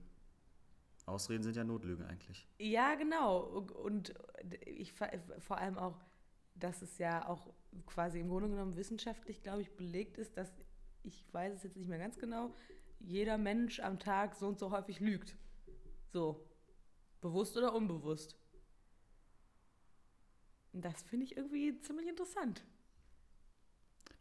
Ausreden 1.07 1.43
sind 1.43 1.55
ja 1.55 1.63
Notlügen 1.63 2.05
eigentlich. 2.05 2.47
Ja, 2.59 2.93
genau. 2.95 3.39
Und 3.83 4.13
ich 4.65 4.93
vor 4.93 5.57
allem 5.57 5.77
auch, 5.77 5.99
dass 6.63 6.81
es 6.81 6.97
ja 6.97 7.27
auch 7.27 7.53
quasi 7.85 8.19
im 8.19 8.29
Grunde 8.29 8.49
genommen 8.49 8.75
wissenschaftlich, 8.75 9.41
glaube 9.41 9.61
ich, 9.61 9.75
belegt 9.75 10.17
ist, 10.17 10.37
dass, 10.37 10.51
ich 11.03 11.25
weiß 11.33 11.53
es 11.53 11.63
jetzt 11.63 11.77
nicht 11.77 11.89
mehr 11.89 11.99
ganz 11.99 12.17
genau, 12.17 12.53
jeder 12.99 13.37
Mensch 13.37 13.79
am 13.79 13.99
Tag 13.99 14.35
so 14.35 14.47
und 14.47 14.59
so 14.59 14.71
häufig 14.71 14.99
lügt. 14.99 15.35
So. 16.11 16.47
Bewusst 17.21 17.57
oder 17.57 17.73
unbewusst. 17.73 18.37
Und 20.73 20.85
das 20.85 21.01
finde 21.03 21.25
ich 21.25 21.35
irgendwie 21.35 21.79
ziemlich 21.81 22.07
interessant. 22.07 22.63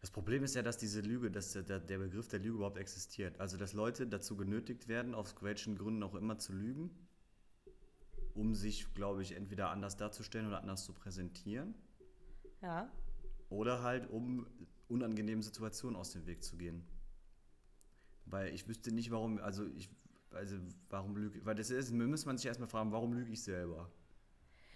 Das 0.00 0.10
Problem 0.10 0.42
ist 0.42 0.54
ja, 0.54 0.62
dass 0.62 0.78
diese 0.78 1.00
Lüge, 1.00 1.30
dass 1.30 1.52
der, 1.52 1.78
der 1.78 1.98
Begriff 1.98 2.28
der 2.28 2.40
Lüge 2.40 2.56
überhaupt 2.56 2.78
existiert. 2.78 3.38
Also, 3.38 3.58
dass 3.58 3.74
Leute 3.74 4.06
dazu 4.06 4.36
genötigt 4.36 4.88
werden, 4.88 5.14
aus 5.14 5.34
welchen 5.42 5.76
Gründen 5.76 6.02
auch 6.02 6.14
immer 6.14 6.38
zu 6.38 6.54
lügen, 6.54 6.90
um 8.34 8.54
sich, 8.54 8.92
glaube 8.94 9.22
ich, 9.22 9.32
entweder 9.32 9.70
anders 9.70 9.96
darzustellen 9.96 10.46
oder 10.46 10.58
anders 10.60 10.84
zu 10.84 10.94
präsentieren. 10.94 11.74
Ja. 12.62 12.90
Oder 13.48 13.82
halt, 13.82 14.08
um 14.10 14.46
unangenehmen 14.88 15.42
Situationen 15.42 15.96
aus 15.96 16.10
dem 16.12 16.26
Weg 16.26 16.42
zu 16.42 16.56
gehen. 16.56 16.84
Weil 18.26 18.54
ich 18.54 18.68
wüsste 18.68 18.92
nicht, 18.92 19.10
warum, 19.10 19.38
also 19.38 19.66
ich, 19.76 19.88
also 20.32 20.56
warum 20.88 21.16
lüge 21.16 21.44
weil 21.44 21.54
das 21.54 21.70
ist, 21.70 21.90
müsste 21.92 22.26
man 22.26 22.38
sich 22.38 22.46
erstmal 22.46 22.68
fragen, 22.68 22.92
warum 22.92 23.12
lüge 23.12 23.32
ich 23.32 23.42
selber? 23.42 23.90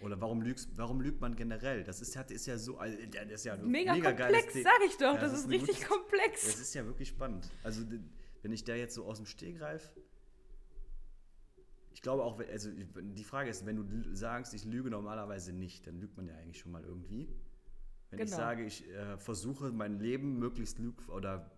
Oder 0.01 0.19
warum 0.19 0.41
lügst, 0.41 0.77
warum 0.77 0.99
lügt 0.99 1.21
man 1.21 1.35
generell? 1.37 1.83
Das 1.85 2.01
ist, 2.01 2.15
ist 2.29 2.45
ja 2.47 2.57
so, 2.57 2.77
also, 2.77 2.97
das 3.11 3.25
ist 3.31 3.45
ja 3.45 3.55
Mega, 3.55 3.93
geiles 4.11 4.43
komplex, 4.43 4.63
sag 4.63 4.85
ich 4.85 4.97
doch. 4.97 5.13
Ja, 5.15 5.21
das, 5.21 5.31
das 5.31 5.41
ist 5.41 5.49
richtig 5.49 5.77
gute- 5.77 5.87
komplex. 5.87 6.45
Das 6.45 6.59
ist 6.59 6.73
ja 6.73 6.85
wirklich 6.85 7.07
spannend. 7.07 7.49
Also, 7.63 7.83
wenn 8.41 8.51
ich 8.51 8.65
da 8.65 8.75
jetzt 8.75 8.93
so 8.95 9.05
aus 9.05 9.17
dem 9.17 9.25
Stehgreif. 9.25 9.93
Ich 11.91 12.01
glaube 12.01 12.23
auch, 12.23 12.39
also 12.39 12.69
ich- 12.71 12.87
die 13.15 13.23
Frage 13.23 13.49
ist, 13.49 13.65
wenn 13.65 13.77
du 13.77 14.15
sagst, 14.15 14.53
ich 14.53 14.65
lüge 14.65 14.89
normalerweise 14.89 15.53
nicht, 15.53 15.87
dann 15.87 15.97
lügt 15.99 16.17
man 16.17 16.27
ja 16.27 16.35
eigentlich 16.35 16.59
schon 16.59 16.73
mal 16.73 16.83
irgendwie. 16.83 17.29
Wenn 18.17 18.25
ich 18.25 18.31
Genau. 18.31 18.37
sage, 18.43 18.65
ich 18.65 18.87
äh, 18.89 19.17
versuche 19.17 19.71
mein 19.71 19.99
Leben 19.99 20.39
möglichst 20.39 20.79
lüg 20.79 20.95
oder 21.09 21.51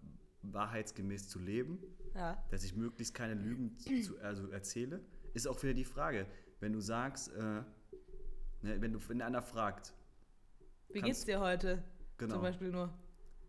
wahrheitsgemäß 0.43 1.28
zu 1.30 1.39
leben, 1.39 1.80
ja. 2.15 2.41
dass 2.50 2.63
ich 2.63 2.76
möglichst 2.76 3.13
keine 3.13 3.34
Lügen 3.36 3.78
zu, 3.78 4.17
also 4.20 4.48
erzähle, 4.50 5.02
ist 5.34 5.48
auch 5.48 5.62
wieder 5.63 5.74
die 5.74 5.84
Frage. 5.86 6.26
Wenn 6.60 6.74
du 6.74 6.80
sagst, 6.80 7.32
äh, 7.34 7.41
ne, 8.62 8.82
wenn 8.82 8.93
du 8.93 9.00
wenn 9.10 9.22
einer 9.22 9.41
fragt, 9.41 9.93
Wie 10.89 11.00
kannst- 11.00 11.06
geht's 11.06 11.26
dir 11.26 11.39
heute? 11.39 11.84
Genau. 12.17 12.36
Zum 12.36 12.41
Beispiel 12.41 12.72
nur. 12.72 12.91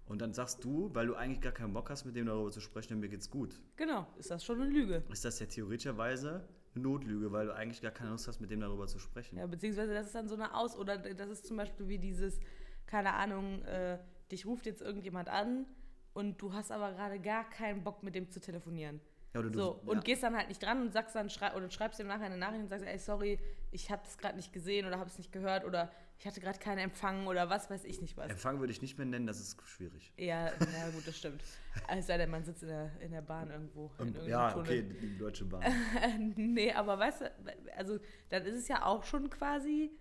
und 0.06 0.20
dann 0.20 0.32
sagst 0.34 0.62
du, 0.64 0.90
weil 0.94 1.06
du 1.06 1.14
eigentlich 1.14 1.40
gar 1.40 1.52
keinen 1.52 1.72
Bock 1.72 1.88
hast, 1.90 2.04
mit 2.04 2.16
dem 2.16 2.26
darüber 2.26 2.50
zu 2.50 2.60
sprechen, 2.60 2.98
mir 3.00 3.08
geht's 3.08 3.30
gut. 3.30 3.60
Genau, 3.76 4.06
ist 4.18 4.30
das 4.30 4.44
schon 4.44 4.60
eine 4.60 4.70
Lüge. 4.70 5.02
ist 5.10 5.24
das 5.24 5.38
ja 5.38 5.46
theoretischerweise 5.46 6.46
eine 6.74 6.82
Notlüge, 6.84 7.32
weil 7.32 7.46
du 7.46 7.54
eigentlich 7.54 7.80
gar 7.80 7.90
keine 7.92 8.10
Lust 8.10 8.28
hast, 8.28 8.40
mit 8.40 8.50
dem 8.50 8.60
darüber 8.60 8.86
zu 8.86 8.98
sprechen. 8.98 9.38
Ja, 9.38 9.46
beziehungsweise 9.46 9.94
das 9.94 10.06
ist 10.06 10.14
dann 10.14 10.28
so 10.28 10.34
eine 10.34 10.54
Aus- 10.54 10.76
oder 10.76 10.98
das 10.98 11.30
ist 11.30 11.46
zum 11.46 11.56
Beispiel 11.56 11.88
wie 11.88 11.98
dieses, 11.98 12.40
keine 12.88 13.14
Ahnung, 13.14 13.62
äh, 13.62 13.98
dich 14.32 14.44
ruft 14.46 14.66
jetzt 14.66 14.82
irgendjemand 14.82 15.28
an 15.28 15.66
und 16.14 16.42
du 16.42 16.52
hast 16.52 16.72
aber 16.72 16.92
gerade 16.92 17.20
gar 17.20 17.48
keinen 17.48 17.84
Bock 17.84 18.02
mit 18.02 18.16
dem 18.16 18.28
zu 18.30 18.40
telefonieren. 18.40 19.00
Ja, 19.34 19.40
oder 19.40 19.50
du, 19.50 19.58
So, 19.58 19.80
und 19.84 19.96
ja. 19.98 20.02
gehst 20.02 20.22
dann 20.22 20.36
halt 20.36 20.48
nicht 20.48 20.62
dran 20.62 20.80
und 20.80 20.92
sagst 20.92 21.14
dann, 21.14 21.28
schrei 21.28 21.54
oder 21.54 21.70
schreibst 21.70 22.00
ihm 22.00 22.06
nachher 22.06 22.26
eine 22.26 22.38
Nachricht 22.38 22.62
und 22.62 22.68
sagst, 22.68 22.86
ey, 22.86 22.98
sorry, 22.98 23.38
ich 23.70 23.90
habe 23.90 24.02
das 24.04 24.16
gerade 24.16 24.36
nicht 24.36 24.52
gesehen 24.52 24.86
oder 24.86 24.98
habe 24.98 25.08
es 25.08 25.18
nicht 25.18 25.32
gehört 25.32 25.64
oder 25.64 25.92
ich 26.18 26.26
hatte 26.26 26.40
gerade 26.40 26.58
keinen 26.58 26.78
Empfang 26.78 27.26
oder 27.26 27.50
was 27.50 27.70
weiß 27.70 27.84
ich 27.84 28.00
nicht 28.00 28.16
was. 28.16 28.30
Empfang 28.30 28.58
würde 28.58 28.72
ich 28.72 28.80
nicht 28.80 28.96
mehr 28.96 29.06
nennen, 29.06 29.26
das 29.26 29.38
ist 29.38 29.60
schwierig. 29.66 30.12
Ja, 30.16 30.50
na 30.58 30.90
gut, 30.90 31.06
das 31.06 31.16
stimmt. 31.16 31.42
Es 31.88 32.08
sei 32.08 32.16
denn, 32.18 32.30
man 32.30 32.42
sitzt 32.42 32.62
in 32.62 32.70
der, 32.70 32.90
in 33.00 33.12
der 33.12 33.22
Bahn 33.22 33.50
irgendwo. 33.50 33.92
In 33.98 34.06
irgendeinem 34.06 34.28
ja, 34.28 34.50
Tunnel. 34.50 34.66
okay, 34.66 34.82
die 34.82 35.16
Deutsche 35.16 35.44
Bahn. 35.44 35.62
nee, 36.36 36.72
aber 36.72 36.98
weißt 36.98 37.20
du, 37.20 37.32
also 37.76 37.98
dann 38.30 38.44
ist 38.46 38.56
es 38.56 38.66
ja 38.66 38.84
auch 38.84 39.04
schon 39.04 39.30
quasi 39.30 39.92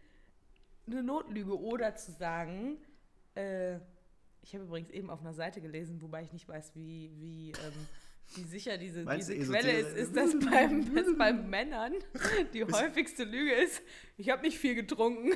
eine 0.88 1.04
Notlüge. 1.04 1.58
Oder 1.60 1.96
zu 1.96 2.12
sagen, 2.12 2.78
äh, 3.36 3.76
ich 4.42 4.54
habe 4.54 4.64
übrigens 4.64 4.90
eben 4.92 5.10
auf 5.10 5.22
einer 5.22 5.34
Seite 5.34 5.62
gelesen, 5.62 6.02
wobei 6.02 6.24
ich 6.24 6.32
nicht 6.32 6.48
weiß, 6.48 6.74
wie, 6.76 7.12
wie, 7.18 7.52
ähm, 7.52 7.88
wie 8.36 8.44
sicher 8.44 8.78
diese, 8.78 9.04
Meinst 9.04 9.30
diese 9.30 9.52
Quelle 9.52 9.72
ist, 9.72 9.98
ist, 9.98 10.16
dass 10.16 10.38
beim, 10.40 10.94
dass 10.96 11.18
bei 11.18 11.34
Männern 11.34 11.94
die 12.54 12.64
häufigste 12.64 13.24
Lüge 13.24 13.54
ist, 13.54 13.82
ich 14.18 14.30
habe 14.30 14.44
nicht 14.44 14.58
viel 14.58 14.76
getrunken. 14.76 15.34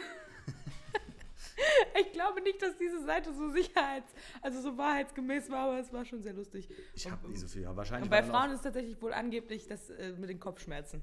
ich 1.99 2.11
glaube 2.11 2.41
nicht, 2.41 2.61
dass 2.61 2.77
diese 2.77 3.03
Seite 3.03 3.33
so 3.33 3.49
sicherheits, 3.49 4.13
also 4.41 4.61
so 4.61 4.77
wahrheitsgemäß 4.77 5.49
war, 5.49 5.69
aber 5.69 5.79
es 5.79 5.91
war 5.91 6.05
schon 6.05 6.21
sehr 6.21 6.33
lustig. 6.33 6.69
Ich 6.93 7.09
habe 7.09 7.27
nicht 7.27 7.39
so 7.39 7.47
viel. 7.47 7.65
Wahrscheinlich 7.65 8.03
Und 8.03 8.09
bei 8.09 8.23
Frauen 8.23 8.51
ist 8.51 8.61
tatsächlich 8.61 9.01
wohl 9.01 9.13
angeblich 9.13 9.67
das 9.67 9.89
äh, 9.89 10.13
mit 10.13 10.29
den 10.29 10.39
Kopfschmerzen. 10.39 11.01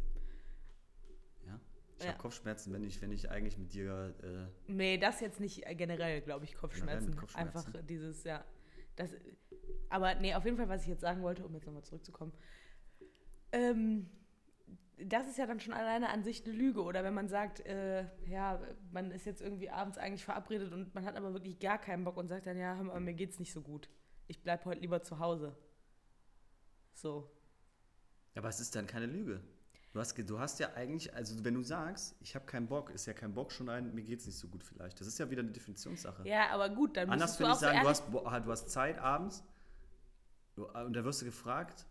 Ich 1.98 2.04
Ja. 2.04 2.10
habe 2.10 2.18
Kopfschmerzen, 2.20 2.72
wenn 2.72 2.84
ich, 2.84 3.02
wenn 3.02 3.10
ich 3.12 3.28
eigentlich 3.30 3.58
mit 3.58 3.72
dir. 3.72 4.14
Äh, 4.22 4.72
Nee, 4.72 4.98
das 4.98 5.20
jetzt 5.20 5.40
nicht 5.40 5.66
äh, 5.66 5.74
generell, 5.74 6.20
glaube 6.20 6.44
ich, 6.44 6.54
Kopfschmerzen. 6.54 7.06
Generell 7.06 7.20
Kopfschmerzen. 7.20 7.66
Einfach 7.66 7.82
dieses, 7.86 8.22
ja. 8.24 8.44
Das, 8.96 9.10
aber 9.88 10.14
nee, 10.16 10.34
auf 10.34 10.44
jeden 10.44 10.56
Fall, 10.56 10.68
was 10.68 10.82
ich 10.82 10.88
jetzt 10.88 11.00
sagen 11.00 11.22
wollte, 11.22 11.44
um 11.44 11.54
jetzt 11.54 11.66
nochmal 11.66 11.82
zurückzukommen. 11.84 12.32
Ähm, 13.52 14.08
das 15.00 15.28
ist 15.28 15.38
ja 15.38 15.46
dann 15.46 15.60
schon 15.60 15.72
alleine 15.74 16.10
an 16.10 16.22
sich 16.24 16.44
eine 16.44 16.54
Lüge. 16.54 16.82
Oder 16.82 17.02
wenn 17.04 17.14
man 17.14 17.28
sagt, 17.28 17.60
äh, 17.66 18.04
ja, 18.26 18.60
man 18.92 19.10
ist 19.10 19.26
jetzt 19.26 19.40
irgendwie 19.40 19.70
abends 19.70 19.98
eigentlich 19.98 20.24
verabredet 20.24 20.72
und 20.72 20.94
man 20.94 21.04
hat 21.04 21.16
aber 21.16 21.32
wirklich 21.32 21.58
gar 21.58 21.78
keinen 21.78 22.04
Bock 22.04 22.16
und 22.16 22.28
sagt 22.28 22.46
dann, 22.46 22.58
ja, 22.58 22.76
hör 22.76 22.84
mal, 22.84 23.00
mir 23.00 23.14
geht's 23.14 23.38
nicht 23.38 23.52
so 23.52 23.60
gut. 23.62 23.88
Ich 24.26 24.42
bleib 24.42 24.64
heute 24.64 24.80
lieber 24.80 25.02
zu 25.02 25.18
Hause. 25.18 25.56
So. 26.94 27.30
aber 28.34 28.48
es 28.48 28.60
ist 28.60 28.74
dann 28.76 28.86
keine 28.86 29.06
Lüge. 29.06 29.40
Du 29.92 30.00
hast, 30.00 30.16
du 30.18 30.38
hast 30.38 30.60
ja 30.60 30.74
eigentlich, 30.74 31.14
also 31.14 31.42
wenn 31.44 31.54
du 31.54 31.62
sagst, 31.62 32.14
ich 32.20 32.34
habe 32.34 32.44
keinen 32.44 32.68
Bock, 32.68 32.90
ist 32.90 33.06
ja 33.06 33.14
kein 33.14 33.32
Bock 33.32 33.52
schon 33.52 33.68
ein, 33.68 33.94
mir 33.94 34.02
geht's 34.02 34.26
nicht 34.26 34.36
so 34.36 34.46
gut 34.48 34.62
vielleicht. 34.62 35.00
Das 35.00 35.06
ist 35.06 35.18
ja 35.18 35.30
wieder 35.30 35.40
eine 35.40 35.50
Definitionssache. 35.50 36.28
Ja, 36.28 36.50
aber 36.50 36.68
gut, 36.68 36.96
dann 36.96 37.08
Anders 37.08 37.40
würde 37.40 37.52
ich 37.52 37.58
sagen, 37.58 37.80
du 37.80 37.88
hast, 37.88 38.04
du 38.12 38.50
hast 38.50 38.70
Zeit 38.70 38.98
abends 38.98 39.42
und 40.56 40.92
da 40.94 41.04
wirst 41.04 41.22
du 41.22 41.24
gefragt, 41.24 41.86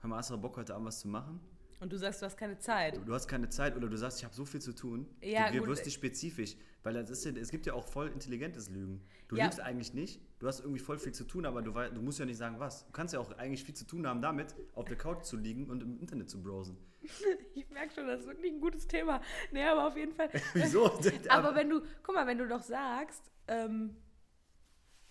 hör 0.00 0.08
mal, 0.08 0.16
hast 0.16 0.30
du 0.30 0.38
Bock 0.38 0.56
heute 0.56 0.74
Abend 0.74 0.86
was 0.86 1.00
zu 1.00 1.08
machen? 1.08 1.40
und 1.80 1.92
du 1.92 1.98
sagst, 1.98 2.22
du 2.22 2.26
hast 2.26 2.36
keine 2.36 2.58
Zeit. 2.58 2.96
Du, 2.96 3.00
du 3.00 3.14
hast 3.14 3.28
keine 3.28 3.48
Zeit 3.48 3.76
oder 3.76 3.88
du 3.88 3.96
sagst, 3.96 4.18
ich 4.18 4.24
habe 4.24 4.34
so 4.34 4.44
viel 4.44 4.60
zu 4.60 4.72
tun. 4.72 5.06
Ja, 5.20 5.50
du, 5.50 5.58
du 5.58 5.66
wirst 5.66 5.84
nicht 5.84 5.94
spezifisch, 5.94 6.56
weil 6.86 6.94
das 6.94 7.10
ist 7.10 7.24
ja, 7.24 7.32
es 7.32 7.50
gibt 7.50 7.66
ja 7.66 7.74
auch 7.74 7.84
voll 7.84 8.06
intelligentes 8.12 8.70
Lügen. 8.70 9.02
Du 9.26 9.34
Ja. 9.36 9.44
lügst 9.46 9.58
eigentlich 9.60 9.92
nicht, 9.92 10.20
du 10.38 10.46
hast 10.46 10.60
irgendwie 10.60 10.78
voll 10.78 10.98
viel 10.98 11.10
zu 11.10 11.24
tun, 11.24 11.44
aber 11.44 11.60
du, 11.60 11.72
du 11.72 12.00
musst 12.00 12.20
ja 12.20 12.24
nicht 12.24 12.36
sagen, 12.36 12.60
was. 12.60 12.86
Du 12.86 12.92
kannst 12.92 13.12
ja 13.12 13.18
auch 13.18 13.32
eigentlich 13.38 13.64
viel 13.64 13.74
zu 13.74 13.84
tun 13.84 14.06
haben 14.06 14.22
damit, 14.22 14.54
auf 14.72 14.84
der 14.84 14.96
Couch 14.96 15.24
zu 15.24 15.36
liegen 15.36 15.68
und 15.68 15.82
im 15.82 15.98
Internet 15.98 16.30
zu 16.30 16.40
browsen. 16.40 16.76
Ich 17.54 17.68
merke 17.70 17.92
schon, 17.92 18.06
das 18.06 18.20
ist 18.20 18.26
wirklich 18.28 18.52
ein 18.52 18.60
gutes 18.60 18.86
Thema. 18.86 19.20
Nee, 19.50 19.64
aber 19.64 19.88
auf 19.88 19.96
jeden 19.96 20.12
Fall. 20.12 20.30
Wieso? 20.54 20.86
Aber 21.28 21.54
wenn 21.56 21.68
du, 21.68 21.82
guck 22.04 22.14
mal, 22.14 22.26
wenn 22.26 22.38
du 22.38 22.46
doch 22.46 22.62
sagst, 22.62 23.22
ähm, 23.48 23.96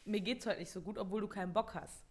mir 0.06 0.22
geht's 0.22 0.46
heute 0.46 0.60
nicht 0.60 0.72
so 0.72 0.82
gut, 0.82 0.98
obwohl 0.98 1.22
du 1.22 1.28
keinen 1.28 1.52
Bock 1.54 1.76
hast. 1.76 2.06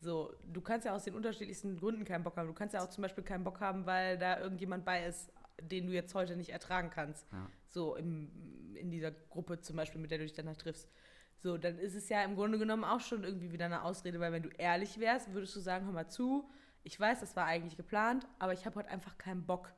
So, 0.00 0.32
du 0.46 0.60
kannst 0.60 0.86
ja 0.86 0.94
aus 0.94 1.04
den 1.04 1.14
unterschiedlichsten 1.14 1.76
Gründen 1.76 2.04
keinen 2.04 2.22
Bock 2.22 2.36
haben. 2.36 2.46
Du 2.46 2.54
kannst 2.54 2.74
ja 2.74 2.82
auch 2.84 2.88
zum 2.88 3.02
Beispiel 3.02 3.24
keinen 3.24 3.42
Bock 3.44 3.60
haben, 3.60 3.84
weil 3.84 4.16
da 4.18 4.38
irgendjemand 4.40 4.84
bei 4.84 5.06
ist, 5.06 5.32
den 5.70 5.86
du 5.86 5.92
jetzt 5.92 6.14
heute 6.14 6.36
nicht 6.36 6.50
ertragen 6.50 6.90
kannst. 6.90 7.26
Ja. 7.32 7.48
So 7.68 7.96
im, 7.96 8.74
in 8.74 8.90
dieser 8.90 9.10
Gruppe 9.10 9.60
zum 9.60 9.76
Beispiel, 9.76 10.00
mit 10.00 10.10
der 10.10 10.18
du 10.18 10.24
dich 10.24 10.34
danach 10.34 10.56
triffst. 10.56 10.88
So, 11.38 11.58
dann 11.58 11.78
ist 11.78 11.94
es 11.94 12.08
ja 12.08 12.22
im 12.22 12.36
Grunde 12.36 12.58
genommen 12.58 12.84
auch 12.84 13.00
schon 13.00 13.24
irgendwie 13.24 13.52
wieder 13.52 13.64
eine 13.64 13.82
Ausrede, 13.82 14.20
weil 14.20 14.32
wenn 14.32 14.44
du 14.44 14.50
ehrlich 14.50 15.00
wärst, 15.00 15.32
würdest 15.32 15.56
du 15.56 15.60
sagen, 15.60 15.86
hör 15.86 15.92
mal 15.92 16.08
zu, 16.08 16.48
ich 16.84 16.98
weiß, 16.98 17.20
das 17.20 17.34
war 17.36 17.46
eigentlich 17.46 17.76
geplant, 17.76 18.26
aber 18.38 18.52
ich 18.52 18.64
habe 18.66 18.76
heute 18.76 18.90
einfach 18.90 19.18
keinen 19.18 19.44
Bock. 19.44 19.72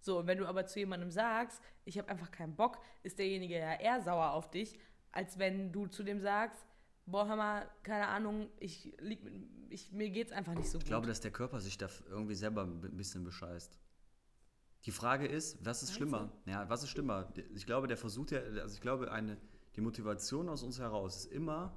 So, 0.00 0.18
und 0.18 0.26
wenn 0.26 0.38
du 0.38 0.46
aber 0.46 0.66
zu 0.66 0.80
jemandem 0.80 1.10
sagst, 1.10 1.62
ich 1.84 1.98
habe 1.98 2.08
einfach 2.08 2.30
keinen 2.30 2.56
Bock, 2.56 2.78
ist 3.02 3.18
derjenige 3.18 3.58
ja 3.58 3.74
eher 3.74 4.02
sauer 4.02 4.32
auf 4.32 4.50
dich, 4.50 4.78
als 5.12 5.38
wenn 5.38 5.72
du 5.72 5.86
zu 5.86 6.02
dem 6.02 6.20
sagst, 6.20 6.66
boah, 7.06 7.28
hör 7.28 7.36
mal, 7.36 7.70
keine 7.82 8.08
Ahnung, 8.08 8.48
ich 8.58 8.94
lieg 8.98 9.22
mit, 9.22 9.34
ich, 9.70 9.92
mir 9.92 10.10
geht's 10.10 10.32
einfach 10.32 10.54
nicht 10.54 10.68
so 10.68 10.78
gut. 10.78 10.84
Ich 10.84 10.88
glaube, 10.88 11.06
dass 11.06 11.20
der 11.20 11.30
Körper 11.30 11.60
sich 11.60 11.78
da 11.78 11.88
irgendwie 12.08 12.34
selber 12.34 12.62
ein 12.62 12.96
bisschen 12.96 13.24
bescheißt. 13.24 13.78
Die 14.86 14.90
Frage 14.92 15.26
ist, 15.26 15.64
was 15.64 15.82
ist 15.82 15.88
Meinst 15.90 15.96
schlimmer? 15.96 16.32
Ja, 16.46 16.68
was 16.68 16.82
ist 16.82 16.90
schlimmer? 16.90 17.32
Ich 17.54 17.64
glaube, 17.66 17.86
der 17.86 17.96
versucht 17.96 18.30
ja, 18.32 18.40
also 18.40 18.74
ich 18.74 18.80
glaube, 18.80 19.10
eine, 19.10 19.38
die 19.76 19.80
Motivation 19.80 20.48
aus 20.48 20.62
uns 20.62 20.78
heraus 20.78 21.16
ist 21.24 21.32
immer, 21.32 21.74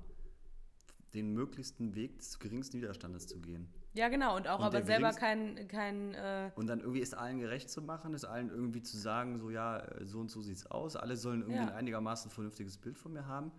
den 1.14 1.34
möglichsten 1.34 1.96
Weg 1.96 2.18
des 2.20 2.38
geringsten 2.38 2.78
Widerstandes 2.82 3.28
zu 3.28 3.40
gehen. 3.40 3.70
ja, 3.94 4.10
genau, 4.10 4.36
und 4.36 4.48
auch 4.48 4.60
Und 4.60 4.66
aber 4.66 4.78
der 4.80 4.86
selber 4.86 5.14
kein, 5.14 5.68
kein 5.70 6.14
äh, 6.14 6.52
Und 6.56 6.68
dann 6.68 6.82
irgendwie 6.82 7.02
es 7.02 7.14
allen 7.14 7.40
gerecht 7.40 7.70
zu 7.70 7.82
machen, 7.82 8.14
es 8.14 8.26
allen 8.26 8.50
irgendwie 8.50 8.82
zu 8.82 8.98
sagen, 8.98 9.40
so 9.40 9.50
ja, 9.50 9.88
so 10.06 10.20
und 10.20 10.30
so 10.30 10.42
sieht's 10.42 10.66
aus. 10.68 10.96
Alle 10.98 11.16
sollen 11.16 11.42
irgendwie 11.42 11.60
Ja. 11.60 11.68
ein 11.68 11.74
einigermaßen 11.74 12.30
vernünftiges 12.30 12.78
Bild 12.78 13.00
von 13.00 13.14
mir 13.14 13.26
haben. 13.26 13.52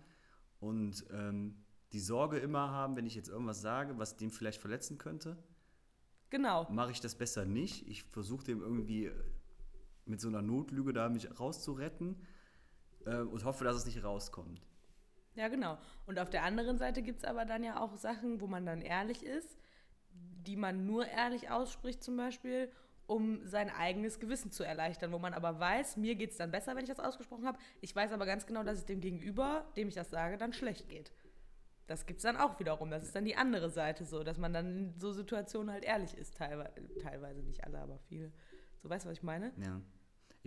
Und 0.59 1.05
ähm, 1.11 1.55
die 1.91 1.99
Sorge 1.99 2.37
immer 2.37 2.69
haben, 2.69 2.95
wenn 2.95 3.07
ich 3.07 3.15
jetzt 3.15 3.29
irgendwas 3.29 3.61
sage, 3.61 3.97
was 3.97 4.15
den 4.15 4.29
vielleicht 4.29 4.61
verletzen 4.61 4.99
könnte, 4.99 5.35
genau. 6.29 6.67
mache 6.69 6.91
ich 6.91 7.01
das 7.01 7.15
besser 7.15 7.45
nicht. 7.45 7.87
Ich 7.87 8.03
versuche 8.03 8.45
dem 8.45 8.61
irgendwie 8.61 9.11
mit 10.09 10.19
so 10.19 10.27
einer 10.27 10.41
Notlüge 10.41 10.93
da 10.93 11.09
mich 11.09 11.39
rauszuretten 11.39 12.17
äh, 13.05 13.17
und 13.17 13.45
hoffe, 13.45 13.63
dass 13.63 13.75
es 13.75 13.85
nicht 13.85 14.03
rauskommt. 14.03 14.61
Ja, 15.35 15.47
genau. 15.47 15.77
Und 16.05 16.19
auf 16.19 16.29
der 16.29 16.43
anderen 16.43 16.77
Seite 16.77 17.01
gibt 17.01 17.19
es 17.19 17.23
aber 17.23 17.45
dann 17.45 17.63
ja 17.63 17.79
auch 17.79 17.95
Sachen, 17.95 18.41
wo 18.41 18.47
man 18.47 18.65
dann 18.65 18.81
ehrlich 18.81 19.23
ist, 19.23 19.57
die 20.11 20.55
man 20.55 20.85
nur 20.85 21.07
ehrlich 21.07 21.49
ausspricht 21.49 22.03
zum 22.03 22.17
Beispiel, 22.17 22.71
um 23.07 23.45
sein 23.45 23.69
eigenes 23.69 24.19
Gewissen 24.19 24.51
zu 24.51 24.63
erleichtern, 24.63 25.11
wo 25.11 25.19
man 25.19 25.33
aber 25.33 25.59
weiß, 25.59 25.97
mir 25.97 26.15
geht 26.15 26.31
es 26.31 26.37
dann 26.37 26.51
besser, 26.51 26.75
wenn 26.75 26.83
ich 26.83 26.89
das 26.89 26.99
ausgesprochen 26.99 27.47
habe. 27.47 27.57
Ich 27.81 27.95
weiß 27.95 28.11
aber 28.11 28.25
ganz 28.25 28.45
genau, 28.45 28.63
dass 28.63 28.77
es 28.77 28.85
dem 28.85 29.01
Gegenüber, 29.01 29.65
dem 29.77 29.87
ich 29.87 29.95
das 29.95 30.09
sage, 30.09 30.37
dann 30.37 30.53
schlecht 30.53 30.89
geht. 30.89 31.11
Das 31.87 32.05
gibt 32.05 32.19
es 32.19 32.23
dann 32.23 32.37
auch 32.37 32.59
wiederum. 32.59 32.91
Das 32.91 33.01
ist 33.01 33.15
dann 33.15 33.25
die 33.25 33.35
andere 33.35 33.71
Seite 33.71 34.05
so, 34.05 34.23
dass 34.23 34.37
man 34.37 34.53
dann 34.53 34.77
in 34.77 34.99
so 34.99 35.11
Situationen 35.11 35.71
halt 35.71 35.83
ehrlich 35.83 36.15
ist, 36.15 36.37
teilweise, 36.37 36.71
teilweise 37.01 37.41
nicht 37.41 37.63
alle, 37.63 37.79
aber 37.79 37.97
viele. 37.97 38.31
So, 38.77 38.89
weißt 38.89 39.05
du, 39.05 39.09
was 39.09 39.17
ich 39.17 39.23
meine? 39.23 39.53
Ja. 39.57 39.81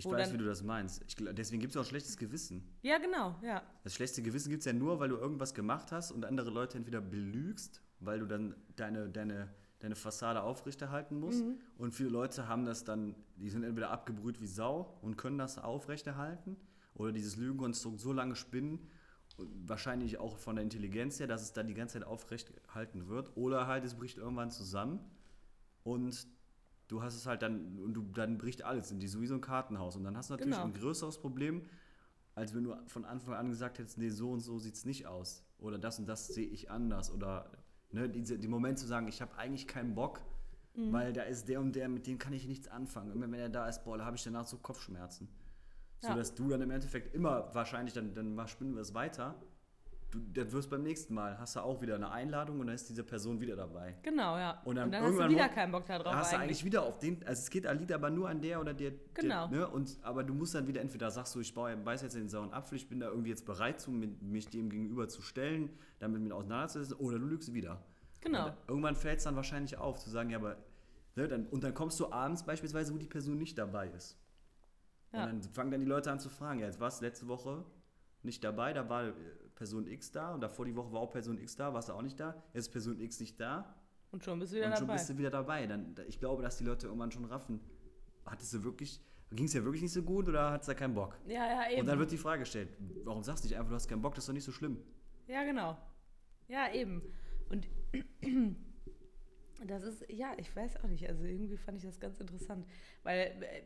Ich 0.03 0.07
Wo 0.07 0.11
weiß, 0.11 0.31
dann- 0.31 0.35
wie 0.35 0.38
du 0.43 0.45
das 0.49 0.65
meinst. 0.65 1.01
Ich, 1.07 1.15
deswegen 1.15 1.61
gibt 1.61 1.77
es 1.77 1.81
auch 1.81 1.85
schlechtes 1.85 2.17
Gewissen. 2.17 2.69
Ja, 2.83 2.99
genau, 2.99 3.37
ja. 3.41 3.62
Das 3.85 3.95
schlechte 3.95 4.21
Gewissen 4.21 4.51
gibt 4.51 4.62
es 4.62 4.67
ja 4.67 4.73
nur, 4.73 4.99
weil 4.99 5.09
du 5.11 5.17
irgendwas 5.17 5.55
gemacht 5.55 5.93
hast 5.93 6.11
und 6.11 6.25
andere 6.25 6.51
Leute 6.51 6.77
entweder 6.77 7.01
belügst, 7.01 7.81
weil 8.01 8.19
du 8.19 8.27
dann 8.27 8.57
deine, 8.75 9.09
deine, 9.09 9.55
deine 9.79 9.95
Fassade 9.95 10.43
aufrechterhalten 10.43 11.21
musst. 11.21 11.45
Mhm. 11.45 11.61
Und 11.79 11.95
viele 11.95 12.09
Leute 12.09 12.49
haben 12.49 12.65
das 12.65 12.83
dann, 12.83 13.15
die 13.37 13.49
sind 13.49 13.62
entweder 13.62 13.91
abgebrüht 13.91 14.41
wie 14.41 14.49
Sau 14.49 14.99
und 15.03 15.17
können 15.17 15.38
das 15.38 15.57
aufrechterhalten 15.59 16.57
oder 16.95 17.12
dieses 17.12 17.37
Lügenkonstrukt 17.37 18.01
so 18.01 18.12
lange 18.12 18.35
spinnen, 18.35 18.81
wahrscheinlich 19.38 20.19
auch 20.19 20.37
von 20.37 20.57
der 20.57 20.65
Intelligenz 20.65 21.21
her, 21.21 21.29
dass 21.29 21.43
es 21.43 21.53
dann 21.53 21.69
die 21.69 21.75
ganze 21.75 22.01
Zeit 22.01 22.09
aufrechterhalten 22.09 23.07
wird. 23.07 23.37
Oder 23.37 23.69
halt, 23.69 23.85
es 23.85 23.95
bricht 23.95 24.19
irgendwann 24.19 24.51
zusammen 24.51 24.99
und 25.85 26.27
du 26.93 27.03
hast 27.03 27.17
es 27.17 27.27
halt 27.27 27.43
dann, 27.43 27.79
und 27.79 27.95
du, 27.95 28.03
dann 28.15 28.37
bricht 28.39 28.63
alles 28.63 28.91
in 28.91 29.01
die 29.01 29.09
so 29.09 29.21
wie 29.21 29.27
so 29.27 29.35
ein 29.35 29.41
Kartenhaus. 29.41 29.97
Und 29.97 30.05
dann 30.05 30.17
hast 30.17 30.29
du 30.31 30.35
natürlich 30.35 30.55
Genau. 30.57 30.67
ein 30.67 30.75
größeres 30.75 31.19
Problem, 31.19 31.63
als 32.35 32.55
wenn 32.55 32.65
du 32.65 32.77
von 32.87 33.05
Anfang 33.05 33.35
an 33.35 33.49
gesagt 33.49 33.79
hättest, 33.79 33.99
nee, 33.99 34.09
so 34.11 34.31
und 34.31 34.41
so 34.41 34.59
sieht 34.59 34.75
es 34.75 34.85
nicht 34.85 35.07
aus. 35.07 35.45
Oder 35.59 35.79
das 35.79 35.99
und 35.99 36.07
das 36.07 36.29
sehe 36.29 36.47
ich 36.47 36.71
anders. 36.71 37.11
Oder 37.11 37.51
ne, 37.91 38.09
diese, 38.09 38.39
die 38.39 38.49
Moment 38.49 38.79
zu 38.79 38.87
sagen, 38.87 39.09
ich 39.09 39.21
habe 39.23 39.37
eigentlich 39.37 39.67
keinen 39.67 39.95
Bock, 39.95 40.21
Mhm. 40.75 40.91
weil 40.93 41.13
da 41.13 41.23
ist 41.25 41.49
der 41.49 41.61
und 41.61 41.77
der, 41.77 41.89
mit 41.91 42.07
dem 42.07 42.19
kann 42.19 42.33
ich 42.33 42.47
nichts 42.49 42.67
anfangen. 42.69 43.13
Immer 43.13 43.31
wenn 43.31 43.41
er 43.41 43.51
da 43.51 43.69
ist, 43.69 43.85
boah, 43.85 43.99
da 43.99 44.07
habe 44.07 44.17
ich 44.17 44.25
danach 44.25 44.47
so 44.47 44.57
Kopfschmerzen. 44.57 45.29
Ja. 46.03 46.11
So 46.11 46.17
dass 46.17 46.35
du 46.35 46.49
dann 46.49 46.63
im 46.63 46.71
Endeffekt 46.71 47.15
immer 47.15 47.55
wahrscheinlich, 47.55 47.93
dann, 47.95 48.15
dann 48.15 48.49
spinnen 48.49 48.75
wir 48.75 48.81
es 48.81 48.95
weiter. 48.95 49.35
Du, 50.12 50.20
dann 50.35 50.53
wirst 50.53 50.68
beim 50.68 50.83
nächsten 50.83 51.14
Mal, 51.14 51.38
hast 51.38 51.57
du 51.57 51.61
auch 51.61 51.81
wieder 51.81 51.94
eine 51.94 52.11
Einladung 52.11 52.61
und 52.61 52.66
dann 52.66 52.75
ist 52.75 52.87
diese 52.87 53.03
Person 53.03 53.40
wieder 53.40 53.57
dabei. 53.57 53.96
Genau, 54.03 54.37
ja. 54.37 54.61
Und 54.62 54.77
dann 54.77 54.94
hast 54.94 55.18
du 55.18 55.29
wieder 55.31 55.48
keinen 55.48 55.72
Bock 55.72 55.87
darauf 55.87 56.05
Da 56.05 56.14
hast 56.14 56.33
du 56.33 56.37
eigentlich. 56.37 56.51
eigentlich 56.51 56.64
wieder 56.66 56.83
auf 56.83 56.98
den, 56.98 57.27
also 57.27 57.40
es 57.40 57.48
geht 57.48 57.64
liegt 57.72 57.92
aber 57.92 58.11
nur 58.11 58.29
an 58.29 58.42
der 58.42 58.61
oder 58.61 58.75
der, 58.75 58.92
Genau. 59.14 59.48
der 59.48 59.59
ne? 59.61 59.68
und, 59.68 59.98
aber 60.03 60.22
du 60.22 60.35
musst 60.35 60.55
dann 60.55 60.66
wieder 60.66 60.83
entweder 60.83 61.11
sagst 61.11 61.35
du, 61.35 61.40
ich 61.40 61.55
baue, 61.55 61.75
beiß 61.79 62.03
jetzt 62.03 62.14
in 62.14 62.25
den 62.25 62.29
sauren 62.29 62.53
Apfel, 62.53 62.77
ich 62.77 62.87
bin 62.90 63.01
da 63.01 63.09
irgendwie 63.09 63.31
jetzt 63.31 63.46
bereit 63.46 63.81
zu, 63.81 63.90
mich 63.90 64.48
dem 64.48 64.68
gegenüber 64.68 65.09
zu 65.09 65.22
stellen, 65.22 65.70
damit 65.98 66.20
mit 66.20 66.31
auseinanderzusetzen, 66.31 66.98
oder 66.98 67.18
du 67.18 67.25
lügst 67.25 67.55
wieder. 67.55 67.83
Genau. 68.20 68.48
Und 68.48 68.55
irgendwann 68.68 68.96
fällt 68.96 69.18
es 69.18 69.25
dann 69.25 69.37
wahrscheinlich 69.37 69.79
auf, 69.79 69.98
zu 69.98 70.11
sagen, 70.11 70.29
ja, 70.29 70.37
aber, 70.37 70.59
ne, 71.16 71.27
dann, 71.27 71.46
und 71.46 71.64
dann 71.64 71.72
kommst 71.72 71.98
du 71.98 72.12
abends 72.12 72.42
beispielsweise, 72.42 72.92
wo 72.92 72.98
die 72.98 73.07
Person 73.07 73.38
nicht 73.38 73.57
dabei 73.57 73.88
ist. 73.88 74.18
Ja. 75.14 75.25
Und 75.25 75.31
dann 75.31 75.42
fangen 75.55 75.70
dann 75.70 75.81
die 75.81 75.87
Leute 75.87 76.12
an 76.12 76.20
zu 76.20 76.29
fragen, 76.29 76.61
ja, 76.61 76.66
jetzt 76.66 76.81
warst 76.81 77.01
du 77.01 77.07
letzte 77.07 77.29
Woche 77.29 77.64
nicht 78.22 78.44
dabei, 78.44 78.72
da 78.72 78.88
war 78.88 79.12
Person 79.62 79.87
X 79.87 80.11
da 80.11 80.35
und 80.35 80.40
davor 80.40 80.64
die 80.64 80.75
Woche 80.75 80.90
war 80.92 81.01
auch 81.03 81.11
Person 81.12 81.38
X 81.38 81.55
da, 81.55 81.72
warst 81.72 81.88
du 81.88 81.92
auch 81.92 82.03
nicht 82.03 82.18
da, 82.18 82.35
jetzt 82.53 82.66
ist 82.66 82.72
Person 82.72 83.01
X 83.01 83.20
nicht 83.20 83.38
da, 83.38 83.72
Und 84.11 84.25
schon 84.25 84.40
bist 84.40 84.51
du 84.53 84.57
wieder 84.57 84.66
und 84.66 84.72
schon 84.77 84.88
dabei. 84.88 84.98
bist 84.98 85.09
du 85.09 85.18
wieder 85.18 85.31
dabei. 85.31 85.66
Dann, 85.68 85.94
ich 86.09 86.18
glaube, 86.18 86.42
dass 86.42 86.57
die 86.59 86.64
Leute 86.64 86.88
irgendwann 86.88 87.12
schon 87.12 87.25
raffen. 87.27 87.61
Hattest 88.27 88.53
du 88.55 88.64
wirklich, 88.64 89.01
ging 89.31 89.44
es 89.44 89.53
ja 89.53 89.62
wirklich 89.62 89.83
nicht 89.83 89.92
so 89.92 90.03
gut 90.03 90.29
oder 90.29 90.51
hattest 90.51 90.68
du 90.68 90.72
da 90.72 90.79
keinen 90.81 90.94
Bock? 90.94 91.16
ja, 91.29 91.46
ja, 91.46 91.70
eben. 91.70 91.83
Und 91.83 91.87
dann 91.87 91.98
wird 92.01 92.11
die 92.11 92.18
Frage 92.18 92.40
gestellt, 92.40 92.70
warum 93.05 93.22
sagst 93.22 93.44
du 93.44 93.48
nicht 93.48 93.57
einfach, 93.57 93.70
du 93.70 93.77
hast 93.77 93.87
keinen 93.87 94.03
Bock, 94.03 94.16
das 94.16 94.25
ist 94.25 94.29
doch 94.29 94.35
nicht 94.35 94.44
so 94.44 94.51
schlimm. 94.51 94.83
Ja, 95.29 95.44
genau. 95.44 95.79
Ja, 96.48 96.72
eben. 96.72 97.01
Und 97.48 97.68
das 99.64 99.85
ist, 99.85 100.05
ja, 100.11 100.33
ich 100.38 100.55
weiß 100.57 100.79
auch 100.83 100.88
nicht, 100.88 101.09
also 101.09 101.22
irgendwie 101.22 101.57
fand 101.57 101.79
ich 101.79 101.85
das 101.85 102.01
ganz 102.01 102.19
interessant, 102.19 102.67
weil 103.04 103.19
äh, 103.40 103.63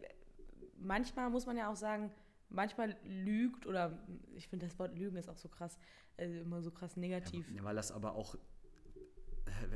manchmal 0.79 1.31
muss 1.31 1.47
man 1.47 1.57
ja 1.57 1.71
auch 1.71 1.77
sagen, 1.77 2.11
manchmal 2.49 2.97
lügt 3.05 3.67
oder 3.67 3.99
ich 4.35 4.49
finde 4.49 4.67
das 4.67 4.79
Wort 4.79 4.97
Lügen 4.99 5.17
ist 5.17 5.29
auch 5.29 5.37
so 5.39 5.49
krass, 5.49 5.79
äh, 6.17 6.41
immer 6.41 6.63
so 6.63 6.71
krass 6.71 6.97
negativ. 6.97 7.47
Ja, 7.55 7.65
weil 7.65 7.77
das 7.77 7.93
aber 7.93 8.15
auch, 8.15 8.37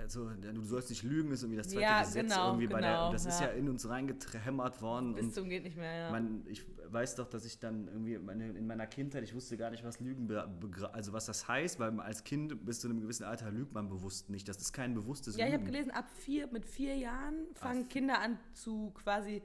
so, 0.08 0.28
du 0.28 0.62
sollst 0.62 0.90
nicht 0.90 1.04
lügen, 1.04 1.30
ist 1.30 1.42
irgendwie 1.42 1.56
das 1.58 1.68
zweite 1.68 1.82
Ja, 1.82 2.00
Gesetz 2.02 2.22
genau, 2.28 2.48
irgendwie 2.48 2.66
bei 2.66 2.80
der. 2.80 2.90
genau, 2.90 3.12
Das 3.12 3.24
ist 3.24 3.40
ja 3.40 3.46
ja. 3.48 3.52
in 3.52 3.68
uns 3.68 3.88
reingetremmert 3.88 4.82
worden. 4.82 5.14
Bis 5.14 5.32
zum 5.32 5.48
geht 5.48 5.62
nicht 5.62 5.76
mehr, 5.76 5.94
ja. 5.94 6.10
man, 6.10 6.44
ich 6.48 6.66
weiß 6.88 7.14
doch, 7.14 7.28
dass 7.28 7.44
ich 7.44 7.58
dann 7.60 7.86
irgendwie 7.86 8.18
meine, 8.18 8.48
in 8.50 8.66
meiner 8.66 8.86
Kindheit, 8.86 9.22
ich 9.22 9.34
wusste 9.34 9.56
gar 9.56 9.70
nicht, 9.70 9.84
was 9.84 10.00
Lügen, 10.00 10.28
also 10.92 11.12
was 11.12 11.26
das 11.26 11.46
heißt, 11.48 11.78
weil 11.78 11.98
als 12.00 12.24
Kind 12.24 12.64
bis 12.66 12.80
zu 12.80 12.88
einem 12.88 13.00
gewissen 13.00 13.24
Alter 13.24 13.50
lügt 13.50 13.72
man 13.72 13.88
bewusst 13.88 14.28
nicht. 14.28 14.48
Das 14.48 14.56
ist 14.58 14.72
kein 14.72 14.92
bewusstes 14.94 15.36
Ja, 15.36 15.46
ich 15.46 15.52
habe 15.52 15.62
Lügen. 15.62 15.72
gelesen, 15.72 15.90
ab 15.92 16.08
vier, 16.18 16.48
mit 16.48 16.66
vier 16.66 16.96
Jahren 16.96 17.46
fangen 17.54 17.88
Kinder 17.88 18.18
an 18.20 18.38
zu 18.52 18.90
quasi, 18.90 19.40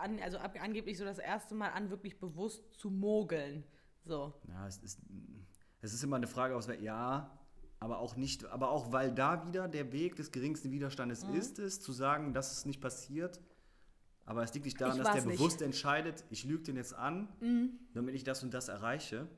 an, 0.00 0.18
also 0.20 0.38
ab, 0.38 0.56
angeblich 0.60 0.98
so 0.98 1.04
das 1.04 1.18
erste 1.18 1.54
Mal 1.54 1.68
an, 1.70 1.90
wirklich 1.90 2.18
bewusst 2.18 2.62
zu 2.74 2.90
mogeln. 2.90 3.64
So. 4.04 4.34
Ja, 4.48 4.66
es 4.66 4.78
ist, 4.78 5.00
es 5.80 5.94
ist 5.94 6.02
immer 6.02 6.16
eine 6.16 6.26
Frage 6.26 6.56
aus, 6.56 6.68
ja, 6.80 7.38
aber 7.80 7.98
auch 7.98 8.16
nicht, 8.16 8.44
aber 8.46 8.70
auch 8.70 8.92
weil 8.92 9.12
da 9.14 9.46
wieder 9.46 9.68
der 9.68 9.92
Weg 9.92 10.16
des 10.16 10.30
geringsten 10.32 10.70
Widerstandes 10.70 11.26
Mhm. 11.26 11.34
ist 11.34 11.58
es, 11.58 11.80
zu 11.80 11.92
sagen, 11.92 12.32
dass 12.32 12.52
es 12.52 12.64
nicht 12.66 12.80
passiert. 12.80 13.40
Aber 14.26 14.42
es 14.42 14.54
liegt 14.54 14.64
nicht 14.64 14.80
daran, 14.80 14.96
Ich 14.96 15.02
dass 15.02 15.12
der 15.12 15.22
nicht. 15.22 15.34
Mhm. 15.34 15.36
bewusst 15.36 15.60
entscheidet, 15.60 16.24
ich 16.30 16.44
lüge 16.44 16.62
den 16.64 16.76
jetzt 16.76 16.94
an, 16.94 17.28
damit 17.92 18.14
ich 18.14 18.24
das 18.24 18.42
und 18.42 18.54
das 18.54 18.68
erreiche, 18.68 19.28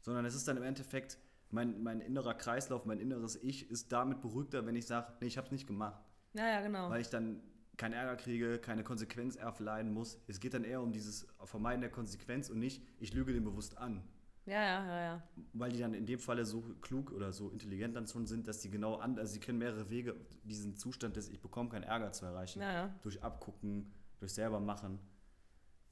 sondern 0.00 0.26
es 0.26 0.34
ist 0.34 0.46
dann 0.46 0.58
im 0.58 0.62
Endeffekt, 0.62 1.18
mein, 1.50 1.82
mein 1.82 2.00
innerer 2.00 2.34
Kreislauf, 2.34 2.84
mein 2.84 2.98
inneres 2.98 3.36
Ich 3.42 3.70
ist 3.70 3.90
damit 3.92 4.20
beruhigter, 4.20 4.66
wenn 4.66 4.76
ich 4.76 4.86
sage, 4.86 5.12
nee, 5.20 5.28
ich 5.28 5.38
habe 5.38 5.46
es 5.46 5.52
nicht 5.52 5.66
gemacht. 5.66 6.02
Ja, 6.34 6.46
ja, 6.48 6.60
genau. 6.60 6.90
Weil 6.90 7.00
ich 7.00 7.08
dann 7.08 7.40
keinen 7.76 7.94
Ärger 7.94 8.16
kriege, 8.16 8.58
keine 8.58 8.84
Konsequenz 8.84 9.36
erleiden 9.36 9.92
muss. 9.92 10.18
Es 10.26 10.40
geht 10.40 10.54
dann 10.54 10.64
eher 10.64 10.80
um 10.80 10.92
dieses 10.92 11.26
Vermeiden 11.44 11.80
der 11.80 11.90
Konsequenz 11.90 12.50
und 12.50 12.58
nicht, 12.58 12.82
ich 12.98 13.12
lüge 13.14 13.32
den 13.32 13.44
bewusst 13.44 13.78
an 13.78 14.02
Ja, 14.46 14.62
ja, 14.62 14.86
ja, 14.86 15.00
ja. 15.00 15.22
weil 15.52 15.72
die 15.72 15.78
dann 15.78 15.94
in 15.94 16.06
dem 16.06 16.18
Falle 16.18 16.44
so 16.44 16.62
klug 16.80 17.10
oder 17.12 17.32
so 17.32 17.50
intelligent 17.50 17.96
dann 17.96 18.06
schon 18.06 18.26
sind, 18.26 18.46
dass 18.46 18.62
sie 18.62 18.70
genau 18.70 18.96
an, 18.96 19.18
also 19.18 19.32
sie 19.32 19.40
können 19.40 19.58
mehrere 19.58 19.90
Wege, 19.90 20.14
diesen 20.44 20.76
Zustand 20.76 21.16
des 21.16 21.28
Ich 21.28 21.40
bekomme 21.40 21.68
keinen 21.68 21.84
Ärger 21.84 22.12
zu 22.12 22.26
erreichen. 22.26 22.60
Ja, 22.60 22.72
ja. 22.72 22.94
Durch 23.02 23.22
Abgucken, 23.22 23.92
durch 24.18 24.32
selber 24.32 24.60
machen. 24.60 24.98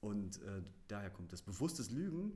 Und 0.01 0.43
äh, 0.43 0.63
daher 0.89 1.11
kommt 1.11 1.33
das. 1.33 1.43
Bewusstes 1.43 1.91
Lügen, 1.91 2.33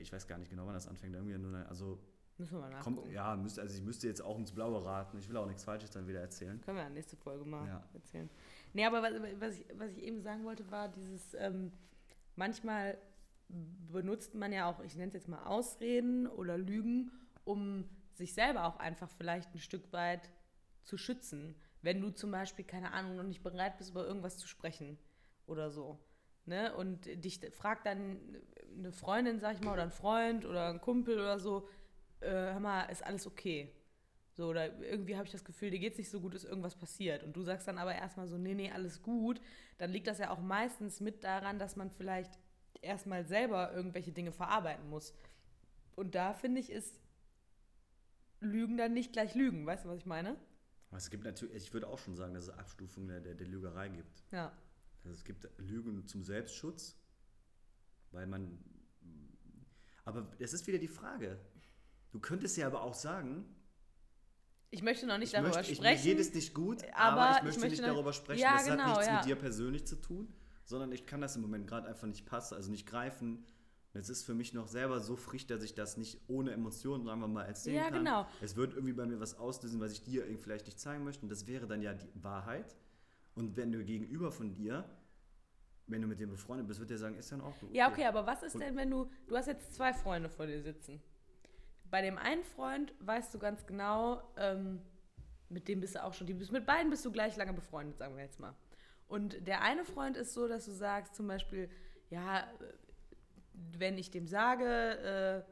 ich 0.00 0.12
weiß 0.12 0.26
gar 0.26 0.38
nicht 0.38 0.50
genau, 0.50 0.66
wann 0.66 0.74
das 0.74 0.88
anfängt. 0.88 1.14
Irgendwie 1.14 1.38
nur, 1.38 1.66
also 1.68 1.98
Müssen 2.36 2.54
wir 2.56 2.60
mal 2.62 2.70
nachgucken. 2.70 2.96
kommt, 2.96 3.12
ja, 3.12 3.36
müsste, 3.36 3.60
also 3.62 3.74
ich 3.76 3.82
müsste 3.82 4.08
jetzt 4.08 4.20
auch 4.20 4.38
ins 4.38 4.52
Blaue 4.52 4.84
raten. 4.84 5.18
Ich 5.18 5.28
will 5.28 5.36
auch 5.36 5.46
nichts 5.46 5.62
Falsches 5.64 5.90
dann 5.90 6.08
wieder 6.08 6.20
erzählen. 6.20 6.60
Können 6.62 6.76
wir 6.78 6.84
ja 6.84 6.90
nächste 6.90 7.16
Folge 7.16 7.44
mal 7.44 7.66
Ja. 7.66 7.84
erzählen. 7.94 8.28
Nee, 8.72 8.84
aber 8.86 9.02
was, 9.02 9.12
was, 9.38 9.54
ich, 9.58 9.66
was 9.78 9.90
ich 9.92 10.02
eben 10.02 10.20
sagen 10.20 10.44
wollte, 10.44 10.68
war 10.70 10.88
dieses, 10.88 11.34
ähm, 11.34 11.72
manchmal 12.34 12.98
benutzt 13.48 14.34
man 14.34 14.52
ja 14.52 14.68
auch, 14.68 14.80
ich 14.80 14.96
nenne 14.96 15.08
es 15.08 15.14
jetzt 15.14 15.28
mal 15.28 15.44
Ausreden 15.44 16.26
oder 16.26 16.58
Lügen, 16.58 17.12
um 17.44 17.88
sich 18.14 18.34
selber 18.34 18.64
auch 18.64 18.78
einfach 18.78 19.08
vielleicht 19.10 19.54
ein 19.54 19.58
Stück 19.60 19.92
weit 19.92 20.28
zu 20.82 20.96
schützen. 20.96 21.54
Wenn 21.82 22.00
du 22.00 22.10
zum 22.10 22.30
Beispiel, 22.30 22.64
keine 22.64 22.92
Ahnung, 22.92 23.16
noch 23.16 23.22
nicht 23.24 23.42
bereit 23.42 23.76
bist, 23.78 23.90
über 23.90 24.06
irgendwas 24.06 24.38
zu 24.38 24.48
sprechen 24.48 24.98
oder 25.46 25.70
so. 25.70 25.98
Ne? 26.46 26.74
Und 26.74 27.06
dich 27.24 27.40
fragt 27.52 27.86
dann 27.86 28.18
eine 28.76 28.92
Freundin, 28.92 29.38
sag 29.38 29.54
ich 29.54 29.60
mal, 29.60 29.72
oder 29.74 29.82
ein 29.84 29.90
Freund 29.90 30.44
oder 30.44 30.68
ein 30.68 30.80
Kumpel 30.80 31.14
oder 31.18 31.38
so, 31.38 31.68
äh, 32.24 32.52
hör 32.52 32.60
mal, 32.60 32.84
ist 32.84 33.04
alles 33.04 33.26
okay? 33.26 33.72
So, 34.32 34.48
oder 34.48 34.76
irgendwie 34.80 35.14
habe 35.14 35.26
ich 35.26 35.32
das 35.32 35.44
Gefühl, 35.44 35.70
dir 35.70 35.78
geht's 35.78 35.98
nicht 35.98 36.10
so 36.10 36.20
gut, 36.20 36.34
ist 36.34 36.44
irgendwas 36.44 36.74
passiert. 36.74 37.22
Und 37.22 37.36
du 37.36 37.42
sagst 37.42 37.68
dann 37.68 37.78
aber 37.78 37.94
erstmal 37.94 38.26
so, 38.26 38.36
nee, 38.36 38.54
nee, 38.54 38.70
alles 38.70 39.00
gut. 39.00 39.40
Dann 39.78 39.90
liegt 39.90 40.08
das 40.08 40.18
ja 40.18 40.30
auch 40.30 40.40
meistens 40.40 41.00
mit 41.00 41.22
daran, 41.22 41.60
dass 41.60 41.76
man 41.76 41.90
vielleicht 41.90 42.38
erstmal 42.82 43.24
selber 43.24 43.72
irgendwelche 43.72 44.10
Dinge 44.10 44.32
verarbeiten 44.32 44.88
muss. 44.90 45.14
Und 45.94 46.16
da 46.16 46.34
finde 46.34 46.60
ich, 46.60 46.70
ist 46.70 47.00
Lügen 48.40 48.76
dann 48.76 48.92
nicht 48.92 49.12
gleich 49.12 49.36
Lügen. 49.36 49.66
Weißt 49.66 49.84
du, 49.84 49.88
was 49.88 49.98
ich 49.98 50.06
meine? 50.06 50.36
Aber 50.88 50.98
es 50.98 51.10
gibt 51.10 51.24
natürlich, 51.24 51.54
ich 51.54 51.72
würde 51.72 51.88
auch 51.88 51.98
schon 51.98 52.16
sagen, 52.16 52.34
dass 52.34 52.44
es 52.44 52.50
Abstufungen 52.50 53.08
der, 53.08 53.20
der, 53.20 53.34
der 53.34 53.46
Lügerei 53.46 53.88
gibt. 53.88 54.24
Ja. 54.32 54.52
Also 55.04 55.14
es 55.14 55.24
gibt 55.24 55.48
Lügen 55.58 56.06
zum 56.06 56.24
Selbstschutz, 56.24 56.96
weil 58.10 58.26
man. 58.26 58.58
Aber 60.04 60.30
es 60.38 60.52
ist 60.52 60.66
wieder 60.66 60.78
die 60.78 60.88
Frage. 60.88 61.38
Du 62.14 62.20
könntest 62.20 62.56
ja 62.56 62.68
aber 62.68 62.82
auch 62.82 62.94
sagen, 62.94 63.44
Ich 64.70 64.84
möchte 64.84 65.04
noch 65.04 65.18
nicht 65.18 65.30
ich 65.30 65.32
darüber 65.32 65.56
möchte, 65.56 65.72
ich, 65.72 65.80
mir 65.80 65.86
sprechen. 65.88 66.04
geht 66.04 66.20
es 66.20 66.32
nicht 66.32 66.54
gut, 66.54 66.84
aber 66.94 67.20
aber, 67.22 67.30
ich 67.32 67.36
ich 67.38 67.42
möchte 67.42 67.60
möchte 67.60 67.82
nicht 67.82 67.92
darüber 67.92 68.12
sprechen. 68.12 68.40
Ja, 68.40 68.52
das 68.54 68.66
genau, 68.66 68.84
hat 68.84 68.88
nichts 68.90 69.06
ja. 69.08 69.16
mit 69.16 69.24
dir 69.24 69.34
persönlich 69.34 69.84
zu 69.84 69.96
tun, 69.96 70.32
sondern 70.64 70.92
ich 70.92 71.06
kann 71.06 71.20
das 71.20 71.34
im 71.34 71.42
Moment 71.42 71.66
gerade 71.66 71.88
einfach 71.88 72.06
nicht 72.06 72.24
passen, 72.24 72.54
also 72.54 72.70
nicht 72.70 72.86
greifen. 72.86 73.44
Es 73.94 74.08
ist 74.08 74.22
für 74.22 74.34
mich 74.34 74.54
noch 74.54 74.68
selber 74.68 75.00
so 75.00 75.16
frisch, 75.16 75.48
dass 75.48 75.64
ich 75.64 75.74
das 75.74 75.96
nicht 75.96 76.20
ohne 76.28 76.52
Emotionen, 76.52 77.04
sagen 77.04 77.20
wir 77.20 77.26
mal, 77.26 77.42
erzählen 77.46 77.76
Ja, 77.78 77.84
kann. 77.90 78.04
genau. 78.04 78.28
Es 78.40 78.54
wird 78.54 78.74
irgendwie 78.74 78.92
bei 78.92 79.06
mir 79.06 79.18
was 79.18 79.36
auslösen, 79.36 79.80
was 79.80 79.90
ich 79.90 80.04
dir 80.04 80.24
vielleicht 80.38 80.66
nicht 80.66 80.78
zeigen 80.78 81.02
möchte. 81.02 81.22
Und 81.24 81.30
das 81.30 81.48
wäre 81.48 81.66
dann 81.66 81.82
ja 81.82 81.94
die 81.94 82.08
Wahrheit. 82.14 82.76
Und 83.34 83.56
wenn 83.56 83.72
du 83.72 83.84
gegenüber 83.84 84.30
von 84.30 84.52
dir, 84.54 84.88
wenn 85.88 86.00
du 86.00 86.06
mit 86.06 86.20
dem 86.20 86.30
befreundet 86.30 86.68
bist, 86.68 86.78
wird 86.78 86.90
der 86.90 86.98
sagen, 86.98 87.16
ist 87.16 87.32
dann 87.32 87.40
auch 87.40 87.58
gut. 87.58 87.74
Ja, 87.74 87.88
okay, 87.90 88.04
aber 88.04 88.24
was 88.24 88.44
ist 88.44 88.56
denn, 88.56 88.76
wenn 88.76 88.88
du, 88.90 89.10
du 89.26 89.36
hast 89.36 89.46
jetzt 89.46 89.74
zwei 89.74 89.92
Freunde 89.92 90.28
vor 90.28 90.46
dir 90.46 90.62
sitzen. 90.62 91.02
Bei 91.94 92.02
dem 92.02 92.18
einen 92.18 92.42
Freund 92.42 92.92
weißt 92.98 93.32
du 93.32 93.38
ganz 93.38 93.66
genau, 93.66 94.20
ähm, 94.36 94.80
mit 95.48 95.68
dem 95.68 95.80
bist 95.80 95.94
du 95.94 96.02
auch 96.02 96.12
schon, 96.12 96.26
die 96.26 96.34
bist, 96.34 96.50
mit 96.50 96.66
beiden 96.66 96.90
bist 96.90 97.04
du 97.04 97.12
gleich 97.12 97.36
lange 97.36 97.52
befreundet, 97.52 97.98
sagen 97.98 98.16
wir 98.16 98.24
jetzt 98.24 98.40
mal. 98.40 98.52
Und 99.06 99.46
der 99.46 99.62
eine 99.62 99.84
Freund 99.84 100.16
ist 100.16 100.34
so, 100.34 100.48
dass 100.48 100.64
du 100.64 100.72
sagst 100.72 101.14
zum 101.14 101.28
Beispiel, 101.28 101.70
ja, 102.10 102.40
äh, 102.40 102.44
wenn 103.78 103.96
ich 103.96 104.10
dem 104.10 104.26
sage, 104.26 105.44
äh, 105.46 105.50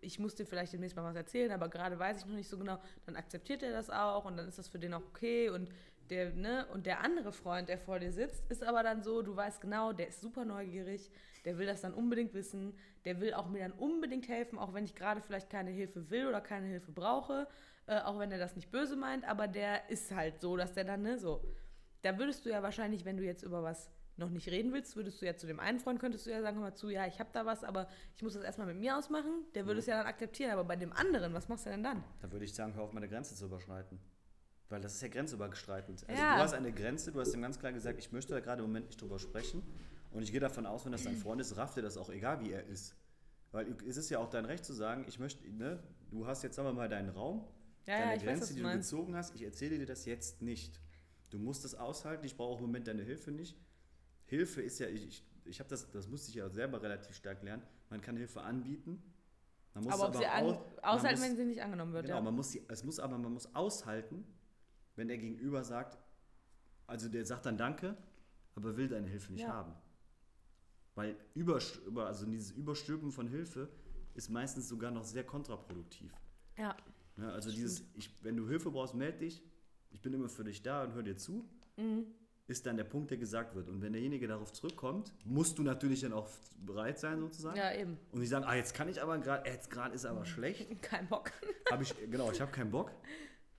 ich 0.00 0.18
muss 0.18 0.36
dir 0.36 0.46
vielleicht 0.46 0.72
demnächst 0.72 0.96
mal 0.96 1.04
was 1.04 1.16
erzählen, 1.16 1.52
aber 1.52 1.68
gerade 1.68 1.98
weiß 1.98 2.20
ich 2.20 2.24
noch 2.24 2.34
nicht 2.34 2.48
so 2.48 2.56
genau, 2.56 2.78
dann 3.04 3.16
akzeptiert 3.16 3.62
er 3.62 3.72
das 3.72 3.90
auch 3.90 4.24
und 4.24 4.38
dann 4.38 4.48
ist 4.48 4.56
das 4.56 4.68
für 4.68 4.78
den 4.78 4.94
auch 4.94 5.04
okay 5.04 5.50
und 5.50 5.68
der, 6.08 6.32
ne, 6.32 6.66
und 6.72 6.86
der 6.86 7.04
andere 7.04 7.32
Freund, 7.32 7.68
der 7.68 7.76
vor 7.76 7.98
dir 7.98 8.10
sitzt, 8.10 8.50
ist 8.50 8.64
aber 8.64 8.82
dann 8.82 9.02
so, 9.02 9.20
du 9.20 9.36
weißt 9.36 9.60
genau, 9.60 9.92
der 9.92 10.08
ist 10.08 10.22
super 10.22 10.46
neugierig, 10.46 11.10
der 11.44 11.58
will 11.58 11.66
das 11.66 11.80
dann 11.80 11.94
unbedingt 11.94 12.34
wissen, 12.34 12.74
der 13.04 13.20
will 13.20 13.34
auch 13.34 13.48
mir 13.48 13.60
dann 13.60 13.72
unbedingt 13.72 14.28
helfen, 14.28 14.58
auch 14.58 14.74
wenn 14.74 14.84
ich 14.84 14.94
gerade 14.94 15.20
vielleicht 15.20 15.50
keine 15.50 15.70
Hilfe 15.70 16.10
will 16.10 16.26
oder 16.26 16.40
keine 16.40 16.66
Hilfe 16.66 16.92
brauche, 16.92 17.48
äh, 17.86 18.00
auch 18.00 18.18
wenn 18.18 18.30
er 18.30 18.38
das 18.38 18.56
nicht 18.56 18.70
böse 18.70 18.96
meint, 18.96 19.24
aber 19.24 19.48
der 19.48 19.88
ist 19.90 20.12
halt 20.12 20.40
so, 20.40 20.56
dass 20.56 20.74
der 20.74 20.84
dann, 20.84 21.02
ne, 21.02 21.18
so. 21.18 21.42
Da 22.02 22.18
würdest 22.18 22.44
du 22.44 22.50
ja 22.50 22.62
wahrscheinlich, 22.62 23.04
wenn 23.04 23.16
du 23.16 23.24
jetzt 23.24 23.42
über 23.42 23.62
was 23.62 23.90
noch 24.16 24.30
nicht 24.30 24.48
reden 24.48 24.72
willst, 24.72 24.96
würdest 24.96 25.20
du 25.20 25.26
ja 25.26 25.34
zu 25.36 25.46
dem 25.46 25.58
einen 25.60 25.78
Freund, 25.80 25.98
könntest 25.98 26.26
du 26.26 26.30
ja 26.30 26.42
sagen, 26.42 26.56
hör 26.58 26.64
mal 26.64 26.74
zu, 26.74 26.90
ja, 26.90 27.06
ich 27.06 27.18
habe 27.18 27.30
da 27.32 27.46
was, 27.46 27.64
aber 27.64 27.88
ich 28.16 28.22
muss 28.22 28.34
das 28.34 28.44
erstmal 28.44 28.66
mit 28.66 28.76
mir 28.76 28.96
ausmachen. 28.96 29.44
Der 29.54 29.66
würde 29.66 29.80
es 29.80 29.86
ja 29.86 29.96
dann 29.96 30.06
akzeptieren, 30.06 30.50
aber 30.50 30.64
bei 30.64 30.76
dem 30.76 30.92
anderen, 30.92 31.32
was 31.32 31.48
machst 31.48 31.64
du 31.66 31.70
denn 31.70 31.82
dann? 31.82 32.04
Da 32.20 32.30
würde 32.30 32.44
ich 32.44 32.54
sagen, 32.54 32.74
hör 32.74 32.82
auf, 32.82 32.92
meine 32.92 33.08
Grenze 33.08 33.34
zu 33.34 33.46
überschreiten. 33.46 33.98
Weil 34.68 34.80
das 34.80 34.94
ist 34.94 35.02
ja 35.02 35.08
grenzüberschreitend. 35.08 36.08
Also 36.08 36.22
Ja. 36.22 36.36
du 36.36 36.42
hast 36.42 36.54
eine 36.54 36.72
Grenze, 36.72 37.10
du 37.10 37.20
hast 37.20 37.34
ihm 37.34 37.42
ganz 37.42 37.58
klar 37.58 37.72
gesagt, 37.72 37.98
ich 37.98 38.12
möchte 38.12 38.34
da 38.34 38.40
gerade 38.40 38.62
im 38.62 38.68
Moment 38.68 38.86
nicht 38.86 39.00
drüber 39.00 39.18
sprechen. 39.18 39.62
Und 40.12 40.22
ich 40.22 40.32
gehe 40.32 40.40
davon 40.40 40.66
aus, 40.66 40.84
wenn 40.84 40.92
das 40.92 41.04
dein 41.04 41.16
Freund 41.16 41.40
ist, 41.40 41.56
rafft 41.56 41.76
er 41.76 41.82
das 41.82 41.96
auch, 41.96 42.10
egal 42.10 42.40
wie 42.40 42.50
er 42.50 42.66
ist. 42.66 42.96
Weil 43.52 43.74
es 43.86 43.96
ist 43.96 44.10
ja 44.10 44.18
auch 44.18 44.28
dein 44.28 44.44
Recht 44.44 44.64
zu 44.64 44.72
sagen, 44.72 45.04
ich 45.08 45.18
möchte, 45.18 45.48
ne, 45.52 45.82
du 46.10 46.26
hast 46.26 46.42
jetzt, 46.42 46.56
sagen 46.56 46.68
wir 46.68 46.72
mal, 46.72 46.88
deinen 46.88 47.10
Raum, 47.10 47.46
Ja, 47.86 47.94
ja, 47.94 48.00
deine 48.00 48.12
weiß, 48.16 48.22
Grenze, 48.24 48.42
was 48.42 48.48
die 48.50 48.56
du 48.56 48.62
meinst. 48.62 48.90
gezogen 48.90 49.14
hast, 49.16 49.34
ich 49.34 49.42
erzähle 49.42 49.78
dir 49.78 49.86
das 49.86 50.04
jetzt 50.06 50.42
nicht. 50.42 50.80
Du 51.30 51.38
musst 51.38 51.64
es 51.64 51.74
aushalten, 51.74 52.24
ich 52.24 52.36
brauche 52.36 52.58
im 52.58 52.66
Moment 52.66 52.86
deine 52.88 53.02
Hilfe 53.02 53.30
nicht. 53.30 53.56
Hilfe 54.26 54.62
ist 54.62 54.78
ja, 54.80 54.88
ich, 54.88 55.06
ich, 55.06 55.24
ich 55.44 55.58
habe 55.60 55.68
das, 55.70 55.88
das 55.90 56.08
musste 56.08 56.28
ich 56.30 56.34
ja 56.36 56.48
selber 56.48 56.82
relativ 56.82 57.14
stark 57.14 57.42
lernen, 57.42 57.62
man 57.88 58.00
kann 58.00 58.16
Hilfe 58.16 58.40
anbieten. 58.42 59.02
Man 59.74 59.84
muss 59.84 59.94
Aber 59.94 60.08
ob 60.08 60.14
es 60.14 60.20
sie 60.20 60.26
an, 60.26 60.44
au- 60.44 60.52
man 60.52 60.58
aushalten, 60.82 61.20
muss- 61.20 61.28
wenn 61.28 61.36
sie 61.36 61.44
nicht 61.44 61.62
angenommen 61.62 61.92
wird, 61.92 62.06
Genau, 62.06 62.16
ja. 62.16 62.22
man 62.22 62.34
muss 62.34 62.50
sie, 62.50 62.64
es 62.68 62.82
muss 62.84 62.98
aber 62.98 63.16
man 63.18 63.32
muss 63.32 63.52
aushalten, 63.54 64.24
wenn 64.96 65.06
der 65.08 65.18
Gegenüber 65.18 65.62
sagt, 65.62 65.96
also 66.88 67.08
der 67.08 67.24
sagt 67.24 67.46
dann 67.46 67.56
Danke, 67.56 67.96
aber 68.56 68.76
will 68.76 68.88
deine 68.88 69.06
Hilfe 69.08 69.32
nicht 69.32 69.42
Ja. 69.42 69.52
haben. 69.52 69.72
Weil 71.00 71.16
über, 71.34 71.58
also 72.06 72.26
dieses 72.26 72.50
Überstülpen 72.50 73.10
von 73.10 73.26
Hilfe 73.26 73.70
ist 74.12 74.28
meistens 74.28 74.68
sogar 74.68 74.90
noch 74.90 75.04
sehr 75.04 75.24
kontraproduktiv. 75.24 76.12
Ja, 76.58 76.76
Ne? 77.16 77.32
Also 77.32 77.50
dieses, 77.50 77.82
ich, 77.94 78.10
wenn 78.22 78.36
du 78.36 78.46
Hilfe 78.46 78.70
brauchst, 78.70 78.94
meld 78.94 79.18
dich, 79.22 79.42
ich 79.90 80.02
bin 80.02 80.12
immer 80.12 80.28
für 80.28 80.44
dich 80.44 80.62
da 80.62 80.84
und 80.84 80.92
hör 80.92 81.02
dir 81.02 81.16
zu, 81.16 81.48
Mhm. 81.78 82.04
ist 82.48 82.66
dann 82.66 82.76
der 82.76 82.84
Punkt, 82.84 83.10
der 83.10 83.16
gesagt 83.16 83.54
wird. 83.54 83.68
Und 83.70 83.80
wenn 83.80 83.94
derjenige 83.94 84.26
darauf 84.28 84.52
zurückkommt, 84.52 85.14
musst 85.24 85.56
du 85.58 85.62
natürlich 85.62 86.00
dann 86.02 86.12
auch 86.12 86.28
bereit 86.58 86.98
sein 86.98 87.18
sozusagen. 87.18 87.56
ja, 87.56 87.72
eben. 87.74 87.96
Und 88.12 88.20
die 88.20 88.26
sagen, 88.26 88.44
ah, 88.44 88.54
jetzt 88.56 88.74
kann 88.74 88.88
ich 88.90 89.00
aber 89.00 89.16
gerade, 89.18 89.48
jetzt 89.48 89.70
gerade 89.70 89.94
ist 89.94 90.04
aber 90.04 90.26
schlecht. 90.26 90.68
Kein 90.82 91.08
Bock. 91.08 91.32
Habe 91.70 91.82
ich, 91.82 91.94
genau, 92.10 92.30
ich 92.30 92.40
habe 92.42 92.52
keinen 92.52 92.70
Bock. 92.70 92.90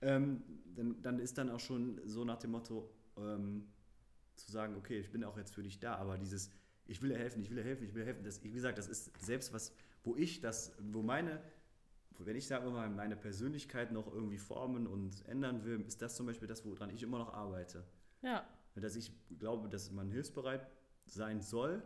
Ähm, 0.00 0.42
dann, 0.76 1.02
dann 1.02 1.18
ist 1.18 1.36
dann 1.38 1.50
auch 1.50 1.60
schon 1.60 2.00
so 2.06 2.24
nach 2.24 2.38
dem 2.38 2.52
Motto, 2.52 2.88
ähm, 3.16 3.66
zu 4.36 4.50
sagen, 4.52 4.76
okay, 4.76 4.98
ich 5.00 5.10
bin 5.10 5.24
auch 5.24 5.36
jetzt 5.36 5.52
für 5.54 5.62
dich 5.62 5.78
da, 5.80 5.96
aber 5.96 6.16
dieses, 6.18 6.50
ich 6.86 7.00
will 7.02 7.10
dir 7.10 7.18
helfen, 7.18 7.42
ich 7.42 7.50
will 7.50 7.56
dir 7.56 7.64
helfen, 7.64 7.84
ich 7.84 7.94
will 7.94 8.02
dir 8.02 8.06
helfen, 8.06 8.24
das, 8.24 8.42
wie 8.42 8.50
gesagt, 8.50 8.78
das 8.78 8.88
ist 8.88 9.12
selbst 9.20 9.52
was, 9.52 9.72
wo 10.04 10.16
ich 10.16 10.40
das, 10.40 10.72
wo 10.80 11.02
meine, 11.02 11.40
wenn 12.18 12.36
ich 12.36 12.46
sage 12.46 12.70
mal, 12.70 12.88
meine 12.90 13.16
Persönlichkeit 13.16 13.92
noch 13.92 14.12
irgendwie 14.12 14.38
formen 14.38 14.86
und 14.86 15.26
ändern 15.26 15.64
will, 15.64 15.80
ist 15.80 16.02
das 16.02 16.16
zum 16.16 16.26
Beispiel 16.26 16.48
das, 16.48 16.64
woran 16.64 16.90
ich 16.90 17.02
immer 17.02 17.18
noch 17.18 17.32
arbeite. 17.32 17.84
Ja, 18.22 18.46
Dass 18.74 18.96
ich 18.96 19.12
glaube, 19.38 19.68
dass 19.68 19.90
man 19.90 20.10
hilfsbereit 20.10 20.66
sein 21.06 21.40
soll 21.40 21.82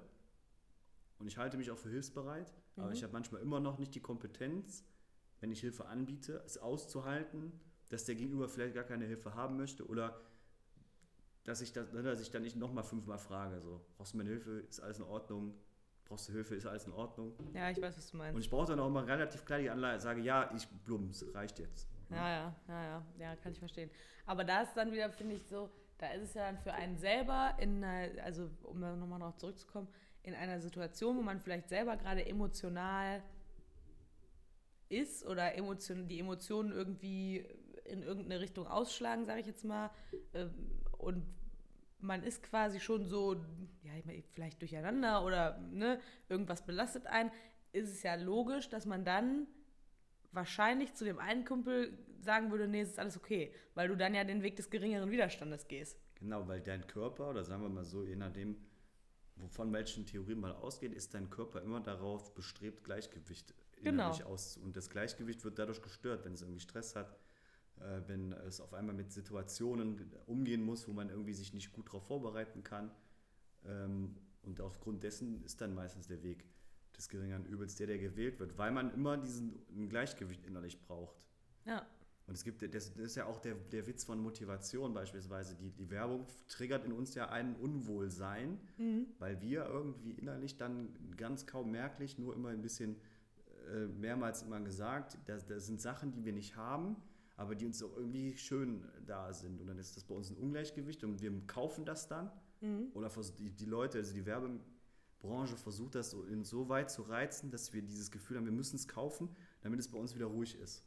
und 1.19 1.27
ich 1.27 1.37
halte 1.39 1.57
mich 1.57 1.71
auch 1.71 1.79
für 1.79 1.89
hilfsbereit, 1.89 2.53
aber 2.77 2.89
Mhm. 2.89 2.93
ich 2.93 3.03
habe 3.03 3.13
manchmal 3.13 3.41
immer 3.41 3.61
noch 3.61 3.79
nicht 3.79 3.95
die 3.95 4.01
Kompetenz, 4.01 4.85
wenn 5.41 5.51
ich 5.51 5.61
Hilfe 5.61 5.87
anbiete, 5.87 6.43
es 6.47 6.59
auszuhalten, 6.59 7.53
dass 7.89 8.05
der 8.05 8.15
Gegenüber 8.15 8.49
vielleicht 8.49 8.75
gar 8.75 8.85
keine 8.85 9.07
Hilfe 9.07 9.35
haben 9.35 9.57
möchte 9.57 9.87
oder 9.87 10.21
dass 11.47 11.61
ich, 11.61 11.73
das, 11.73 11.91
dass 11.93 12.21
ich 12.21 12.31
dann 12.31 12.43
nicht 12.43 12.57
nochmal 12.57 12.85
fünfmal 12.85 13.19
frage, 13.19 13.61
so, 13.61 13.81
brauchst 13.97 14.13
du 14.13 14.19
meine 14.19 14.31
Hilfe, 14.31 14.65
ist 14.69 14.81
alles 14.81 14.99
in 14.99 15.05
Ordnung, 15.05 15.55
brauchst 16.05 16.29
du 16.29 16.33
Hilfe, 16.33 16.57
ist 16.57 16.67
alles 16.67 16.87
in 16.87 16.93
Ordnung. 16.93 17.33
Ja, 17.55 17.71
ich 17.71 17.81
weiß, 17.81 17.97
was 17.97 18.11
du 18.11 18.17
meinst. 18.17 18.35
Und 18.35 18.41
ich 18.43 18.51
brauche 18.51 18.67
dann 18.67 18.81
auch 18.81 18.89
immer 18.89 19.07
relativ 19.07 19.45
klar 19.45 19.61
die 19.61 19.71
Anleitung, 19.71 20.01
sage, 20.01 20.21
ja, 20.21 20.51
ich 20.55 20.69
blums, 20.69 21.25
reicht 21.33 21.61
jetzt. 21.61 21.89
Ja, 22.11 22.29
ja, 22.29 22.57
ja, 22.69 22.83
ja, 22.83 23.07
ja, 23.19 23.37
kann 23.37 23.53
ich 23.53 23.59
verstehen. 23.59 23.91
Aber 24.27 24.45
da 24.45 24.63
ist 24.63 24.75
dann 24.75 24.93
wieder, 24.93 25.11
finde 25.11 25.37
ich, 25.37 25.47
so, 25.47 25.71
da 25.99 26.09
ist 26.09 26.23
es 26.23 26.35
ja 26.35 26.47
dann 26.47 26.59
für 26.59 26.73
einen 26.73 26.99
selber 26.99 27.55
in 27.59 27.83
einer, 27.83 28.23
also 28.25 28.51
um 28.65 28.81
nochmal 28.81 29.21
noch 29.21 29.37
zurückzukommen, 29.37 29.89
in 30.25 30.35
einer 30.35 30.61
Situation, 30.61 31.17
wo 31.17 31.23
man 31.23 31.41
vielleicht 31.41 31.69
selber 31.69 31.97
gerade 31.97 32.27
emotional 32.27 33.23
ist 34.89 35.25
oder 35.25 35.55
Emotion, 35.55 36.09
die 36.09 36.19
Emotionen 36.19 36.73
irgendwie 36.73 37.47
in 37.85 38.03
irgendeine 38.03 38.41
Richtung 38.41 38.67
ausschlagen, 38.67 39.27
sage 39.27 39.41
ich 39.41 39.47
jetzt 39.47 39.65
mal, 39.65 39.91
ähm, 40.35 40.53
und 40.99 41.25
man 42.01 42.23
ist 42.23 42.43
quasi 42.43 42.81
schon 42.81 43.07
so, 43.07 43.35
ja, 43.83 43.93
vielleicht 44.33 44.61
durcheinander 44.61 45.25
oder 45.25 45.59
ne, 45.73 46.01
irgendwas 46.29 46.65
belastet 46.65 47.07
einen, 47.07 47.31
ist 47.73 47.91
es 47.91 48.03
ja 48.03 48.15
logisch, 48.15 48.69
dass 48.69 48.87
man 48.87 49.05
dann 49.05 49.47
wahrscheinlich 50.33 50.95
zu 50.95 51.05
dem 51.05 51.19
einen 51.19 51.45
Kumpel 51.45 51.99
sagen 52.21 52.51
würde, 52.51 52.69
nee, 52.69 52.81
es 52.81 52.91
ist 52.91 52.99
alles 52.99 53.17
okay, 53.17 53.53
weil 53.75 53.89
du 53.89 53.97
dann 53.97 54.15
ja 54.15 54.25
den 54.25 54.43
Weg 54.43 54.57
des 54.57 54.71
geringeren 54.71 55.11
Widerstandes 55.11 55.67
gehst. 55.69 55.99
Genau, 56.17 56.47
weil 56.49 56.61
dein 56.61 56.87
Körper, 56.87 57.31
oder 57.31 57.45
sagen 57.45 57.63
wir 57.63 57.69
mal 57.69 57.85
so, 57.85 58.05
je 58.05 58.17
nachdem, 58.17 58.57
wovon 59.37 59.73
welchen 59.73 60.07
Theorien 60.07 60.41
mal 60.41 60.53
ausgeht, 60.53 60.93
ist 60.93 61.15
dein 61.15 61.31
Körper 61.31 61.63
immer 61.63 61.81
darauf 61.81 62.35
bestrebt, 62.35 62.85
Gleichgewicht 62.85 63.55
genau. 63.83 64.11
aus. 64.25 64.57
Und 64.57 64.77
das 64.77 64.91
Gleichgewicht 64.91 65.45
wird 65.45 65.59
dadurch 65.59 65.83
gestört, 65.83 66.25
wenn 66.25 66.33
es 66.33 66.43
irgendwie 66.43 66.61
Stress 66.61 66.97
hat, 66.97 67.19
wenn 68.07 68.33
es 68.33 68.61
auf 68.61 68.73
einmal 68.75 68.95
mit 68.95 69.13
Situationen 69.13 70.11
umgehen 70.27 70.63
muss, 70.65 70.89
wo 70.89 70.93
man 70.93 71.11
irgendwie 71.11 71.35
sich 71.35 71.53
nicht 71.53 71.73
gut 71.73 71.89
darauf 71.89 72.07
vorbereiten 72.07 72.63
kann. 72.63 72.91
Ähm, 73.65 74.17
und 74.43 74.61
aufgrund 74.61 75.03
dessen 75.03 75.43
ist 75.45 75.61
dann 75.61 75.75
meistens 75.75 76.07
der 76.07 76.23
Weg 76.23 76.45
des 76.97 77.09
geringeren 77.09 77.45
Übels 77.45 77.77
der, 77.77 77.87
der 77.87 77.99
gewählt 77.99 78.39
wird, 78.39 78.57
weil 78.59 78.71
man 78.73 78.93
immer 78.95 79.17
diesen 79.17 79.89
Gleichgewicht 79.89 80.45
innerlich 80.45 80.81
braucht. 80.81 81.17
Ja. 81.65 81.87
Und 82.27 82.35
es 82.35 82.43
gibt, 82.43 82.63
das 82.75 82.89
ist 82.89 83.15
ja 83.15 83.27
auch 83.27 83.39
der, 83.39 83.55
der 83.55 83.87
Witz 83.87 84.05
von 84.05 84.19
Motivation 84.21 84.95
beispielsweise. 84.95 85.55
Die, 85.55 85.71
die 85.71 85.91
Werbung 85.91 86.27
triggert 86.49 86.85
in 86.85 86.93
uns 86.93 87.15
ja 87.15 87.29
ein 87.29 87.55
Unwohlsein, 87.57 88.59
mhm. 88.79 89.07
weil 89.19 89.41
wir 89.41 89.67
irgendwie 89.67 90.13
innerlich 90.13 90.57
dann 90.57 90.89
ganz 91.17 91.47
kaum 91.47 91.71
merklich, 91.71 92.19
nur 92.19 92.35
immer 92.35 92.49
ein 92.49 92.63
bisschen 92.63 92.97
äh, 93.73 93.87
mehrmals 93.87 94.43
immer 94.43 94.61
gesagt, 94.61 95.19
das, 95.27 95.47
das 95.47 95.67
sind 95.67 95.81
Sachen, 95.81 96.11
die 96.13 96.25
wir 96.25 96.33
nicht 96.33 96.57
haben, 96.57 96.97
aber 97.37 97.55
die 97.55 97.67
uns 97.67 97.83
auch 97.83 97.97
irgendwie 97.97 98.37
schön 98.37 98.85
da 99.07 99.33
sind. 99.33 99.61
Und 99.61 99.67
dann 99.67 99.79
ist 99.79 99.97
das 99.97 100.05
bei 100.05 100.15
uns 100.15 100.31
ein 100.31 100.37
Ungleichgewicht 100.37 101.05
und 101.05 101.21
wir 101.21 101.33
kaufen 101.47 101.85
das 101.85 102.09
dann. 102.09 102.31
Mhm. 102.61 102.89
Oder 102.95 103.11
die, 103.39 103.51
die 103.51 103.67
Leute, 103.67 103.99
also 103.99 104.15
die 104.15 104.25
Werbebranche 104.25 105.57
versucht 105.57 105.95
das 105.95 106.11
so, 106.11 106.25
so 106.43 106.69
weit 106.69 106.91
zu 106.91 107.03
reizen, 107.03 107.51
dass 107.51 107.73
wir 107.73 107.83
dieses 107.83 108.11
Gefühl 108.11 108.39
haben, 108.39 108.47
wir 108.47 108.53
müssen 108.53 108.77
es 108.77 108.89
kaufen, 108.89 109.29
damit 109.61 109.81
es 109.81 109.89
bei 109.89 109.99
uns 109.99 110.15
wieder 110.15 110.27
ruhig 110.27 110.59
ist. 110.59 110.85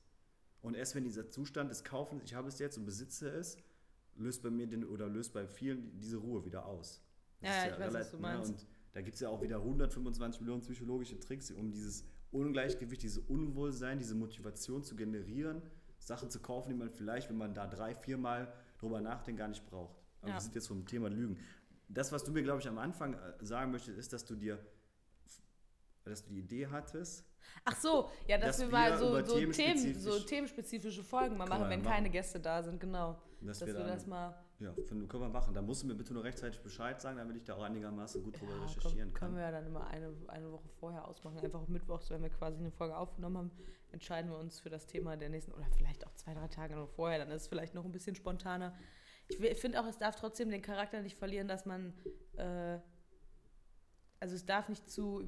Und 0.61 0.75
erst 0.75 0.95
wenn 0.95 1.03
dieser 1.03 1.29
Zustand 1.29 1.69
des 1.69 1.83
Kaufens, 1.83 2.23
ich 2.23 2.33
habe 2.33 2.47
es 2.47 2.59
jetzt 2.59 2.77
und 2.77 2.85
besitze 2.85 3.29
es, 3.29 3.57
löst 4.15 4.41
bei 4.41 4.49
mir 4.49 4.67
den, 4.67 4.83
oder 4.83 5.07
löst 5.07 5.33
bei 5.33 5.47
vielen 5.47 5.97
diese 5.99 6.17
Ruhe 6.17 6.43
wieder 6.45 6.65
aus. 6.65 7.01
Das 7.41 7.49
ja, 7.49 7.67
ja, 7.67 7.73
ich 7.73 7.79
weiß, 7.79 7.93
was 7.93 8.11
du 8.11 8.17
ne, 8.17 8.21
meinst. 8.21 8.51
Und 8.51 8.67
da 8.91 9.01
gibt 9.01 9.15
es 9.15 9.21
ja 9.21 9.29
auch 9.29 9.41
wieder 9.41 9.57
125 9.57 10.41
Millionen 10.41 10.61
psychologische 10.61 11.19
Tricks, 11.19 11.51
um 11.51 11.71
dieses 11.71 12.03
Ungleichgewicht, 12.31 13.03
dieses 13.03 13.19
Unwohlsein, 13.19 13.99
diese 13.99 14.15
Motivation 14.15 14.83
zu 14.83 14.95
generieren, 14.95 15.61
Sachen 16.09 16.29
zu 16.29 16.41
kaufen, 16.41 16.69
die 16.69 16.75
man 16.75 16.89
vielleicht, 16.89 17.29
wenn 17.29 17.37
man 17.37 17.53
da 17.53 17.67
drei, 17.67 17.95
viermal 17.95 18.51
drüber 18.79 18.99
nachdenkt, 18.99 19.39
gar 19.39 19.47
nicht 19.47 19.65
braucht. 19.65 19.95
Aber 20.19 20.29
ja. 20.29 20.35
wir 20.35 20.41
sind 20.41 20.55
jetzt 20.55 20.67
vom 20.67 20.85
Thema 20.85 21.09
Lügen. 21.09 21.39
Das, 21.87 22.11
was 22.11 22.23
du 22.23 22.31
mir, 22.31 22.43
glaube 22.43 22.59
ich, 22.59 22.67
am 22.67 22.77
Anfang 22.77 23.13
äh, 23.13 23.17
sagen 23.39 23.71
möchtest, 23.71 23.97
ist, 23.97 24.11
dass 24.11 24.25
du 24.25 24.35
dir, 24.35 24.59
dass 26.03 26.23
du 26.25 26.31
die 26.31 26.39
Idee 26.39 26.67
hattest, 26.67 27.25
Ach 27.65 27.75
so, 27.75 28.09
ja, 28.27 28.37
dass, 28.37 28.57
dass 28.57 28.67
wir 28.67 28.71
mal 28.71 28.97
so, 28.97 29.23
so, 29.23 29.35
themenspezifisch 29.35 30.01
so, 30.01 30.19
themenspezifische 30.19 31.03
Folgen 31.03 31.37
mal 31.37 31.47
machen, 31.47 31.69
wenn 31.69 31.81
machen. 31.81 31.91
keine 31.91 32.09
Gäste 32.09 32.39
da 32.39 32.61
sind, 32.61 32.79
genau. 32.79 33.17
Dass, 33.41 33.59
dass 33.59 33.67
wir, 33.67 33.77
wir 33.77 33.85
das 33.85 34.05
mal. 34.05 34.35
Ja, 34.59 34.73
können 34.87 35.09
wir 35.09 35.29
machen. 35.29 35.53
Da 35.53 35.61
musst 35.61 35.83
du 35.83 35.87
mir 35.87 35.95
bitte 35.95 36.13
nur 36.13 36.23
rechtzeitig 36.23 36.61
Bescheid 36.61 36.99
sagen, 36.99 37.17
damit 37.17 37.37
ich 37.37 37.45
da 37.45 37.55
auch 37.55 37.63
einigermaßen 37.63 38.21
gut 38.23 38.39
drüber 38.39 38.51
ja, 38.51 38.63
recherchieren 38.63 39.13
komm, 39.13 39.13
kann. 39.13 39.13
Können 39.13 39.35
wir 39.37 39.43
ja 39.43 39.51
dann 39.51 39.65
immer 39.65 39.87
eine, 39.87 40.13
eine 40.27 40.51
Woche 40.51 40.67
vorher 40.79 41.07
ausmachen. 41.07 41.39
Einfach 41.39 41.67
mittwochs, 41.67 42.09
wenn 42.09 42.21
wir 42.21 42.29
quasi 42.29 42.59
eine 42.59 42.71
Folge 42.71 42.97
aufgenommen 42.97 43.37
haben, 43.37 43.51
entscheiden 43.91 44.31
wir 44.31 44.37
uns 44.37 44.59
für 44.59 44.69
das 44.69 44.85
Thema 44.85 45.17
der 45.17 45.29
nächsten, 45.29 45.51
oder 45.51 45.65
vielleicht 45.77 46.05
auch 46.05 46.13
zwei, 46.15 46.33
drei 46.33 46.47
Tage 46.47 46.75
noch 46.75 46.89
vorher, 46.89 47.19
dann 47.19 47.29
ist 47.31 47.43
es 47.43 47.47
vielleicht 47.47 47.73
noch 47.73 47.85
ein 47.85 47.91
bisschen 47.91 48.15
spontaner. 48.15 48.75
Ich 49.27 49.37
finde 49.59 49.79
auch, 49.79 49.85
es 49.85 49.97
darf 49.97 50.15
trotzdem 50.15 50.49
den 50.49 50.61
Charakter 50.61 51.01
nicht 51.01 51.17
verlieren, 51.17 51.47
dass 51.47 51.65
man. 51.65 51.93
Äh, 52.37 52.79
also 54.21 54.35
es 54.35 54.45
darf 54.45 54.67
nicht 54.67 54.89
zu, 54.89 55.21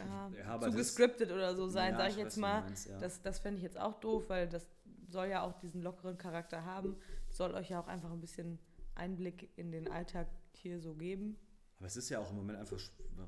ja, 0.00 0.30
ja, 0.36 0.60
zu 0.60 0.72
gescriptet 0.72 1.30
oder 1.30 1.54
so 1.54 1.68
sein, 1.68 1.92
ja, 1.92 1.98
sage 1.98 2.10
ich 2.10 2.16
jetzt 2.16 2.36
mal. 2.36 2.62
Meinst, 2.62 2.88
ja. 2.88 2.98
Das, 2.98 3.22
das 3.22 3.38
fände 3.38 3.58
ich 3.58 3.62
jetzt 3.62 3.78
auch 3.78 4.00
doof, 4.00 4.24
weil 4.28 4.48
das 4.48 4.68
soll 5.08 5.28
ja 5.28 5.42
auch 5.42 5.52
diesen 5.60 5.80
lockeren 5.80 6.18
Charakter 6.18 6.64
haben. 6.64 6.96
Soll 7.28 7.54
euch 7.54 7.70
ja 7.70 7.80
auch 7.80 7.86
einfach 7.86 8.10
ein 8.10 8.20
bisschen 8.20 8.58
Einblick 8.96 9.56
in 9.56 9.70
den 9.70 9.88
Alltag 9.88 10.26
hier 10.54 10.80
so 10.80 10.94
geben. 10.94 11.38
Aber 11.78 11.86
es 11.86 11.96
ist 11.96 12.08
ja 12.08 12.20
auch 12.20 12.30
im 12.30 12.36
Moment 12.36 12.58
einfach 12.58 12.80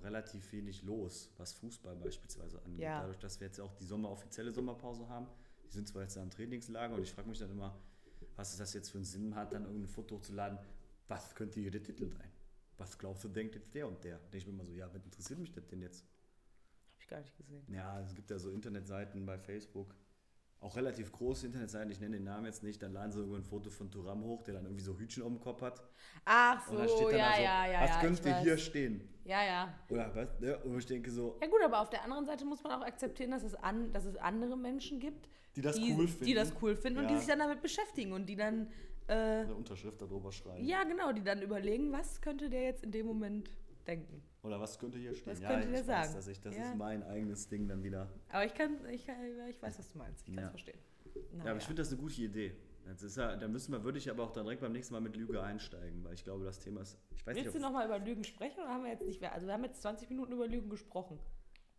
relativ 0.03 0.53
wenig 0.53 0.83
los, 0.83 1.31
was 1.37 1.53
Fußball 1.53 1.97
beispielsweise 1.97 2.63
angeht. 2.63 2.81
Ja. 2.81 3.01
Dadurch, 3.01 3.19
dass 3.19 3.41
wir 3.41 3.47
jetzt 3.47 3.61
auch 3.61 3.75
die 3.75 3.85
Sommer 3.85 4.11
offizielle 4.11 4.51
Sommerpause 4.51 5.09
haben. 5.09 5.27
Die 5.67 5.73
sind 5.73 5.87
zwar 5.87 6.03
jetzt 6.03 6.17
da 6.17 6.23
im 6.23 6.31
Trainingslager 6.31 6.95
und 6.95 7.03
ich 7.03 7.13
frage 7.13 7.29
mich 7.29 7.39
dann 7.39 7.51
immer, 7.51 7.79
was 8.37 8.57
das 8.57 8.73
jetzt 8.73 8.91
für 8.91 8.99
einen 8.99 9.05
Sinn 9.05 9.35
hat, 9.35 9.53
dann 9.53 9.65
irgendein 9.65 9.89
Foto 9.89 10.17
hochzuladen. 10.17 10.59
Was 11.09 11.35
könnte 11.35 11.61
hier 11.61 11.71
der 11.71 11.83
Titel 11.83 12.09
sein? 12.09 12.31
was 12.79 12.97
glaubst 12.97 13.25
du, 13.25 13.29
denkt 13.29 13.55
jetzt 13.57 13.75
der 13.75 13.87
und 13.87 14.03
der? 14.05 14.19
Denke 14.19 14.39
ich 14.39 14.47
mir 14.47 14.53
immer 14.53 14.65
so, 14.65 14.73
ja, 14.73 14.93
was 14.93 15.05
interessiert 15.05 15.39
mich 15.39 15.53
das 15.53 15.67
denn 15.67 15.83
jetzt? 15.83 16.03
Habe 16.03 17.01
ich 17.01 17.09
gar 17.09 17.21
nicht 17.21 17.37
gesehen. 17.37 17.65
Ja, 17.69 18.01
es 18.01 18.15
gibt 18.15 18.31
ja 18.31 18.39
so 18.39 18.51
Internetseiten 18.51 19.27
bei 19.27 19.39
Facebook, 19.39 19.95
auch 20.61 20.77
relativ 20.77 21.13
große 21.13 21.47
Internetseiten, 21.47 21.91
ich 21.91 22.01
nenne 22.01 22.17
den 22.17 22.25
Namen 22.25 22.47
jetzt 22.47 22.63
nicht, 22.63 22.83
dann 22.83 22.93
laden 22.93 23.13
sie 23.13 23.19
irgendwo 23.19 23.37
ein 23.37 23.45
Foto 23.45 23.71
von 23.71 23.91
Turam 23.91 24.25
hoch, 24.25 24.43
der 24.43 24.55
dann 24.55 24.65
irgendwie 24.65 24.83
so 24.83 24.99
Hütchen 24.99 25.23
um 25.23 25.35
den 25.35 25.41
Kopf 25.41 25.63
hat. 25.63 25.83
Ach 26.25 26.67
so, 26.67 26.75
ja, 26.77 26.81
also, 26.81 27.43
ja, 27.43 27.67
ja. 27.67 27.81
Was 27.83 27.91
ja, 27.91 28.01
könnte 28.01 28.41
hier 28.41 28.59
stehen? 28.59 29.09
Ja, 29.25 29.45
ja. 29.45 29.75
Oder 29.91 30.11
was? 30.15 30.29
Ja, 30.41 30.49
ne? 30.49 30.59
und 30.65 30.79
ich 30.79 30.87
denke 30.87 31.11
so. 31.11 31.39
Ja, 31.41 31.49
gut, 31.49 31.61
aber 31.63 31.81
auf 31.81 31.91
der 31.91 32.03
anderen 32.03 32.27
Seite 32.27 32.45
muss 32.45 32.63
man 32.65 32.73
auch 32.73 32.85
akzeptieren, 32.85 33.31
dass 33.31 33.45
es, 33.45 33.55
an, 33.55 33.93
dass 33.93 34.05
es 34.05 34.17
andere 34.17 34.57
Menschen 34.57 34.99
gibt, 34.99 35.29
die 35.55 35.63
das 35.63 35.77
die, 35.77 35.93
cool 35.93 36.09
finden. 36.09 36.25
Die 36.25 36.35
das 36.35 36.53
cool 36.61 36.75
finden 36.75 36.99
ja. 36.99 37.03
und 37.03 37.11
die 37.11 37.19
sich 37.19 37.29
dann 37.29 37.39
damit 37.39 37.63
beschäftigen 37.63 38.13
und 38.13 38.27
die 38.27 38.37
dann 38.37 38.69
äh, 39.07 39.13
eine 39.13 39.55
Unterschrift 39.55 40.01
darüber 40.01 40.33
schreiben. 40.33 40.65
Ja, 40.65 40.83
genau, 40.85 41.13
die 41.13 41.23
dann 41.23 41.41
überlegen, 41.43 41.93
was 41.93 42.21
könnte 42.21 42.51
der 42.51 42.63
jetzt 42.63 42.83
in 42.83 42.91
dem 42.91 43.07
Moment 43.07 43.51
denken. 43.87 44.23
Oder 44.49 44.61
was 44.61 44.79
könnte 44.79 44.99
hier 44.99 45.15
stehen? 45.15 45.33
Was 45.33 45.41
ja, 45.41 45.49
könnte 45.49 45.69
der 45.69 45.85
sagen? 45.85 46.15
Weiß, 46.15 46.27
ich, 46.27 46.41
das 46.41 46.57
ja. 46.57 46.63
ist 46.63 46.77
mein 46.77 47.03
eigenes 47.03 47.49
Ding 47.49 47.69
dann 47.69 47.83
wieder. 47.83 48.09
Aber 48.31 48.45
ich 48.45 48.55
kann, 48.55 48.79
ich, 48.91 49.07
kann, 49.07 49.17
ich 49.49 49.63
weiß, 49.63 49.79
was 49.79 49.91
du 49.91 49.99
meinst. 49.99 50.27
Ich 50.27 50.35
kann 50.35 50.45
es 50.45 50.47
ja. 50.47 50.51
verstehen. 50.51 50.79
Na, 51.33 51.45
ja, 51.45 51.51
aber 51.51 51.59
ich 51.59 51.67
finde 51.67 51.83
das 51.83 51.93
eine 51.93 52.01
gute 52.01 52.23
Idee. 52.23 52.57
Das 52.87 53.03
ist 53.03 53.17
ja, 53.19 53.37
da 53.37 53.47
müssen 53.47 53.73
wir, 53.73 53.85
würde 53.85 53.99
ich 53.99 54.09
aber 54.09 54.25
auch 54.25 54.33
dann 54.33 54.45
direkt 54.45 54.63
beim 54.63 54.73
nächsten 54.73 54.95
Mal 54.95 55.01
mit 55.01 55.15
Lüge 55.17 55.43
einsteigen, 55.43 56.03
weil 56.05 56.15
ich 56.15 56.25
glaube, 56.25 56.45
das 56.45 56.59
Thema 56.59 56.81
ist. 56.81 56.99
Ich 57.11 57.27
weiß 57.27 57.37
Willst 57.37 57.45
nicht, 57.45 57.57
du 57.57 57.61
nochmal 57.61 57.85
über 57.85 57.99
Lügen 57.99 58.25
sprechen 58.25 58.61
oder 58.61 58.71
haben 58.71 58.85
wir 58.85 58.91
jetzt 58.91 59.05
nicht 59.05 59.21
mehr? 59.21 59.33
Also 59.33 59.47
wir 59.47 59.53
haben 59.53 59.65
jetzt 59.65 59.83
20 59.83 60.09
Minuten 60.09 60.33
über 60.33 60.47
Lügen 60.47 60.71
gesprochen. 60.71 61.19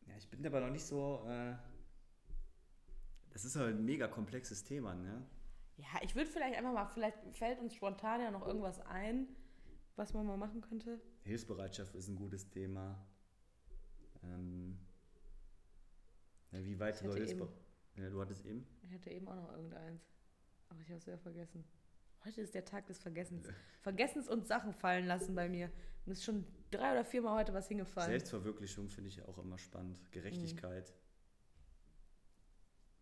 Ja, 0.06 0.14
ich 0.18 0.30
bin 0.30 0.46
aber 0.46 0.60
noch 0.60 0.70
nicht 0.70 0.86
so. 0.86 1.26
Äh, 1.28 1.56
das 3.32 3.44
ist 3.44 3.56
halt 3.56 3.76
ein 3.76 3.86
mega 3.86 4.08
komplexes 4.08 4.64
Thema, 4.64 4.94
ne? 4.94 5.26
Ja, 5.78 5.88
ich 6.04 6.16
würde 6.16 6.30
vielleicht 6.30 6.58
einfach 6.58 6.74
mal, 6.74 6.86
vielleicht 6.86 7.18
fällt 7.32 7.60
uns 7.60 7.74
spontan 7.74 8.22
ja 8.22 8.30
noch 8.30 8.46
irgendwas 8.46 8.80
ein, 8.82 9.28
was 10.00 10.14
man 10.14 10.26
mal 10.26 10.38
machen 10.38 10.62
könnte. 10.62 11.00
Hilfsbereitschaft 11.24 11.94
ist 11.94 12.08
ein 12.08 12.16
gutes 12.16 12.50
Thema. 12.50 13.06
Ähm, 14.24 14.80
ja, 16.52 16.64
wie 16.64 16.80
weit 16.80 16.98
soll 16.98 17.14
Hilfsbereitschaft? 17.16 17.66
Ja, 17.98 18.10
du 18.10 18.22
hattest 18.22 18.46
eben? 18.46 18.66
Ich 18.82 18.94
hatte 18.94 19.10
eben 19.12 19.28
auch 19.28 19.36
noch 19.36 19.52
irgendeins. 19.52 20.02
Aber 20.70 20.80
ich 20.80 20.88
habe 20.88 20.98
es 20.98 21.06
ja 21.06 21.18
vergessen. 21.18 21.66
Heute 22.26 22.42
ist 22.42 22.56
der 22.56 22.66
Tag 22.66 22.86
des 22.88 22.98
Vergessens. 23.00 23.48
Vergessens 23.82 24.30
und 24.30 24.48
Sachen 24.48 24.74
fallen 24.74 25.06
lassen 25.06 25.36
bei 25.36 25.50
mir. 25.50 25.70
Es 26.06 26.20
ist 26.20 26.24
schon 26.24 26.46
drei 26.72 26.92
oder 26.94 27.06
viermal 27.06 27.40
heute 27.40 27.54
was 27.54 27.68
hingefallen. 27.68 28.10
Selbstverwirklichung 28.10 28.90
finde 28.90 29.10
ich 29.10 29.22
auch 29.24 29.38
immer 29.38 29.58
spannend. 29.58 30.00
Gerechtigkeit. 30.12 30.90
Mhm. 30.90 31.09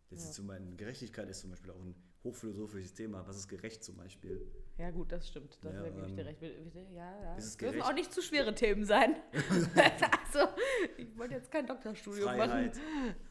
Das 0.09 0.23
ja. 0.23 0.29
ist 0.29 0.35
zum 0.35 0.47
Beispiel, 0.47 0.75
Gerechtigkeit 0.75 1.29
ist 1.29 1.41
zum 1.41 1.49
Beispiel 1.49 1.71
auch 1.71 1.81
ein 1.81 1.95
hochphilosophisches 2.23 2.93
Thema. 2.93 3.27
Was 3.27 3.37
ist 3.37 3.47
gerecht 3.47 3.83
zum 3.83 3.97
Beispiel? 3.97 4.41
Ja, 4.77 4.91
gut, 4.91 5.11
das 5.11 5.27
stimmt. 5.27 5.57
Das 5.61 5.73
ja, 5.73 5.83
gebe 5.83 6.07
ich 6.07 6.15
dir 6.15 6.25
recht. 6.25 6.41
Ja, 6.41 7.21
ja. 7.21 7.37
Es 7.37 7.57
dürfen 7.57 7.81
auch 7.81 7.93
nicht 7.93 8.13
zu 8.13 8.21
schwere 8.21 8.53
Themen 8.53 8.85
sein. 8.85 9.15
also, 9.33 10.49
ich 10.97 11.17
wollte 11.17 11.35
jetzt 11.35 11.51
kein 11.51 11.65
Doktorstudium 11.65 12.29
Freiheit. 12.29 12.75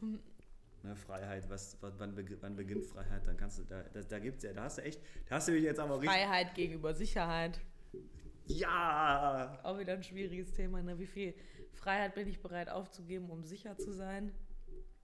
machen. 0.01 0.21
Ne, 0.83 0.95
Freiheit, 0.95 1.49
was, 1.51 1.77
wann, 1.81 2.17
wann, 2.41 2.57
beginnt 2.57 2.87
Freiheit? 2.87 3.27
Dann 3.27 3.37
kannst 3.37 3.59
du, 3.59 3.65
da, 3.65 3.83
da, 3.93 4.03
da 4.03 4.19
gibt's 4.19 4.45
ja, 4.45 4.53
da 4.53 4.65
hast 4.65 4.79
du 4.79 4.83
echt, 4.83 5.01
da 5.29 5.37
hast 5.37 5.49
du 5.49 5.53
mich 5.53 5.65
jetzt 5.65 5.81
aber 5.81 6.01
richtig. 6.01 6.11
Freiheit 6.11 6.55
gegenüber 6.55 6.95
Sicherheit. 6.95 7.61
Ja! 8.47 9.59
Auch 9.65 9.79
wieder 9.79 9.95
ein 9.95 10.03
schwieriges 10.03 10.53
Thema. 10.53 10.83
Ne? 10.83 10.99
Wie 10.99 11.07
viel 11.07 11.35
Freiheit 11.73 12.15
bin 12.15 12.29
ich 12.29 12.41
bereit 12.41 12.69
aufzugeben, 12.69 13.31
um 13.31 13.43
sicher 13.45 13.77
zu 13.77 13.93
sein? 13.93 14.33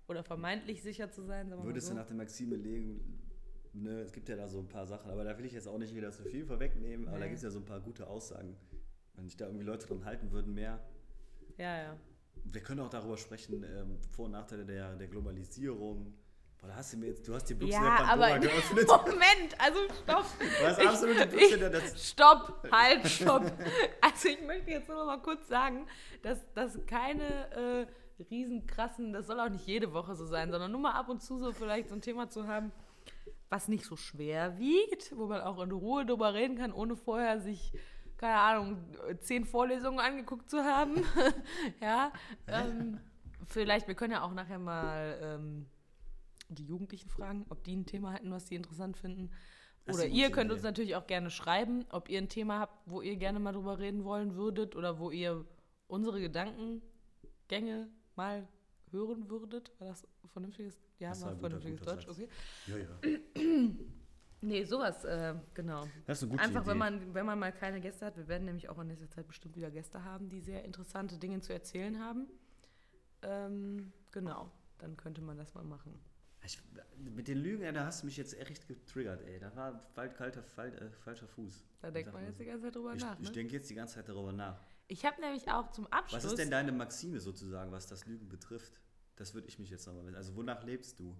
Oder 0.08 0.22
vermeintlich 0.24 0.82
sicher 0.82 1.10
zu 1.10 1.22
sein. 1.22 1.50
Würdest 1.50 1.64
mal 1.64 1.72
du 1.74 1.80
so. 1.80 1.94
nach 1.94 2.06
der 2.06 2.16
Maxime 2.16 2.56
legen, 2.56 3.20
ne, 3.72 4.00
es 4.00 4.12
gibt 4.12 4.28
ja 4.28 4.36
da 4.36 4.48
so 4.48 4.58
ein 4.58 4.68
paar 4.68 4.86
Sachen, 4.86 5.10
aber 5.10 5.24
da 5.24 5.36
will 5.38 5.44
ich 5.46 5.52
jetzt 5.52 5.68
auch 5.68 5.78
nicht 5.78 5.94
wieder 5.94 6.10
zu 6.12 6.24
viel 6.24 6.44
vorwegnehmen, 6.44 7.08
aber 7.08 7.18
da 7.18 7.24
Nee. 7.24 7.30
gibt 7.30 7.38
es 7.38 7.42
ja 7.44 7.50
so 7.50 7.58
ein 7.60 7.64
paar 7.64 7.80
gute 7.80 8.06
Aussagen. 8.06 8.56
Wenn 9.14 9.24
sich 9.26 9.36
da 9.36 9.46
irgendwie 9.46 9.64
Leute 9.64 9.86
dran 9.86 10.04
halten 10.04 10.30
würden, 10.32 10.54
mehr. 10.54 10.78
Ja, 11.58 11.76
ja. 11.82 11.96
Wir 12.44 12.62
können 12.62 12.80
auch 12.80 12.88
darüber 12.88 13.16
sprechen, 13.16 13.62
ähm, 13.62 13.98
Vor- 14.10 14.24
und 14.26 14.32
Nachteile 14.32 14.64
der, 14.64 14.96
der 14.96 15.06
Globalisierung. 15.06 16.14
Boah, 16.58 16.68
da 16.68 16.76
hast 16.76 16.92
du 16.92 16.96
mir 16.96 17.06
jetzt, 17.08 17.26
du 17.28 17.34
hast 17.34 17.44
die 17.50 17.54
Büchse 17.54 17.78
der 17.78 17.82
Ja, 17.88 17.96
Pandora 17.96 18.12
aber 18.34 18.38
geöffnet. 18.38 18.86
Moment, 18.88 19.54
also 19.60 19.78
stopp. 20.02 20.26
Du 20.38 20.66
hast 20.66 20.80
Ich- 20.80 20.88
absolut 20.88 21.16
die 21.18 21.22
ich- 21.22 21.30
Büchse 21.30 21.58
der, 21.58 21.70
das, 21.70 22.08
Stopp, 22.10 22.68
halt, 22.70 23.06
stopp. 23.06 23.52
Also 24.00 24.28
ich 24.28 24.40
möchte 24.42 24.70
jetzt 24.70 24.88
nur 24.88 24.96
noch 24.98 25.06
mal 25.06 25.20
kurz 25.20 25.46
sagen, 25.48 25.86
dass 26.22 26.38
das 26.54 26.78
keine 26.86 27.82
äh, 27.82 27.86
riesen 28.30 28.66
krassen, 28.66 29.12
das 29.12 29.26
soll 29.26 29.40
auch 29.40 29.48
nicht 29.48 29.66
jede 29.66 29.92
Woche 29.92 30.14
so 30.14 30.26
sein, 30.26 30.50
sondern 30.50 30.70
nur 30.70 30.80
mal 30.80 30.92
ab 30.92 31.08
und 31.08 31.22
zu 31.22 31.38
so 31.38 31.52
vielleicht 31.52 31.88
so 31.88 31.94
ein 31.94 32.00
Thema 32.00 32.28
zu 32.28 32.46
haben, 32.46 32.72
was 33.48 33.68
nicht 33.68 33.84
so 33.84 33.96
schwer 33.96 34.58
wiegt, 34.58 35.16
wo 35.16 35.26
man 35.26 35.42
auch 35.42 35.62
in 35.62 35.72
Ruhe 35.72 36.06
drüber 36.06 36.34
reden 36.34 36.56
kann, 36.56 36.72
ohne 36.72 36.96
vorher 36.96 37.40
sich, 37.40 37.72
keine 38.16 38.38
Ahnung, 38.38 38.78
zehn 39.20 39.44
Vorlesungen 39.44 40.00
angeguckt 40.00 40.48
zu 40.48 40.64
haben. 40.64 41.04
ja, 41.80 42.12
ähm, 42.46 42.98
vielleicht, 43.46 43.88
wir 43.88 43.94
können 43.94 44.12
ja 44.12 44.22
auch 44.22 44.32
nachher 44.32 44.58
mal 44.58 45.18
ähm, 45.22 45.66
die 46.48 46.64
Jugendlichen 46.64 47.10
fragen, 47.10 47.44
ob 47.50 47.62
die 47.64 47.76
ein 47.76 47.86
Thema 47.86 48.12
hätten, 48.12 48.30
was 48.30 48.48
sie 48.48 48.54
interessant 48.54 48.96
finden. 48.96 49.30
Oder 49.86 50.06
ihr 50.06 50.30
könnt 50.30 50.46
Idee. 50.46 50.54
uns 50.54 50.62
natürlich 50.62 50.96
auch 50.96 51.06
gerne 51.06 51.30
schreiben, 51.30 51.84
ob 51.90 52.08
ihr 52.08 52.18
ein 52.18 52.28
Thema 52.28 52.60
habt, 52.60 52.78
wo 52.86 53.02
ihr 53.02 53.16
gerne 53.16 53.40
mal 53.40 53.52
drüber 53.52 53.78
reden 53.78 54.04
wollen 54.04 54.34
würdet 54.36 54.76
oder 54.76 54.98
wo 54.98 55.10
ihr 55.10 55.44
unsere 55.88 56.20
Gedankengänge 56.20 57.88
mal 58.16 58.46
hören 58.90 59.28
würdet. 59.30 59.70
War 59.78 59.88
das 59.88 60.06
vernünftiges? 60.32 60.78
Ja, 60.98 61.10
Das 61.10 61.22
war 61.22 61.36
vernünftiges 61.36 61.80
guter 61.80 61.94
Deutsch, 61.96 62.08
okay. 62.08 62.28
ja, 62.66 62.76
ja. 62.76 63.70
Nee, 64.44 64.64
sowas, 64.64 65.04
äh, 65.04 65.36
genau. 65.54 65.86
Das 66.04 66.18
ist 66.18 66.24
eine 66.24 66.32
gute 66.32 66.42
Einfach, 66.42 66.62
Idee. 66.62 66.70
wenn 66.70 66.78
man, 66.78 67.14
wenn 67.14 67.24
man 67.26 67.38
mal 67.38 67.52
keine 67.52 67.80
Gäste 67.80 68.06
hat. 68.06 68.16
Wir 68.16 68.26
werden 68.26 68.44
nämlich 68.44 68.68
auch 68.68 68.78
in 68.80 68.88
nächster 68.88 69.08
Zeit 69.08 69.28
bestimmt 69.28 69.54
wieder 69.54 69.70
Gäste 69.70 70.02
haben, 70.02 70.28
die 70.28 70.40
sehr 70.40 70.64
interessante 70.64 71.16
Dinge 71.16 71.40
zu 71.40 71.52
erzählen 71.52 72.00
haben. 72.00 72.26
Ähm, 73.22 73.92
genau, 74.10 74.50
dann 74.78 74.96
könnte 74.96 75.22
man 75.22 75.36
das 75.36 75.54
mal 75.54 75.62
machen. 75.62 75.94
Ich, 76.44 76.58
mit 76.98 77.28
den 77.28 77.38
Lügen, 77.38 77.62
ey, 77.62 77.72
da 77.72 77.86
hast 77.86 78.02
du 78.02 78.06
mich 78.06 78.16
jetzt 78.16 78.36
echt 78.36 78.66
getriggert, 78.66 79.22
ey. 79.22 79.38
Da 79.38 79.54
war 79.54 79.80
bald 79.94 80.16
kalter, 80.16 80.42
fal, 80.42 80.74
äh, 80.74 80.90
falscher 80.90 81.28
Fuß. 81.28 81.64
Da 81.80 81.92
denkt 81.92 82.12
man 82.12 82.24
jetzt 82.24 82.40
die 82.40 82.44
ganze 82.44 82.64
Zeit 82.64 82.74
drüber 82.74 82.94
Ich, 82.94 83.00
nach. 83.00 83.20
ich 83.20 83.28
Ne? 83.28 83.32
denke 83.34 83.52
jetzt 83.52 83.70
die 83.70 83.76
ganze 83.76 83.94
Zeit 83.94 84.08
darüber 84.08 84.32
nach. 84.32 84.60
Ich 84.92 85.06
habe 85.06 85.18
nämlich 85.22 85.50
auch 85.50 85.70
zum 85.70 85.86
Abschluss. 85.86 86.22
Was 86.22 86.32
ist 86.32 86.38
denn 86.38 86.50
deine 86.50 86.70
Maxime 86.70 87.18
sozusagen, 87.18 87.72
was 87.72 87.86
das 87.86 88.04
Lügen 88.04 88.28
betrifft? 88.28 88.78
Das 89.16 89.32
würde 89.32 89.48
ich 89.48 89.58
mich 89.58 89.70
jetzt 89.70 89.86
nochmal 89.86 90.04
wissen. 90.04 90.16
Also 90.16 90.36
wonach 90.36 90.62
lebst 90.64 91.00
du? 91.00 91.16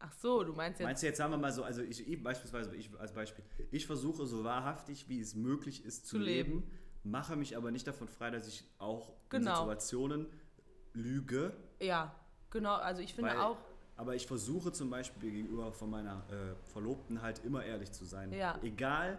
Ach 0.00 0.12
so, 0.12 0.44
du 0.44 0.52
meinst 0.52 0.78
jetzt. 0.78 0.86
Meinst 0.86 1.02
du 1.02 1.06
jetzt, 1.06 1.16
sagen 1.16 1.32
wir 1.32 1.38
mal 1.38 1.50
so, 1.50 1.64
also 1.64 1.80
ich, 1.80 2.06
ich 2.06 2.22
beispielsweise, 2.22 2.76
ich 2.76 2.90
als 3.00 3.14
Beispiel, 3.14 3.42
ich 3.70 3.86
versuche 3.86 4.26
so 4.26 4.44
wahrhaftig, 4.44 5.08
wie 5.08 5.18
es 5.18 5.34
möglich 5.34 5.82
ist, 5.86 6.06
zu, 6.06 6.18
Zu 6.18 6.22
leben. 6.22 6.50
leben, 6.58 6.70
mache 7.04 7.36
mich 7.36 7.56
aber 7.56 7.70
nicht 7.70 7.86
davon 7.86 8.06
frei, 8.06 8.30
dass 8.30 8.46
ich 8.46 8.64
auch 8.76 9.14
Genau. 9.30 9.52
in 9.52 9.56
Situationen 9.56 10.26
lüge. 10.92 11.56
Ja, 11.80 12.14
genau. 12.50 12.74
Also 12.74 13.00
ich 13.00 13.14
finde 13.14 13.30
Weil- 13.30 13.38
auch, 13.38 13.56
Aber 13.96 14.14
ich 14.14 14.26
versuche 14.26 14.72
zum 14.72 14.90
Beispiel 14.90 15.30
gegenüber 15.30 15.72
von 15.72 15.88
meiner 15.88 16.22
äh, 16.30 16.54
Verlobten 16.70 17.22
halt 17.22 17.42
immer 17.46 17.64
ehrlich 17.64 17.92
zu 17.92 18.04
sein. 18.04 18.30
Ja. 18.30 18.58
Egal, 18.62 19.18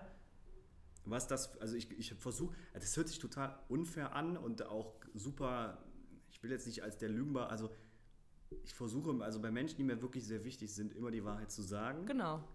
was 1.09 1.27
das, 1.27 1.57
also 1.59 1.75
ich, 1.75 1.91
ich 1.91 2.13
versuche, 2.13 2.55
das 2.73 2.95
hört 2.97 3.07
sich 3.07 3.19
total 3.19 3.57
unfair 3.69 4.13
an 4.15 4.37
und 4.37 4.63
auch 4.63 4.95
super, 5.13 5.83
ich 6.29 6.41
will 6.43 6.51
jetzt 6.51 6.67
nicht 6.67 6.83
als 6.83 6.97
der 6.97 7.09
Lügenbar, 7.09 7.49
also 7.49 7.69
ich 8.63 8.73
versuche, 8.73 9.23
also 9.23 9.41
bei 9.41 9.51
Menschen, 9.51 9.77
die 9.77 9.83
mir 9.83 10.01
wirklich 10.01 10.25
sehr 10.25 10.43
wichtig 10.43 10.73
sind, 10.73 10.93
immer 10.93 11.11
die 11.11 11.23
Wahrheit 11.23 11.51
zu 11.51 11.61
sagen. 11.61 12.05
genau. 12.05 12.47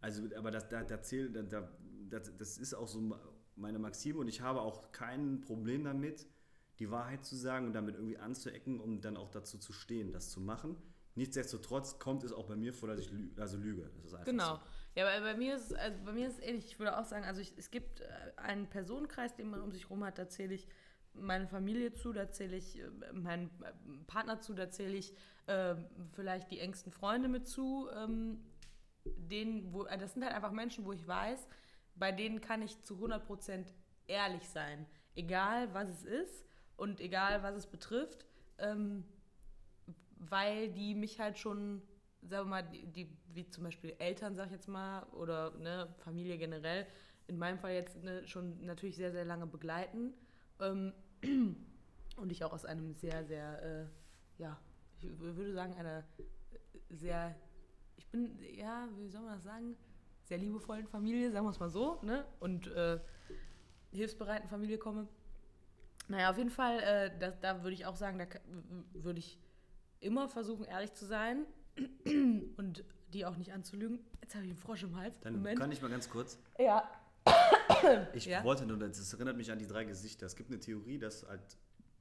Also, 0.00 0.22
aber 0.36 0.50
das, 0.50 0.68
da, 0.68 0.84
da 0.84 1.02
zählt, 1.02 1.34
da, 1.34 1.42
da, 1.42 1.68
das, 2.08 2.36
das 2.36 2.58
ist 2.58 2.74
auch 2.74 2.86
so 2.88 3.18
meine 3.56 3.78
Maxime 3.78 4.18
und 4.18 4.28
ich 4.28 4.40
habe 4.40 4.60
auch 4.60 4.92
kein 4.92 5.40
Problem 5.40 5.84
damit, 5.84 6.26
die 6.78 6.90
Wahrheit 6.90 7.24
zu 7.24 7.36
sagen 7.36 7.66
und 7.66 7.72
damit 7.72 7.94
irgendwie 7.94 8.18
anzuecken, 8.18 8.80
um 8.80 9.00
dann 9.00 9.16
auch 9.16 9.30
dazu 9.30 9.58
zu 9.58 9.72
stehen, 9.72 10.12
das 10.12 10.30
zu 10.30 10.40
machen. 10.40 10.76
Nichtsdestotrotz 11.16 11.98
kommt 11.98 12.22
es 12.24 12.32
auch 12.32 12.46
bei 12.46 12.56
mir 12.56 12.72
vor, 12.72 12.88
dass 12.88 13.00
ich 13.00 13.10
lü 13.10 13.30
also 13.38 13.56
lüge. 13.56 13.90
Genau. 14.24 14.56
so. 14.56 14.60
Ja, 14.94 15.08
aber 15.08 15.20
bei 15.20 15.34
mir 15.34 15.56
ist 15.56 15.74
also 15.74 15.98
bei 16.04 16.12
mir 16.12 16.28
ist 16.28 16.34
es 16.34 16.40
ähnlich. 16.40 16.66
Ich 16.66 16.78
würde 16.78 16.98
auch 16.98 17.04
sagen, 17.04 17.24
also 17.24 17.40
ich, 17.40 17.52
es 17.56 17.70
gibt 17.70 18.00
äh, 18.00 18.06
einen 18.36 18.66
Personenkreis, 18.68 19.34
den 19.34 19.50
man 19.50 19.60
um 19.60 19.72
sich 19.72 19.90
rum 19.90 20.04
hat. 20.04 20.18
Da 20.18 20.28
zähle 20.28 20.54
ich 20.54 20.68
meine 21.14 21.48
Familie 21.48 21.94
zu, 21.94 22.12
da 22.12 22.30
zähle 22.30 22.56
ich 22.56 22.78
äh, 22.78 22.90
meinen 23.12 23.50
äh, 23.62 23.72
Partner 24.06 24.40
zu, 24.40 24.54
da 24.54 24.70
zähle 24.70 24.94
ich 24.96 25.14
äh, 25.46 25.74
vielleicht 26.12 26.50
die 26.50 26.60
engsten 26.60 26.92
Freunde 26.92 27.28
mit 27.28 27.48
zu. 27.48 27.88
Ähm, 27.94 28.44
denen, 29.16 29.72
wo, 29.72 29.84
das 29.84 30.14
sind 30.14 30.24
halt 30.24 30.34
einfach 30.34 30.52
Menschen, 30.52 30.84
wo 30.84 30.92
ich 30.92 31.06
weiß, 31.06 31.48
bei 31.94 32.12
denen 32.12 32.40
kann 32.40 32.62
ich 32.62 32.82
zu 32.82 32.94
100% 32.94 33.64
ehrlich 34.06 34.48
sein. 34.48 34.86
Egal, 35.14 35.72
was 35.72 35.88
es 35.88 36.04
ist 36.04 36.44
und 36.76 37.00
egal, 37.00 37.42
was 37.42 37.54
es 37.54 37.66
betrifft. 37.66 38.26
Ähm, 38.58 39.04
weil 40.16 40.70
die 40.70 40.94
mich 40.94 41.20
halt 41.20 41.38
schon, 41.38 41.82
sagen 42.22 42.46
wir 42.46 42.50
mal, 42.50 42.62
die, 42.62 42.86
die 42.86 43.16
wie 43.34 43.48
zum 43.48 43.64
Beispiel 43.64 43.94
Eltern, 43.98 44.34
sag 44.34 44.46
ich 44.46 44.52
jetzt 44.52 44.68
mal, 44.68 45.02
oder 45.12 45.52
ne, 45.58 45.94
Familie 45.98 46.38
generell, 46.38 46.86
in 47.28 47.38
meinem 47.38 47.58
Fall 47.58 47.74
jetzt 47.74 48.02
ne, 48.02 48.26
schon 48.26 48.64
natürlich 48.64 48.96
sehr, 48.96 49.12
sehr 49.12 49.24
lange 49.24 49.46
begleiten. 49.46 50.14
Ähm, 50.60 50.92
und 52.16 52.32
ich 52.32 52.44
auch 52.44 52.52
aus 52.52 52.64
einem 52.64 52.94
sehr, 52.94 53.24
sehr, 53.24 53.62
äh, 53.62 53.86
ja, 54.38 54.58
ich 55.00 55.18
würde 55.18 55.52
sagen, 55.52 55.74
einer 55.74 56.04
sehr, 56.90 57.34
ich 57.96 58.06
bin, 58.08 58.38
ja, 58.54 58.88
wie 58.96 59.08
soll 59.08 59.22
man 59.22 59.34
das 59.34 59.44
sagen, 59.44 59.76
sehr 60.22 60.38
liebevollen 60.38 60.86
Familie, 60.86 61.30
sagen 61.30 61.46
wir 61.46 61.50
es 61.50 61.60
mal 61.60 61.70
so, 61.70 62.00
ne? 62.02 62.24
Und 62.40 62.66
äh, 62.68 62.98
hilfsbereiten 63.92 64.48
Familie 64.48 64.78
komme. 64.78 65.06
Naja, 66.08 66.30
auf 66.30 66.38
jeden 66.38 66.50
Fall, 66.50 66.80
äh, 66.80 67.18
da, 67.18 67.30
da 67.30 67.62
würde 67.62 67.74
ich 67.74 67.86
auch 67.86 67.96
sagen, 67.96 68.18
da 68.18 68.26
würde 68.92 69.18
ich 69.18 69.38
immer 70.00 70.28
versuchen, 70.28 70.64
ehrlich 70.64 70.92
zu 70.94 71.04
sein 71.06 71.44
und 72.56 72.84
die 73.12 73.24
auch 73.26 73.36
nicht 73.36 73.52
anzulügen. 73.52 74.00
Jetzt 74.20 74.34
habe 74.34 74.44
ich 74.44 74.50
einen 74.50 74.58
Frosch 74.58 74.82
im 74.82 74.96
Hals. 74.96 75.18
Dann 75.20 75.36
Moment. 75.36 75.58
kann 75.58 75.70
ich 75.72 75.80
mal 75.82 75.90
ganz 75.90 76.08
kurz. 76.10 76.38
Ja. 76.58 76.88
Ich 78.14 78.26
Ja? 78.26 78.42
wollte 78.44 78.64
nur, 78.66 78.76
das 78.78 79.12
erinnert 79.12 79.36
mich 79.36 79.50
an 79.50 79.58
die 79.58 79.66
drei 79.66 79.84
Gesichter. 79.84 80.26
Es 80.26 80.36
gibt 80.36 80.50
eine 80.50 80.60
Theorie, 80.60 80.98
dass 80.98 81.26
halt 81.26 81.40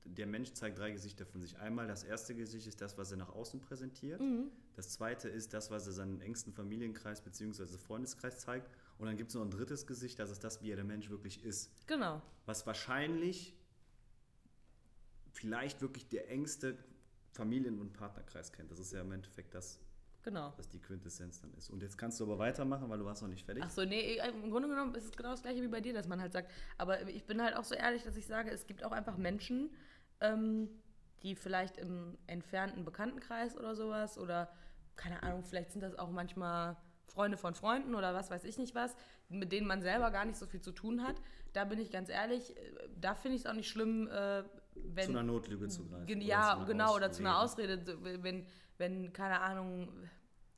der 0.06 0.28
Mensch 0.28 0.54
zeigt 0.54 0.78
drei 0.78 0.92
Gesichter 0.92 1.26
von 1.26 1.42
sich. 1.42 1.58
Einmal 1.58 1.88
das 1.88 2.04
erste 2.04 2.36
Gesicht 2.36 2.68
ist 2.68 2.80
das, 2.80 2.98
was 2.98 3.12
er 3.12 3.18
nach 3.18 3.30
außen 3.30 3.60
präsentiert. 3.60 4.22
Mhm. 4.22 4.52
Das 4.76 4.90
zweite 4.90 5.28
ist 5.30 5.54
das, 5.54 5.72
was 5.72 5.88
er 5.88 5.94
seinen 5.94 6.22
engsten 6.22 6.54
Familienkreis 6.54 7.22
bzw. 7.22 7.66
Freundeskreis 7.80 8.38
zeigt. 8.40 8.70
Und 9.00 9.08
dann 9.08 9.18
gibt 9.18 9.30
es 9.30 9.36
noch 9.36 9.42
ein 9.42 9.50
drittes 9.50 9.88
Gesicht, 9.88 10.20
das 10.20 10.30
ist 10.30 10.44
das, 10.44 10.62
wie 10.62 10.70
er 10.72 10.76
der 10.76 10.86
Mensch 10.86 11.10
wirklich 11.10 11.44
ist. 11.44 11.72
Genau. 11.88 12.22
Was 12.46 12.66
wahrscheinlich 12.68 13.56
vielleicht 15.32 15.82
wirklich 15.82 16.08
der 16.08 16.30
engste 16.30 16.78
Familien- 17.36 17.80
und 17.80 17.94
Partnerkreis 17.94 18.52
kennt. 18.52 18.72
Das 18.72 18.80
ist 18.80 18.94
ja 18.94 19.02
im 19.02 19.12
Endeffekt 19.12 19.54
das, 19.54 19.80
Genau. 20.24 20.54
was 20.58 20.70
die 20.70 20.80
Quintessenz 20.80 21.42
dann 21.42 21.54
ist. 21.54 21.70
Und 21.70 21.84
jetzt 21.84 21.98
kannst 21.98 22.20
du 22.20 22.24
aber 22.24 22.40
weitermachen, 22.40 22.90
weil 22.90 22.98
du 22.98 23.06
warst 23.06 23.22
noch 23.22 23.30
nicht 23.30 23.46
fertig. 23.46 23.64
Ach 23.66 23.70
so, 23.70 23.84
nee, 23.86 24.18
im 24.44 24.50
Grunde 24.50 24.70
genommen 24.70 24.96
ist 24.96 25.06
es 25.06 25.12
genau 25.12 25.32
das 25.32 25.42
gleiche 25.44 25.62
wie 25.62 25.68
bei 25.68 25.82
dir, 25.82 25.94
dass 25.94 26.08
man 26.08 26.20
halt 26.22 26.34
sagt, 26.34 26.50
aber 26.78 27.08
ich 27.08 27.26
bin 27.26 27.42
halt 27.44 27.56
auch 27.56 27.64
so 27.66 27.76
ehrlich, 27.76 28.04
dass 28.04 28.16
ich 28.16 28.26
sage, 28.26 28.50
es 28.50 28.66
gibt 28.66 28.84
auch 28.84 28.92
einfach 28.92 29.18
Menschen, 29.18 29.70
ähm, 30.22 30.70
die 31.22 31.36
vielleicht 31.36 31.78
im 31.78 32.18
entfernten 32.28 32.86
Bekanntenkreis 32.86 33.56
oder 33.58 33.76
sowas 33.76 34.18
oder 34.18 34.50
keine 34.96 35.22
Ahnung, 35.24 35.44
vielleicht 35.44 35.72
sind 35.72 35.82
das 35.82 35.96
auch 36.00 36.10
manchmal 36.10 36.78
Freunde 37.08 37.38
von 37.38 37.54
Freunden 37.54 37.96
oder 37.96 38.14
was 38.14 38.32
weiß 38.32 38.46
ich 38.46 38.58
nicht 38.58 38.74
was, 38.76 38.96
mit 39.30 39.52
denen 39.52 39.68
man 39.68 39.82
selber 39.82 40.10
gar 40.12 40.26
nicht 40.26 40.38
so 40.38 40.46
viel 40.48 40.62
zu 40.62 40.72
tun 40.72 41.04
hat. 41.04 41.18
Da 41.54 41.66
bin 41.66 41.80
ich 41.80 41.92
ganz 41.92 42.10
ehrlich, 42.10 42.56
äh, 42.58 42.62
da 43.00 43.14
finde 43.14 43.36
ich 43.36 43.44
es 43.44 43.48
auch 43.48 43.54
nicht 43.54 43.70
schlimm, 43.70 44.08
äh, 44.08 44.44
wenn 44.76 45.06
zu 45.06 45.12
einer 45.12 45.24
Notlüge 45.24 45.68
zu 45.68 45.86
greifen. 45.86 46.22
Ja, 46.22 46.58
zu 46.60 46.66
genau, 46.66 46.96
oder 46.96 47.12
zu 47.12 47.22
einer 47.22 47.40
Ausrede. 47.40 47.82
Ausrede, 47.82 48.24
wenn, 48.24 48.46
wenn, 48.78 49.14
keine 49.14 49.42
Ahnung, 49.42 49.90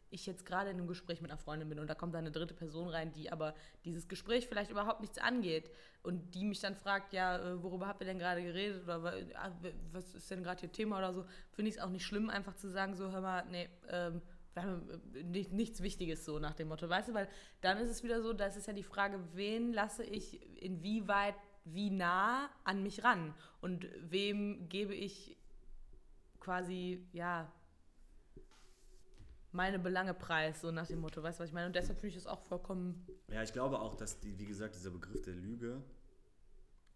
ich 0.09 0.25
jetzt 0.25 0.45
gerade 0.45 0.69
in 0.69 0.77
einem 0.77 0.87
Gespräch 0.87 1.21
mit 1.21 1.31
einer 1.31 1.37
Freundin 1.37 1.69
bin 1.69 1.79
und 1.79 1.87
da 1.87 1.95
kommt 1.95 2.13
da 2.13 2.19
eine 2.19 2.31
dritte 2.31 2.53
Person 2.53 2.87
rein, 2.87 3.11
die 3.11 3.31
aber 3.31 3.53
dieses 3.83 4.07
Gespräch 4.07 4.47
vielleicht 4.47 4.71
überhaupt 4.71 5.01
nichts 5.01 5.17
angeht 5.17 5.69
und 6.01 6.33
die 6.33 6.45
mich 6.45 6.59
dann 6.59 6.75
fragt, 6.75 7.13
ja, 7.13 7.37
äh, 7.37 7.61
worüber 7.61 7.87
habt 7.87 8.01
ihr 8.01 8.05
denn 8.05 8.19
gerade 8.19 8.41
geredet 8.41 8.83
oder 8.83 9.13
ah, 9.35 9.51
was 9.91 10.15
ist 10.15 10.31
denn 10.31 10.43
gerade 10.43 10.63
ihr 10.63 10.71
Thema 10.71 10.97
oder 10.97 11.13
so, 11.13 11.25
finde 11.51 11.69
ich 11.69 11.75
es 11.75 11.81
auch 11.81 11.89
nicht 11.89 12.05
schlimm, 12.05 12.29
einfach 12.29 12.55
zu 12.55 12.69
sagen, 12.69 12.95
so, 12.95 13.11
hör 13.11 13.21
mal, 13.21 13.45
nee, 13.49 13.69
ähm, 13.89 14.21
wir 14.53 14.63
haben 14.63 14.89
äh, 15.13 15.23
nicht, 15.23 15.51
nichts 15.51 15.81
Wichtiges 15.81 16.23
so 16.23 16.39
nach 16.39 16.53
dem 16.53 16.69
Motto, 16.69 16.87
weißt 16.87 17.09
du, 17.09 17.13
weil 17.13 17.27
dann 17.61 17.77
ist 17.77 17.89
es 17.89 18.03
wieder 18.03 18.21
so, 18.21 18.33
das 18.33 18.55
ist 18.55 18.67
ja 18.67 18.73
die 18.73 18.83
Frage, 18.83 19.19
wen 19.33 19.73
lasse 19.73 20.03
ich 20.03 20.41
inwieweit 20.61 21.35
wie 21.73 21.89
nah 21.89 22.49
an 22.63 22.83
mich 22.83 23.03
ran 23.03 23.33
und 23.61 23.87
wem 24.01 24.67
gebe 24.69 24.93
ich 24.95 25.37
quasi, 26.39 27.05
ja, 27.11 27.51
meine 29.51 29.79
Belange 29.79 30.13
preis, 30.13 30.61
so 30.61 30.71
nach 30.71 30.87
dem 30.87 30.99
Motto, 30.99 31.23
weißt 31.23 31.39
du, 31.39 31.43
was 31.43 31.49
ich 31.49 31.53
meine? 31.53 31.67
Und 31.67 31.75
deshalb 31.75 31.99
finde 31.99 32.09
ich 32.09 32.23
das 32.23 32.27
auch 32.27 32.41
vollkommen, 32.41 33.07
Ja, 33.29 33.41
ich 33.41 33.53
glaube 33.53 33.79
auch, 33.79 33.95
dass, 33.95 34.19
die, 34.19 34.37
wie 34.37 34.45
gesagt, 34.45 34.75
dieser 34.75 34.91
Begriff 34.91 35.21
der 35.21 35.33
Lüge, 35.33 35.81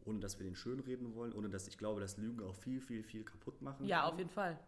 ohne 0.05 0.19
dass 0.19 0.37
wir 0.37 0.45
den 0.45 0.55
schönreden 0.55 1.15
wollen, 1.15 1.33
ohne 1.33 1.49
dass 1.49 1.67
ich 1.67 1.77
glaube, 1.77 2.01
dass 2.01 2.17
Lügen 2.17 2.41
auch 2.43 2.55
viel, 2.55 2.79
viel, 2.81 3.03
viel 3.03 3.23
kaputt 3.23 3.61
machen. 3.61 3.85
ja, 3.85 4.01
kann. 4.01 4.11
auf 4.11 4.17
jeden 4.17 4.29
Fall. 4.29 4.59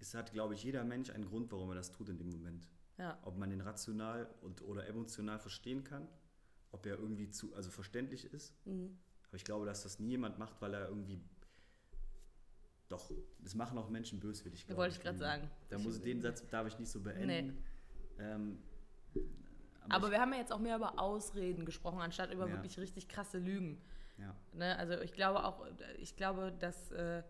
es 0.00 0.14
hat, 0.14 0.32
glaube 0.32 0.54
ich, 0.54 0.62
jeder 0.62 0.84
Mensch 0.84 1.10
einen 1.10 1.26
Grund, 1.26 1.50
warum 1.52 1.68
er 1.70 1.74
das 1.74 1.90
tut 1.90 2.08
in 2.08 2.18
dem 2.18 2.30
Moment. 2.30 2.68
Ja. 2.98 3.18
Ob 3.22 3.36
man 3.36 3.50
den 3.50 3.60
rational 3.60 4.28
und, 4.40 4.62
oder 4.62 4.86
emotional 4.86 5.38
verstehen 5.38 5.84
kann, 5.84 6.08
ob 6.72 6.84
er 6.86 6.98
irgendwie 6.98 7.30
zu, 7.30 7.54
also 7.54 7.70
verständlich 7.70 8.32
ist. 8.32 8.54
Mhm. 8.66 8.98
Aber 9.28 9.36
ich 9.36 9.44
glaube, 9.44 9.66
dass 9.66 9.82
das 9.82 9.98
nie 9.98 10.10
jemand 10.10 10.38
macht, 10.38 10.60
weil 10.60 10.74
er 10.74 10.88
irgendwie. 10.88 11.20
Doch, 12.88 13.10
das 13.40 13.54
machen 13.54 13.76
auch 13.78 13.90
Menschen 13.90 14.18
böswillig. 14.18 14.66
glaub 14.66 14.78
Wollte 14.78 14.96
ich 14.96 15.02
gerade 15.02 15.18
sagen. 15.18 15.50
Da 15.68 15.76
Ich- 15.76 15.84
muss 15.84 16.00
den 16.00 16.22
Satz 16.22 16.46
darf 16.48 16.66
ich 16.66 16.78
nicht 16.78 16.90
so 16.90 17.00
beenden. 17.00 17.26
Nee. 17.26 17.52
Ähm, 18.24 18.58
Aber 19.90 20.06
ich, 20.06 20.12
wir 20.12 20.20
haben 20.20 20.32
ja 20.32 20.38
jetzt 20.38 20.52
auch 20.52 20.58
mehr 20.58 20.76
über 20.76 20.98
Ausreden 20.98 21.66
gesprochen, 21.66 22.00
anstatt 22.00 22.32
über 22.32 22.46
Ja. 22.46 22.52
wirklich 22.54 22.78
richtig 22.78 23.08
krasse 23.08 23.38
Lügen. 23.38 23.80
ja. 24.18 24.34
Ne? 24.54 24.76
Also 24.78 24.94
ich 25.02 25.12
glaube 25.12 25.44
auch, 25.44 25.66
ich 25.98 26.16
glaube, 26.16 26.52
dass 26.58 26.90
äh, 26.92 27.22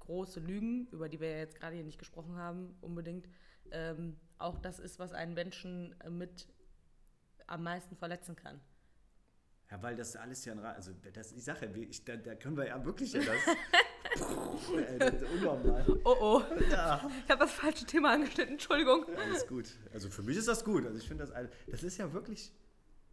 große 0.00 0.40
Lügen, 0.40 0.86
über 0.90 1.08
die 1.08 1.20
wir 1.20 1.30
ja 1.30 1.38
jetzt 1.38 1.56
gerade 1.56 1.74
hier 1.74 1.84
nicht 1.84 1.98
gesprochen 1.98 2.36
haben, 2.36 2.76
unbedingt, 2.80 3.28
ähm, 3.70 4.16
auch 4.38 4.58
das 4.58 4.78
ist, 4.78 4.98
was 4.98 5.12
einen 5.12 5.34
Menschen 5.34 5.94
mit 6.10 6.46
am 7.46 7.62
meisten 7.62 7.96
verletzen 7.96 8.36
kann. 8.36 8.60
Ja, 9.70 9.82
weil 9.82 9.96
das 9.96 10.16
alles 10.16 10.44
ja 10.44 10.52
ein 10.52 10.58
Ra 10.60 10.72
also 10.72 10.92
das, 11.12 11.30
sage 11.30 11.66
ja, 11.66 11.74
wir- 11.74 11.88
ich, 11.88 12.04
da, 12.04 12.16
da 12.16 12.34
können 12.34 12.56
wir 12.56 12.66
ja 12.66 12.84
wirklich 12.84 13.12
ja 13.12 13.20
das. 13.20 13.36
Ey, 14.88 14.98
das 14.98 15.14
ist 15.14 15.30
unnormal. 15.30 15.84
Oh 16.04 16.16
oh, 16.20 16.42
Ja. 16.70 17.08
ich 17.24 17.30
habe 17.30 17.40
das 17.40 17.52
falsche 17.52 17.84
Thema 17.84 18.12
angeschnitten, 18.12 18.54
Entschuldigung. 18.54 19.04
Alles 19.16 19.46
gut. 19.46 19.70
Also 19.92 20.08
für 20.08 20.22
mich 20.22 20.36
ist 20.36 20.48
das 20.48 20.64
gut. 20.64 20.86
Also 20.86 20.98
ich 20.98 21.06
finde 21.06 21.26
das, 21.26 21.50
das 21.66 21.82
ist 21.82 21.98
ja 21.98 22.12
wirklich 22.12 22.52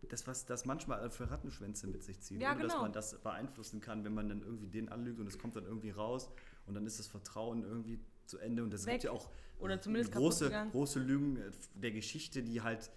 das, 0.09 0.25
was 0.27 0.45
das 0.45 0.65
manchmal 0.65 1.09
für 1.09 1.29
Rattenschwänze 1.29 1.87
mit 1.87 2.03
sich 2.03 2.21
zieht. 2.21 2.41
Ja, 2.41 2.53
dass 2.53 2.61
genau. 2.71 2.81
man 2.83 2.93
das 2.93 3.17
beeinflussen 3.21 3.81
kann, 3.81 4.03
wenn 4.05 4.13
man 4.13 4.29
dann 4.29 4.41
irgendwie 4.41 4.67
den 4.67 4.89
anlügt 4.89 5.19
und 5.19 5.27
es 5.27 5.37
kommt 5.37 5.55
dann 5.55 5.65
irgendwie 5.65 5.89
raus 5.91 6.29
und 6.67 6.75
dann 6.75 6.85
ist 6.85 6.99
das 6.99 7.07
Vertrauen 7.07 7.63
irgendwie 7.63 7.99
zu 8.25 8.37
Ende. 8.39 8.63
Und 8.63 8.71
das 8.71 8.85
Weg. 8.85 8.93
gibt 8.93 9.03
ja 9.05 9.11
auch 9.11 9.29
Oder 9.59 9.81
zumindest 9.81 10.11
kaputt 10.13 10.25
große, 10.31 10.67
große 10.71 10.99
Lügen 10.99 11.37
äh, 11.37 11.51
der 11.75 11.91
Geschichte, 11.91 12.43
die 12.43 12.61
halt 12.61 12.89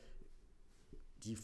die 1.25 1.37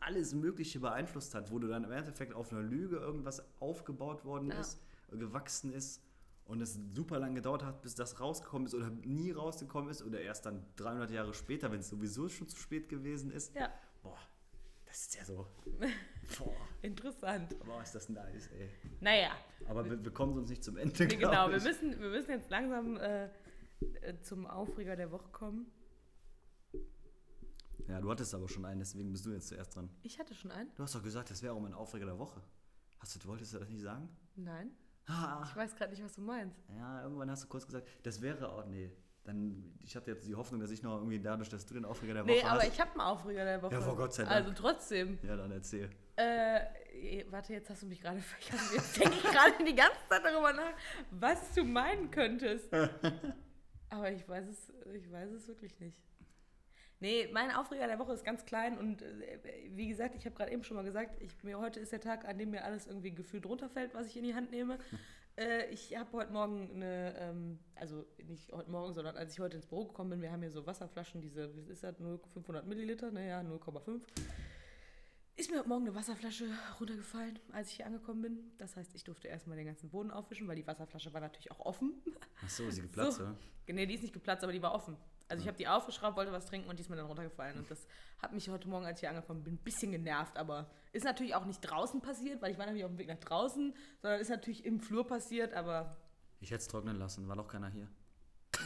alles 0.00 0.34
Mögliche 0.34 0.80
beeinflusst 0.80 1.34
hat, 1.34 1.50
wo 1.52 1.58
du 1.58 1.68
dann 1.68 1.84
im 1.84 1.92
Endeffekt 1.92 2.34
auf 2.34 2.52
einer 2.52 2.62
Lüge 2.62 2.96
irgendwas 2.96 3.42
aufgebaut 3.60 4.24
worden 4.24 4.50
Ja. 4.50 4.60
ist, 4.60 4.80
gewachsen 5.10 5.72
ist 5.72 6.02
und 6.44 6.60
es 6.60 6.78
super 6.90 7.18
lange 7.18 7.36
gedauert 7.36 7.64
hat, 7.64 7.82
bis 7.82 7.94
das 7.94 8.20
rausgekommen 8.20 8.66
ist 8.66 8.74
oder 8.74 8.90
nie 8.90 9.30
rausgekommen 9.32 9.90
ist 9.90 10.02
oder 10.02 10.20
erst 10.20 10.46
dann 10.46 10.64
300 10.76 11.10
Jahre 11.10 11.34
später, 11.34 11.70
wenn 11.72 11.80
es 11.80 11.88
sowieso 11.88 12.28
schon 12.28 12.48
zu 12.48 12.56
spät 12.56 12.88
gewesen 12.88 13.30
ist. 13.30 13.54
Ja, 13.54 13.72
Boah, 14.02 14.18
das 14.86 14.98
ist 15.02 15.14
ja 15.16 15.24
so. 15.24 15.46
Boah, 16.38 16.54
interessant. 16.82 17.58
boah 17.64 17.82
ist 17.82 17.94
das 17.94 18.08
nice, 18.08 18.48
ey. 18.58 18.68
Naja, 19.00 19.30
Aber 19.66 19.84
wir, 19.84 20.02
wir 20.04 20.12
kommen 20.12 20.34
sonst 20.34 20.50
nicht 20.50 20.62
zum 20.64 20.76
Ende. 20.76 20.94
nee, 21.04 21.16
genau, 21.16 21.48
wir 21.50 21.60
müssen, 21.60 21.98
wir 22.00 22.08
müssen 22.10 22.30
jetzt 22.30 22.50
langsam 22.50 22.96
äh, 22.98 23.24
äh, 23.26 24.20
zum 24.22 24.46
Aufreger 24.46 24.94
der 24.96 25.10
Woche 25.10 25.28
kommen. 25.32 25.70
Ja, 27.88 28.00
du 28.00 28.10
hattest 28.10 28.34
aber 28.34 28.48
schon 28.48 28.64
einen, 28.64 28.80
deswegen 28.80 29.10
bist 29.12 29.24
du 29.26 29.30
jetzt 29.32 29.48
zuerst 29.48 29.74
dran. 29.74 29.88
Ich 30.02 30.18
hatte 30.18 30.34
schon 30.34 30.50
einen. 30.50 30.70
Du 30.74 30.82
hast 30.82 30.94
doch 30.94 31.02
gesagt, 31.02 31.30
das 31.30 31.42
wäre 31.42 31.54
auch 31.54 31.60
mein 31.60 31.72
Aufreger 31.74 32.06
der 32.06 32.18
Woche. 32.18 32.40
Hast 33.00 33.14
du, 33.22 33.28
wolltest 33.28 33.54
du 33.54 33.58
das 33.58 33.68
nicht 33.68 33.80
sagen? 33.82 34.08
Nein, 34.36 34.70
Ah, 35.06 35.42
ich 35.42 35.56
weiß 35.56 35.74
gerade 35.74 35.92
nicht, 35.92 36.04
was 36.04 36.12
du 36.14 36.20
meinst. 36.20 36.58
ja, 36.76 37.02
irgendwann 37.02 37.30
hast 37.30 37.42
du 37.44 37.48
kurz 37.48 37.64
gesagt, 37.64 37.88
das 38.02 38.20
wäre 38.20 38.46
auch, 38.52 38.66
nee. 38.66 38.92
Dann, 39.24 39.74
ich 39.80 39.94
hatte 39.96 40.10
jetzt 40.10 40.26
die 40.26 40.34
Hoffnung, 40.34 40.60
dass 40.60 40.70
ich 40.70 40.82
noch 40.82 40.96
irgendwie 40.98 41.18
dadurch, 41.20 41.48
dass 41.50 41.64
du 41.66 41.74
den 41.74 41.84
Aufreger 41.84 42.14
der 42.14 42.24
Woche 42.24 42.32
Nee, 42.32 42.42
aber 42.42 42.60
hast. 42.62 42.68
ich 42.72 42.80
habe 42.80 42.90
einen 42.92 43.00
Aufreger 43.00 43.44
der 43.44 43.62
Woche. 43.62 43.74
Ja, 43.74 43.80
vor 43.82 43.96
Gott 43.96 44.12
sei 44.14 44.22
Dank. 44.24 44.34
Also 44.34 44.52
trotzdem. 44.52 45.18
ja, 45.22 45.36
dann 45.36 45.50
erzähl. 45.50 45.90
Äh, 46.16 46.60
eh, 46.94 47.26
warte, 47.30 47.52
jetzt 47.52 47.68
hast 47.70 47.82
du 47.82 47.86
mich 47.86 48.00
gerade 48.00 48.20
vergessen. 48.20 48.74
Jetzt 48.76 48.96
denke 48.98 49.14
ich 49.16 49.22
gerade 49.22 49.64
die 49.66 49.74
ganze 49.74 49.98
Zeit 50.08 50.24
darüber 50.24 50.52
nach, 50.54 50.72
was 51.10 51.52
du 51.54 51.64
meinen 51.64 52.10
könntest. 52.10 52.68
Aber 53.90 54.10
ich 54.12 54.26
weiß 54.28 54.46
es, 54.48 54.72
ich 54.94 55.10
weiß 55.10 55.30
es 55.32 55.48
wirklich 55.48 55.78
nicht. 55.80 55.96
Nee, 57.00 57.28
mein 57.32 57.52
Aufreger 57.52 57.86
der 57.86 57.98
Woche 58.00 58.12
ist 58.12 58.24
ganz 58.24 58.44
klein 58.44 58.76
und 58.76 59.02
äh, 59.02 59.38
wie 59.70 59.86
gesagt, 59.86 60.16
ich 60.16 60.24
habe 60.26 60.34
gerade 60.34 60.50
eben 60.50 60.64
schon 60.64 60.76
mal 60.76 60.82
gesagt, 60.82 61.20
ich, 61.22 61.42
mir, 61.44 61.58
heute 61.58 61.78
ist 61.78 61.92
der 61.92 62.00
Tag, 62.00 62.26
an 62.26 62.38
dem 62.38 62.50
mir 62.50 62.64
alles 62.64 62.86
irgendwie 62.88 63.12
gefühlt 63.12 63.46
runterfällt, 63.46 63.94
was 63.94 64.08
ich 64.08 64.16
in 64.16 64.24
die 64.24 64.34
Hand 64.34 64.50
nehme. 64.50 64.78
äh, 65.36 65.66
ich 65.70 65.96
habe 65.96 66.10
heute 66.12 66.32
Morgen 66.32 66.70
eine, 66.74 67.14
ähm, 67.18 67.58
also 67.76 68.04
nicht 68.26 68.52
heute 68.52 68.70
Morgen, 68.70 68.94
sondern 68.94 69.16
als 69.16 69.32
ich 69.32 69.38
heute 69.38 69.56
ins 69.56 69.66
Büro 69.66 69.84
gekommen 69.86 70.10
bin, 70.10 70.22
wir 70.22 70.32
haben 70.32 70.40
hier 70.42 70.50
so 70.50 70.66
Wasserflaschen, 70.66 71.20
diese, 71.20 71.54
wie 71.54 71.60
ist 71.70 71.84
das, 71.84 72.00
0, 72.00 72.18
500 72.32 72.66
Milliliter, 72.66 73.12
naja, 73.12 73.40
0,5 73.40 74.00
ist 75.36 75.52
mir 75.52 75.58
heute 75.60 75.68
Morgen 75.68 75.86
eine 75.86 75.94
Wasserflasche 75.94 76.46
runtergefallen, 76.80 77.38
als 77.52 77.70
ich 77.70 77.76
hier 77.76 77.86
angekommen 77.86 78.22
bin. 78.22 78.38
Das 78.58 78.74
heißt, 78.74 78.92
ich 78.96 79.04
durfte 79.04 79.28
erstmal 79.28 79.56
den 79.56 79.66
ganzen 79.66 79.88
Boden 79.88 80.10
aufwischen, 80.10 80.48
weil 80.48 80.56
die 80.56 80.66
Wasserflasche 80.66 81.12
war 81.12 81.20
natürlich 81.20 81.52
auch 81.52 81.60
offen. 81.60 81.94
Ach 82.44 82.50
so, 82.50 82.64
ist 82.64 82.74
sie 82.74 82.82
geplatzt, 82.82 83.18
So. 83.18 83.22
oder? 83.22 83.36
Nee, 83.68 83.86
die 83.86 83.94
ist 83.94 84.02
nicht 84.02 84.12
geplatzt, 84.12 84.42
aber 84.42 84.52
die 84.52 84.60
war 84.60 84.74
offen. 84.74 84.96
Also 85.28 85.42
ich 85.42 85.48
habe 85.48 85.58
die 85.58 85.68
aufgeschraubt, 85.68 86.16
wollte 86.16 86.32
was 86.32 86.46
trinken 86.46 86.70
und 86.70 86.78
die 86.78 86.82
ist 86.82 86.88
mir 86.88 86.96
dann 86.96 87.06
runtergefallen. 87.06 87.58
Und 87.58 87.70
das 87.70 87.86
hat 88.22 88.32
mich 88.32 88.48
heute 88.48 88.66
Morgen, 88.68 88.86
als 88.86 88.98
ich 88.98 89.00
hier 89.00 89.10
angekommen 89.10 89.44
bin, 89.44 89.54
ein 89.54 89.58
bisschen 89.64 89.92
genervt. 89.92 90.36
Aber 90.38 90.70
ist 90.92 91.04
natürlich 91.04 91.34
auch 91.34 91.44
nicht 91.44 91.60
draußen 91.60 92.00
passiert, 92.00 92.40
weil 92.40 92.50
ich 92.50 92.58
war 92.58 92.64
nämlich 92.66 92.84
auf 92.84 92.90
dem 92.90 92.98
Weg 92.98 93.08
nach 93.08 93.18
draußen, 93.18 93.74
sondern 94.00 94.20
ist 94.20 94.30
natürlich 94.30 94.64
im 94.64 94.80
Flur 94.80 95.06
passiert. 95.06 95.52
Aber 95.52 95.96
Ich 96.40 96.50
hätte 96.50 96.60
es 96.62 96.68
trocknen 96.68 96.96
lassen, 96.98 97.28
war 97.28 97.36
doch 97.36 97.46
keiner 97.48 97.68
hier. 97.68 97.88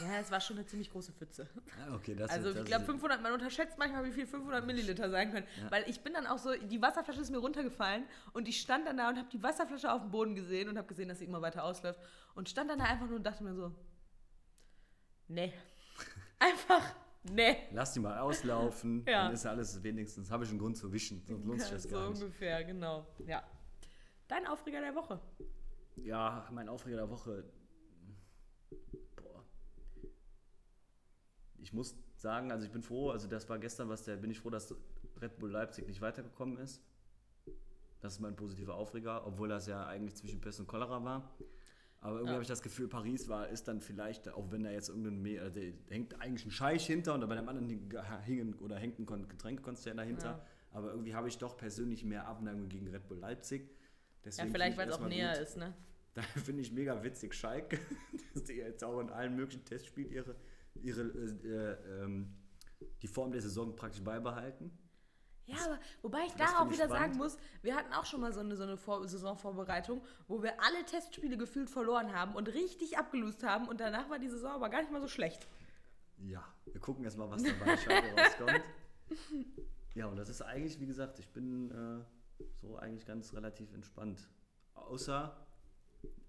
ja, 0.01 0.19
es 0.21 0.31
war 0.31 0.39
schon 0.39 0.55
eine 0.57 0.65
ziemlich 0.65 0.89
große 0.89 1.11
Pfütze. 1.11 1.49
Ah, 1.85 1.93
okay, 1.95 2.15
das 2.15 2.31
Also 2.31 2.47
ist, 2.49 2.55
ich 2.55 2.59
das 2.61 2.67
glaube 2.69 2.83
ist- 2.83 2.89
500, 2.91 3.21
man 3.21 3.33
unterschätzt 3.33 3.77
manchmal, 3.77 4.05
wie 4.05 4.13
viel 4.13 4.25
500 4.25 4.65
Milliliter 4.65 5.09
sein 5.09 5.31
können. 5.31 5.45
Ja. 5.61 5.69
Weil 5.69 5.83
ich 5.89 5.99
bin 6.01 6.13
dann 6.13 6.25
auch 6.27 6.37
so, 6.37 6.53
die 6.55 6.81
Wasserflasche 6.81 7.19
ist 7.19 7.29
mir 7.29 7.39
runtergefallen 7.39 8.05
und 8.31 8.47
ich 8.47 8.61
stand 8.61 8.87
dann 8.87 8.95
da 8.95 9.09
und 9.09 9.17
habe 9.17 9.27
die 9.29 9.43
Wasserflasche 9.43 9.91
auf 9.91 10.01
dem 10.01 10.11
Boden 10.11 10.33
gesehen 10.35 10.69
und 10.69 10.77
habe 10.77 10.87
gesehen, 10.87 11.09
dass 11.09 11.19
sie 11.19 11.25
immer 11.25 11.41
weiter 11.41 11.65
ausläuft. 11.65 11.99
Und 12.35 12.47
stand 12.47 12.69
dann 12.69 12.79
da 12.79 12.85
einfach 12.85 13.07
nur 13.07 13.17
und 13.17 13.23
dachte 13.23 13.43
mir 13.43 13.53
so, 13.53 13.75
nee. 15.27 15.51
Einfach, 16.45 16.93
nee. 17.31 17.55
Lass 17.71 17.93
die 17.93 17.99
mal 18.01 18.19
auslaufen, 18.19 19.05
Ja. 19.07 19.25
dann 19.25 19.33
ist 19.33 19.45
ja 19.45 19.51
alles 19.51 19.81
wenigstens, 19.81 20.29
habe 20.29 20.43
ich 20.43 20.49
einen 20.49 20.59
Grund 20.59 20.75
zu 20.75 20.91
wischen, 20.91 21.23
sonst 21.25 21.45
lohnt 21.45 21.61
sich 21.61 21.69
das 21.71 21.83
so 21.83 21.89
gar 21.89 22.09
nicht. 22.09 22.21
ungefähr, 22.21 22.63
genau. 22.65 23.07
Ja. 23.25 23.43
Dein 24.27 24.45
Aufreger 24.47 24.81
der 24.81 24.93
Woche. 24.95 25.21
Ja, 25.95 26.47
mein 26.51 26.67
Aufreger 26.67 26.97
der 26.97 27.09
Woche. 27.09 27.45
Boah. 29.15 29.43
Ich 31.59 31.71
muss 31.71 31.95
sagen, 32.15 32.51
also 32.51 32.65
ich 32.65 32.71
bin 32.71 32.81
froh, 32.83 33.11
also 33.11 33.27
das 33.27 33.47
war 33.47 33.59
gestern 33.59 33.87
was 33.89 34.03
der, 34.03 34.17
bin 34.17 34.31
ich 34.31 34.39
froh, 34.39 34.49
dass 34.49 34.73
Red 35.21 35.37
Bull 35.39 35.51
Leipzig 35.51 35.87
nicht 35.87 36.01
weitergekommen 36.01 36.57
ist. 36.57 36.81
Das 38.01 38.13
ist 38.13 38.19
mein 38.19 38.35
positiver 38.35 38.75
Aufreger, 38.75 39.25
obwohl 39.25 39.47
das 39.47 39.67
ja 39.67 39.85
eigentlich 39.85 40.15
zwischen 40.15 40.41
Pest 40.41 40.59
und 40.59 40.67
Cholera 40.67 41.01
war. 41.05 41.31
Aber 42.03 42.15
irgendwie 42.17 42.27
Ja. 42.27 42.33
habe 42.33 42.41
ich 42.43 42.47
das 42.49 42.61
Gefühl, 42.61 42.87
Paris 42.89 43.29
war, 43.29 43.47
ist 43.47 43.67
dann 43.67 43.79
vielleicht, 43.79 44.27
auch 44.29 44.51
wenn 44.51 44.63
da 44.63 44.71
jetzt 44.71 44.89
irgendein, 44.89 45.39
also 45.39 45.59
da 45.59 45.65
hängt 45.93 46.19
eigentlich 46.21 46.45
ein 46.45 46.51
Scheich 46.51 46.85
hinter 46.85 47.13
und 47.13 47.27
bei 47.27 47.35
dem 47.35 47.47
anderen 47.47 47.69
hingen 48.25 48.53
oder 48.55 48.75
hängt 48.75 48.99
ein 48.99 49.05
Kon- 49.05 49.27
Getränkekonzern 49.29 49.95
dahinter. 49.97 50.25
Ja. 50.31 50.45
Aber 50.71 50.91
irgendwie 50.91 51.15
habe 51.15 51.27
ich 51.29 51.37
doch 51.37 51.55
persönlich 51.55 52.03
mehr 52.03 52.27
Abneigung 52.27 52.67
gegen 52.67 52.87
Red 52.89 53.07
Bull 53.07 53.19
Leipzig. 53.19 53.61
Ja, 53.63 53.77
Deswegen 54.25 54.51
vielleicht, 54.51 54.75
finde 54.77 54.91
weil 54.93 54.99
es 54.99 55.03
auch 55.03 55.07
näher 55.09 55.33
gut. 55.33 55.41
ist, 55.43 55.57
ne? 55.57 55.73
Da 56.15 56.21
finde 56.21 56.61
ich 56.61 56.71
mega 56.71 57.01
witzig, 57.03 57.33
Schalke, 57.33 57.79
dass 58.35 58.43
die 58.43 58.53
jetzt 58.53 58.83
auch 58.83 58.99
in 58.99 59.09
allen 59.09 59.35
möglichen 59.35 59.63
Testspielen 59.65 60.11
ihre, 60.11 60.35
ihre 60.75 61.01
äh, 61.01 62.03
ähm, 62.03 62.35
die 63.01 63.07
Form 63.07 63.31
der 63.31 63.41
Saison 63.41 63.75
praktisch 63.75 64.03
beibehalten. 64.03 64.71
Ja, 65.45 65.57
aber 65.65 65.79
wobei 66.01 66.25
ich 66.25 66.33
da 66.33 66.59
auch 66.59 66.69
wieder 66.69 66.85
spannend. 66.85 66.91
sagen 66.91 67.17
muss, 67.17 67.37
wir 67.61 67.75
hatten 67.75 67.93
auch 67.93 68.05
schon 68.05 68.21
mal 68.21 68.31
so 68.31 68.39
eine, 68.39 68.55
so 68.55 68.63
eine 68.63 68.77
Vor 68.77 69.07
Saisonvorbereitung, 69.07 70.01
wo 70.27 70.41
wir 70.41 70.53
alle 70.63 70.85
Testspiele 70.85 71.37
gefühlt 71.37 71.69
verloren 71.69 72.13
haben 72.13 72.35
und 72.35 72.47
richtig 72.53 72.97
abgelust 72.97 73.43
haben 73.43 73.67
und 73.67 73.79
danach 73.79 74.09
war 74.09 74.19
die 74.19 74.29
Saison 74.29 74.51
aber 74.51 74.69
gar 74.69 74.81
nicht 74.81 74.91
mal 74.91 75.01
so 75.01 75.07
schlecht. 75.07 75.45
Ja, 76.17 76.43
wir 76.65 76.79
gucken 76.79 77.03
erst 77.03 77.17
mal, 77.17 77.29
was 77.29 77.43
da 77.43 77.49
bei 77.59 77.75
Schalke 77.75 78.15
rauskommt. 78.21 78.61
Ja, 79.95 80.07
und 80.07 80.15
das 80.15 80.29
ist 80.29 80.41
eigentlich, 80.41 80.79
wie 80.79 80.87
gesagt, 80.87 81.19
ich 81.19 81.29
bin 81.29 81.71
äh, 81.71 82.43
so 82.61 82.77
eigentlich 82.77 83.05
ganz 83.05 83.33
relativ 83.33 83.73
entspannt. 83.73 84.29
Außer, 84.75 85.35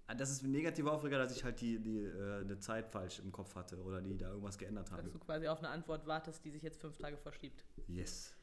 ah, 0.07 0.13
das 0.13 0.29
ist 0.29 0.43
ein 0.43 0.51
negativer 0.51 0.91
Aufreger, 0.91 1.17
dass 1.17 1.35
ich 1.35 1.43
halt 1.43 1.61
die, 1.61 1.79
die 1.79 1.99
äh, 2.03 2.41
eine 2.41 2.59
Zeit 2.59 2.87
falsch 2.87 3.19
im 3.19 3.31
Kopf 3.31 3.55
hatte 3.55 3.81
oder 3.81 4.01
die 4.01 4.17
da 4.17 4.29
irgendwas 4.29 4.57
geändert 4.57 4.91
habe. 4.91 5.03
Dass 5.03 5.11
du 5.11 5.19
quasi 5.19 5.47
auf 5.47 5.59
eine 5.59 5.69
Antwort 5.69 6.05
wartest, 6.05 6.43
die 6.43 6.51
sich 6.51 6.61
jetzt 6.61 6.79
fünf 6.79 6.97
Tage 6.97 7.17
verschiebt. 7.17 7.65
Yes. 7.87 8.35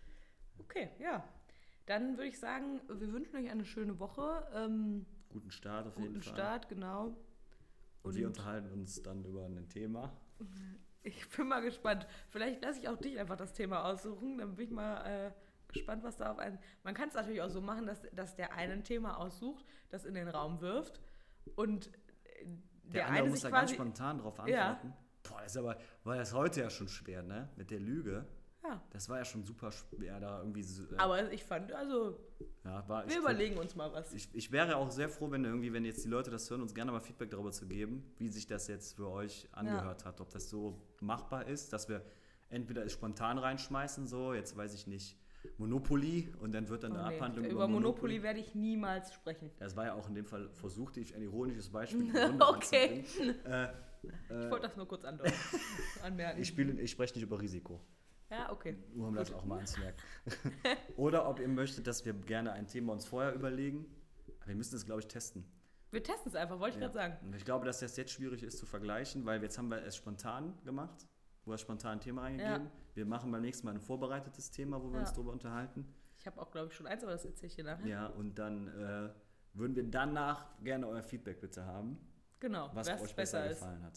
Okay, 0.58 0.90
ja. 0.98 1.24
Dann 1.86 2.16
würde 2.16 2.28
ich 2.28 2.38
sagen, 2.38 2.80
wir 2.88 3.12
wünschen 3.12 3.36
euch 3.36 3.50
eine 3.50 3.64
schöne 3.64 3.98
Woche. 3.98 4.46
Ähm, 4.54 5.04
Guten 5.30 5.50
Start 5.50 5.86
auf 5.86 5.96
jeden 5.96 6.08
guten 6.14 6.22
Fall. 6.22 6.34
Start, 6.34 6.68
genau. 6.68 7.16
Und 8.02 8.14
wir 8.14 8.26
unterhalten 8.26 8.70
uns 8.72 9.02
dann 9.02 9.24
über 9.24 9.44
ein 9.46 9.68
Thema. 9.68 10.12
Ich 11.02 11.28
bin 11.30 11.48
mal 11.48 11.60
gespannt. 11.60 12.06
Vielleicht 12.30 12.62
lasse 12.62 12.80
ich 12.80 12.88
auch 12.88 12.96
dich 12.96 13.18
einfach 13.18 13.36
das 13.36 13.52
Thema 13.52 13.84
aussuchen. 13.84 14.38
Dann 14.38 14.54
bin 14.54 14.66
ich 14.66 14.70
mal 14.70 15.04
äh, 15.04 15.32
gespannt, 15.72 16.02
was 16.04 16.16
da 16.16 16.30
auf 16.32 16.38
einen. 16.38 16.58
Man 16.84 16.94
kann 16.94 17.08
es 17.08 17.14
natürlich 17.14 17.42
auch 17.42 17.48
so 17.50 17.60
machen, 17.60 17.86
dass, 17.86 18.02
dass 18.12 18.36
der 18.36 18.52
eine 18.54 18.74
ein 18.74 18.84
Thema 18.84 19.18
aussucht, 19.18 19.64
das 19.88 20.04
in 20.04 20.14
den 20.14 20.28
Raum 20.28 20.60
wirft 20.60 21.00
und 21.56 21.88
äh, 21.88 22.44
Der, 22.84 22.92
der, 22.92 23.06
andere 23.06 23.18
eine 23.22 23.30
muss 23.30 23.40
sich 23.40 23.50
da 23.50 23.56
ganz 23.56 23.70
quasi. 23.70 23.74
spontan 23.74 24.18
drauf 24.18 24.36
Ja. 24.46 24.70
antworten. 24.72 24.96
Boah, 25.28 25.40
das 25.42 25.52
ist 25.52 25.56
aber, 25.58 25.78
war 26.04 26.16
das 26.16 26.32
heute 26.34 26.60
ja 26.60 26.70
schon 26.70 26.88
schwer, 26.88 27.22
ne? 27.22 27.48
Mit 27.56 27.70
der 27.70 27.78
Lüge. 27.80 28.26
Ja. 28.64 28.80
Das 28.90 29.08
war 29.08 29.18
ja 29.18 29.24
schon 29.24 29.44
super 29.44 29.72
schwer, 29.72 30.20
da 30.20 30.38
irgendwie 30.38 30.62
so, 30.62 30.84
äh, 30.84 30.96
Aber 30.98 31.32
ich 31.32 31.42
fand, 31.42 31.72
also, 31.72 32.16
ja, 32.64 32.88
war, 32.88 33.08
wir 33.08 33.18
überlegen 33.18 33.56
uns 33.58 33.74
mal 33.74 33.92
was. 33.92 34.12
Ich, 34.12 34.28
ich 34.32 34.52
wäre 34.52 34.76
auch 34.76 34.90
sehr 34.90 35.08
froh, 35.08 35.30
wenn 35.30 35.44
irgendwie, 35.44 35.72
wenn 35.72 35.84
jetzt 35.84 36.04
die 36.04 36.08
Leute 36.08 36.30
das 36.30 36.48
hören, 36.48 36.62
uns 36.62 36.72
gerne 36.74 36.92
mal 36.92 37.00
Feedback 37.00 37.30
darüber 37.30 37.50
zu 37.50 37.66
geben, 37.66 38.04
wie 38.18 38.28
sich 38.28 38.46
das 38.46 38.68
jetzt 38.68 38.94
für 38.94 39.08
euch 39.10 39.48
angehört 39.52 40.04
hat. 40.04 40.20
Ob 40.20 40.30
das 40.30 40.48
so 40.48 40.80
machbar 41.00 41.46
ist, 41.48 41.72
dass 41.72 41.88
wir 41.88 42.02
entweder 42.50 42.84
es 42.84 42.92
spontan 42.92 43.38
reinschmeißen, 43.38 44.06
so, 44.06 44.32
jetzt 44.34 44.56
weiß 44.56 44.74
ich 44.74 44.86
nicht, 44.86 45.16
Monopoly 45.58 46.32
und 46.40 46.52
dann 46.52 46.68
wird 46.68 46.84
dann 46.84 46.92
Oh, 46.92 46.98
eine 46.98 47.08
nee. 47.08 47.14
Abhandlung 47.16 47.44
Über 47.46 47.66
Monopoly 47.66 48.22
werde 48.22 48.38
ich 48.38 48.54
niemals 48.54 49.12
sprechen. 49.12 49.50
Das 49.58 49.74
war 49.76 49.86
ja 49.86 49.94
auch 49.94 50.08
in 50.08 50.14
dem 50.14 50.24
Fall, 50.26 50.48
versuchte 50.50 51.00
ich 51.00 51.14
ein 51.16 51.22
ironisches 51.22 51.68
Beispiel 51.70 52.10
Okay. 52.40 53.00
anzubringen. 53.00 53.44
Äh, 53.44 53.68
Ich 54.44 54.50
wollte 54.50 54.68
das 54.68 54.76
nur 54.76 54.86
kurz 54.86 55.04
andeuten. 55.04 55.32
Anmerken. 56.04 56.40
ich, 56.40 56.46
spiele, 56.48 56.80
ich 56.80 56.90
spreche 56.92 57.14
nicht 57.14 57.24
über 57.24 57.40
Risiko, 57.40 57.80
ja, 58.32 58.50
okay. 58.52 58.76
nur 58.94 59.08
um 59.08 59.14
das 59.14 59.28
Gut. 59.28 59.38
auch 59.38 59.44
mal 59.44 59.60
anzumerken. 59.60 60.00
Oder 60.96 61.28
ob 61.28 61.38
ihr 61.40 61.48
möchtet, 61.48 61.86
dass 61.86 62.04
wir 62.04 62.12
gerne 62.14 62.52
ein 62.52 62.66
Thema 62.66 62.92
uns 62.92 63.04
vorher 63.06 63.34
überlegen. 63.34 63.86
Wir 64.46 64.54
müssen 64.56 64.74
es, 64.76 64.84
glaube 64.84 65.00
ich, 65.00 65.06
testen. 65.06 65.44
Wir 65.90 66.02
testen 66.02 66.30
es 66.30 66.34
einfach, 66.34 66.58
wollte 66.58 66.76
ich 66.78 66.82
Ja. 66.82 66.88
gerade 66.88 66.94
sagen. 67.18 67.34
Ich 67.36 67.44
glaube, 67.44 67.66
dass 67.66 67.80
das 67.80 67.96
jetzt 67.96 68.10
schwierig 68.12 68.42
ist 68.42 68.58
zu 68.58 68.66
vergleichen, 68.66 69.24
weil 69.26 69.42
jetzt 69.42 69.58
haben 69.58 69.68
wir 69.70 69.82
es 69.84 69.94
spontan 69.96 70.54
gemacht. 70.64 71.06
Du 71.44 71.52
hast 71.52 71.60
spontan 71.60 71.92
ein 71.98 72.00
Thema 72.00 72.22
eingegeben. 72.22 72.70
Wir 72.94 73.04
machen 73.06 73.30
beim 73.30 73.42
nächsten 73.42 73.66
Mal 73.66 73.74
ein 73.74 73.80
vorbereitetes 73.80 74.50
Thema, 74.50 74.82
wo 74.82 74.88
wir 74.88 74.94
Ja. 74.94 75.00
uns 75.00 75.12
drüber 75.12 75.32
unterhalten. 75.32 75.86
Ich 76.18 76.26
habe 76.26 76.40
auch, 76.40 76.50
glaube 76.50 76.68
ich, 76.68 76.74
schon 76.74 76.86
eins, 76.86 77.02
aber 77.02 77.12
das 77.12 77.24
erzähle 77.24 77.48
ich 77.48 77.56
dir 77.56 77.64
nachher. 77.64 77.86
Ja, 77.86 78.06
und 78.06 78.38
dann 78.38 78.68
äh, 78.68 79.10
würden 79.54 79.74
wir 79.76 79.84
danach 79.84 80.46
gerne 80.62 80.86
euer 80.86 81.02
Feedback 81.02 81.40
bitte 81.40 81.64
haben, 81.66 81.98
Genau, 82.40 82.70
was 82.74 82.88
euch 82.88 83.00
besser, 83.00 83.14
besser 83.42 83.50
ist. 83.50 83.58
gefallen 83.60 83.82
hat. 83.82 83.96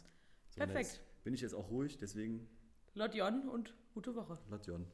So, 0.50 0.58
Perfekt. 0.58 1.02
Bin 1.24 1.34
ich 1.34 1.42
jetzt 1.42 1.54
auch 1.54 1.70
ruhig, 1.70 1.98
deswegen 1.98 2.48
Lord 2.94 3.14
Jon 3.16 3.48
und 3.50 3.74
gute 3.96 4.12
Woche. 4.14 4.38
Lotjon. 4.50 4.86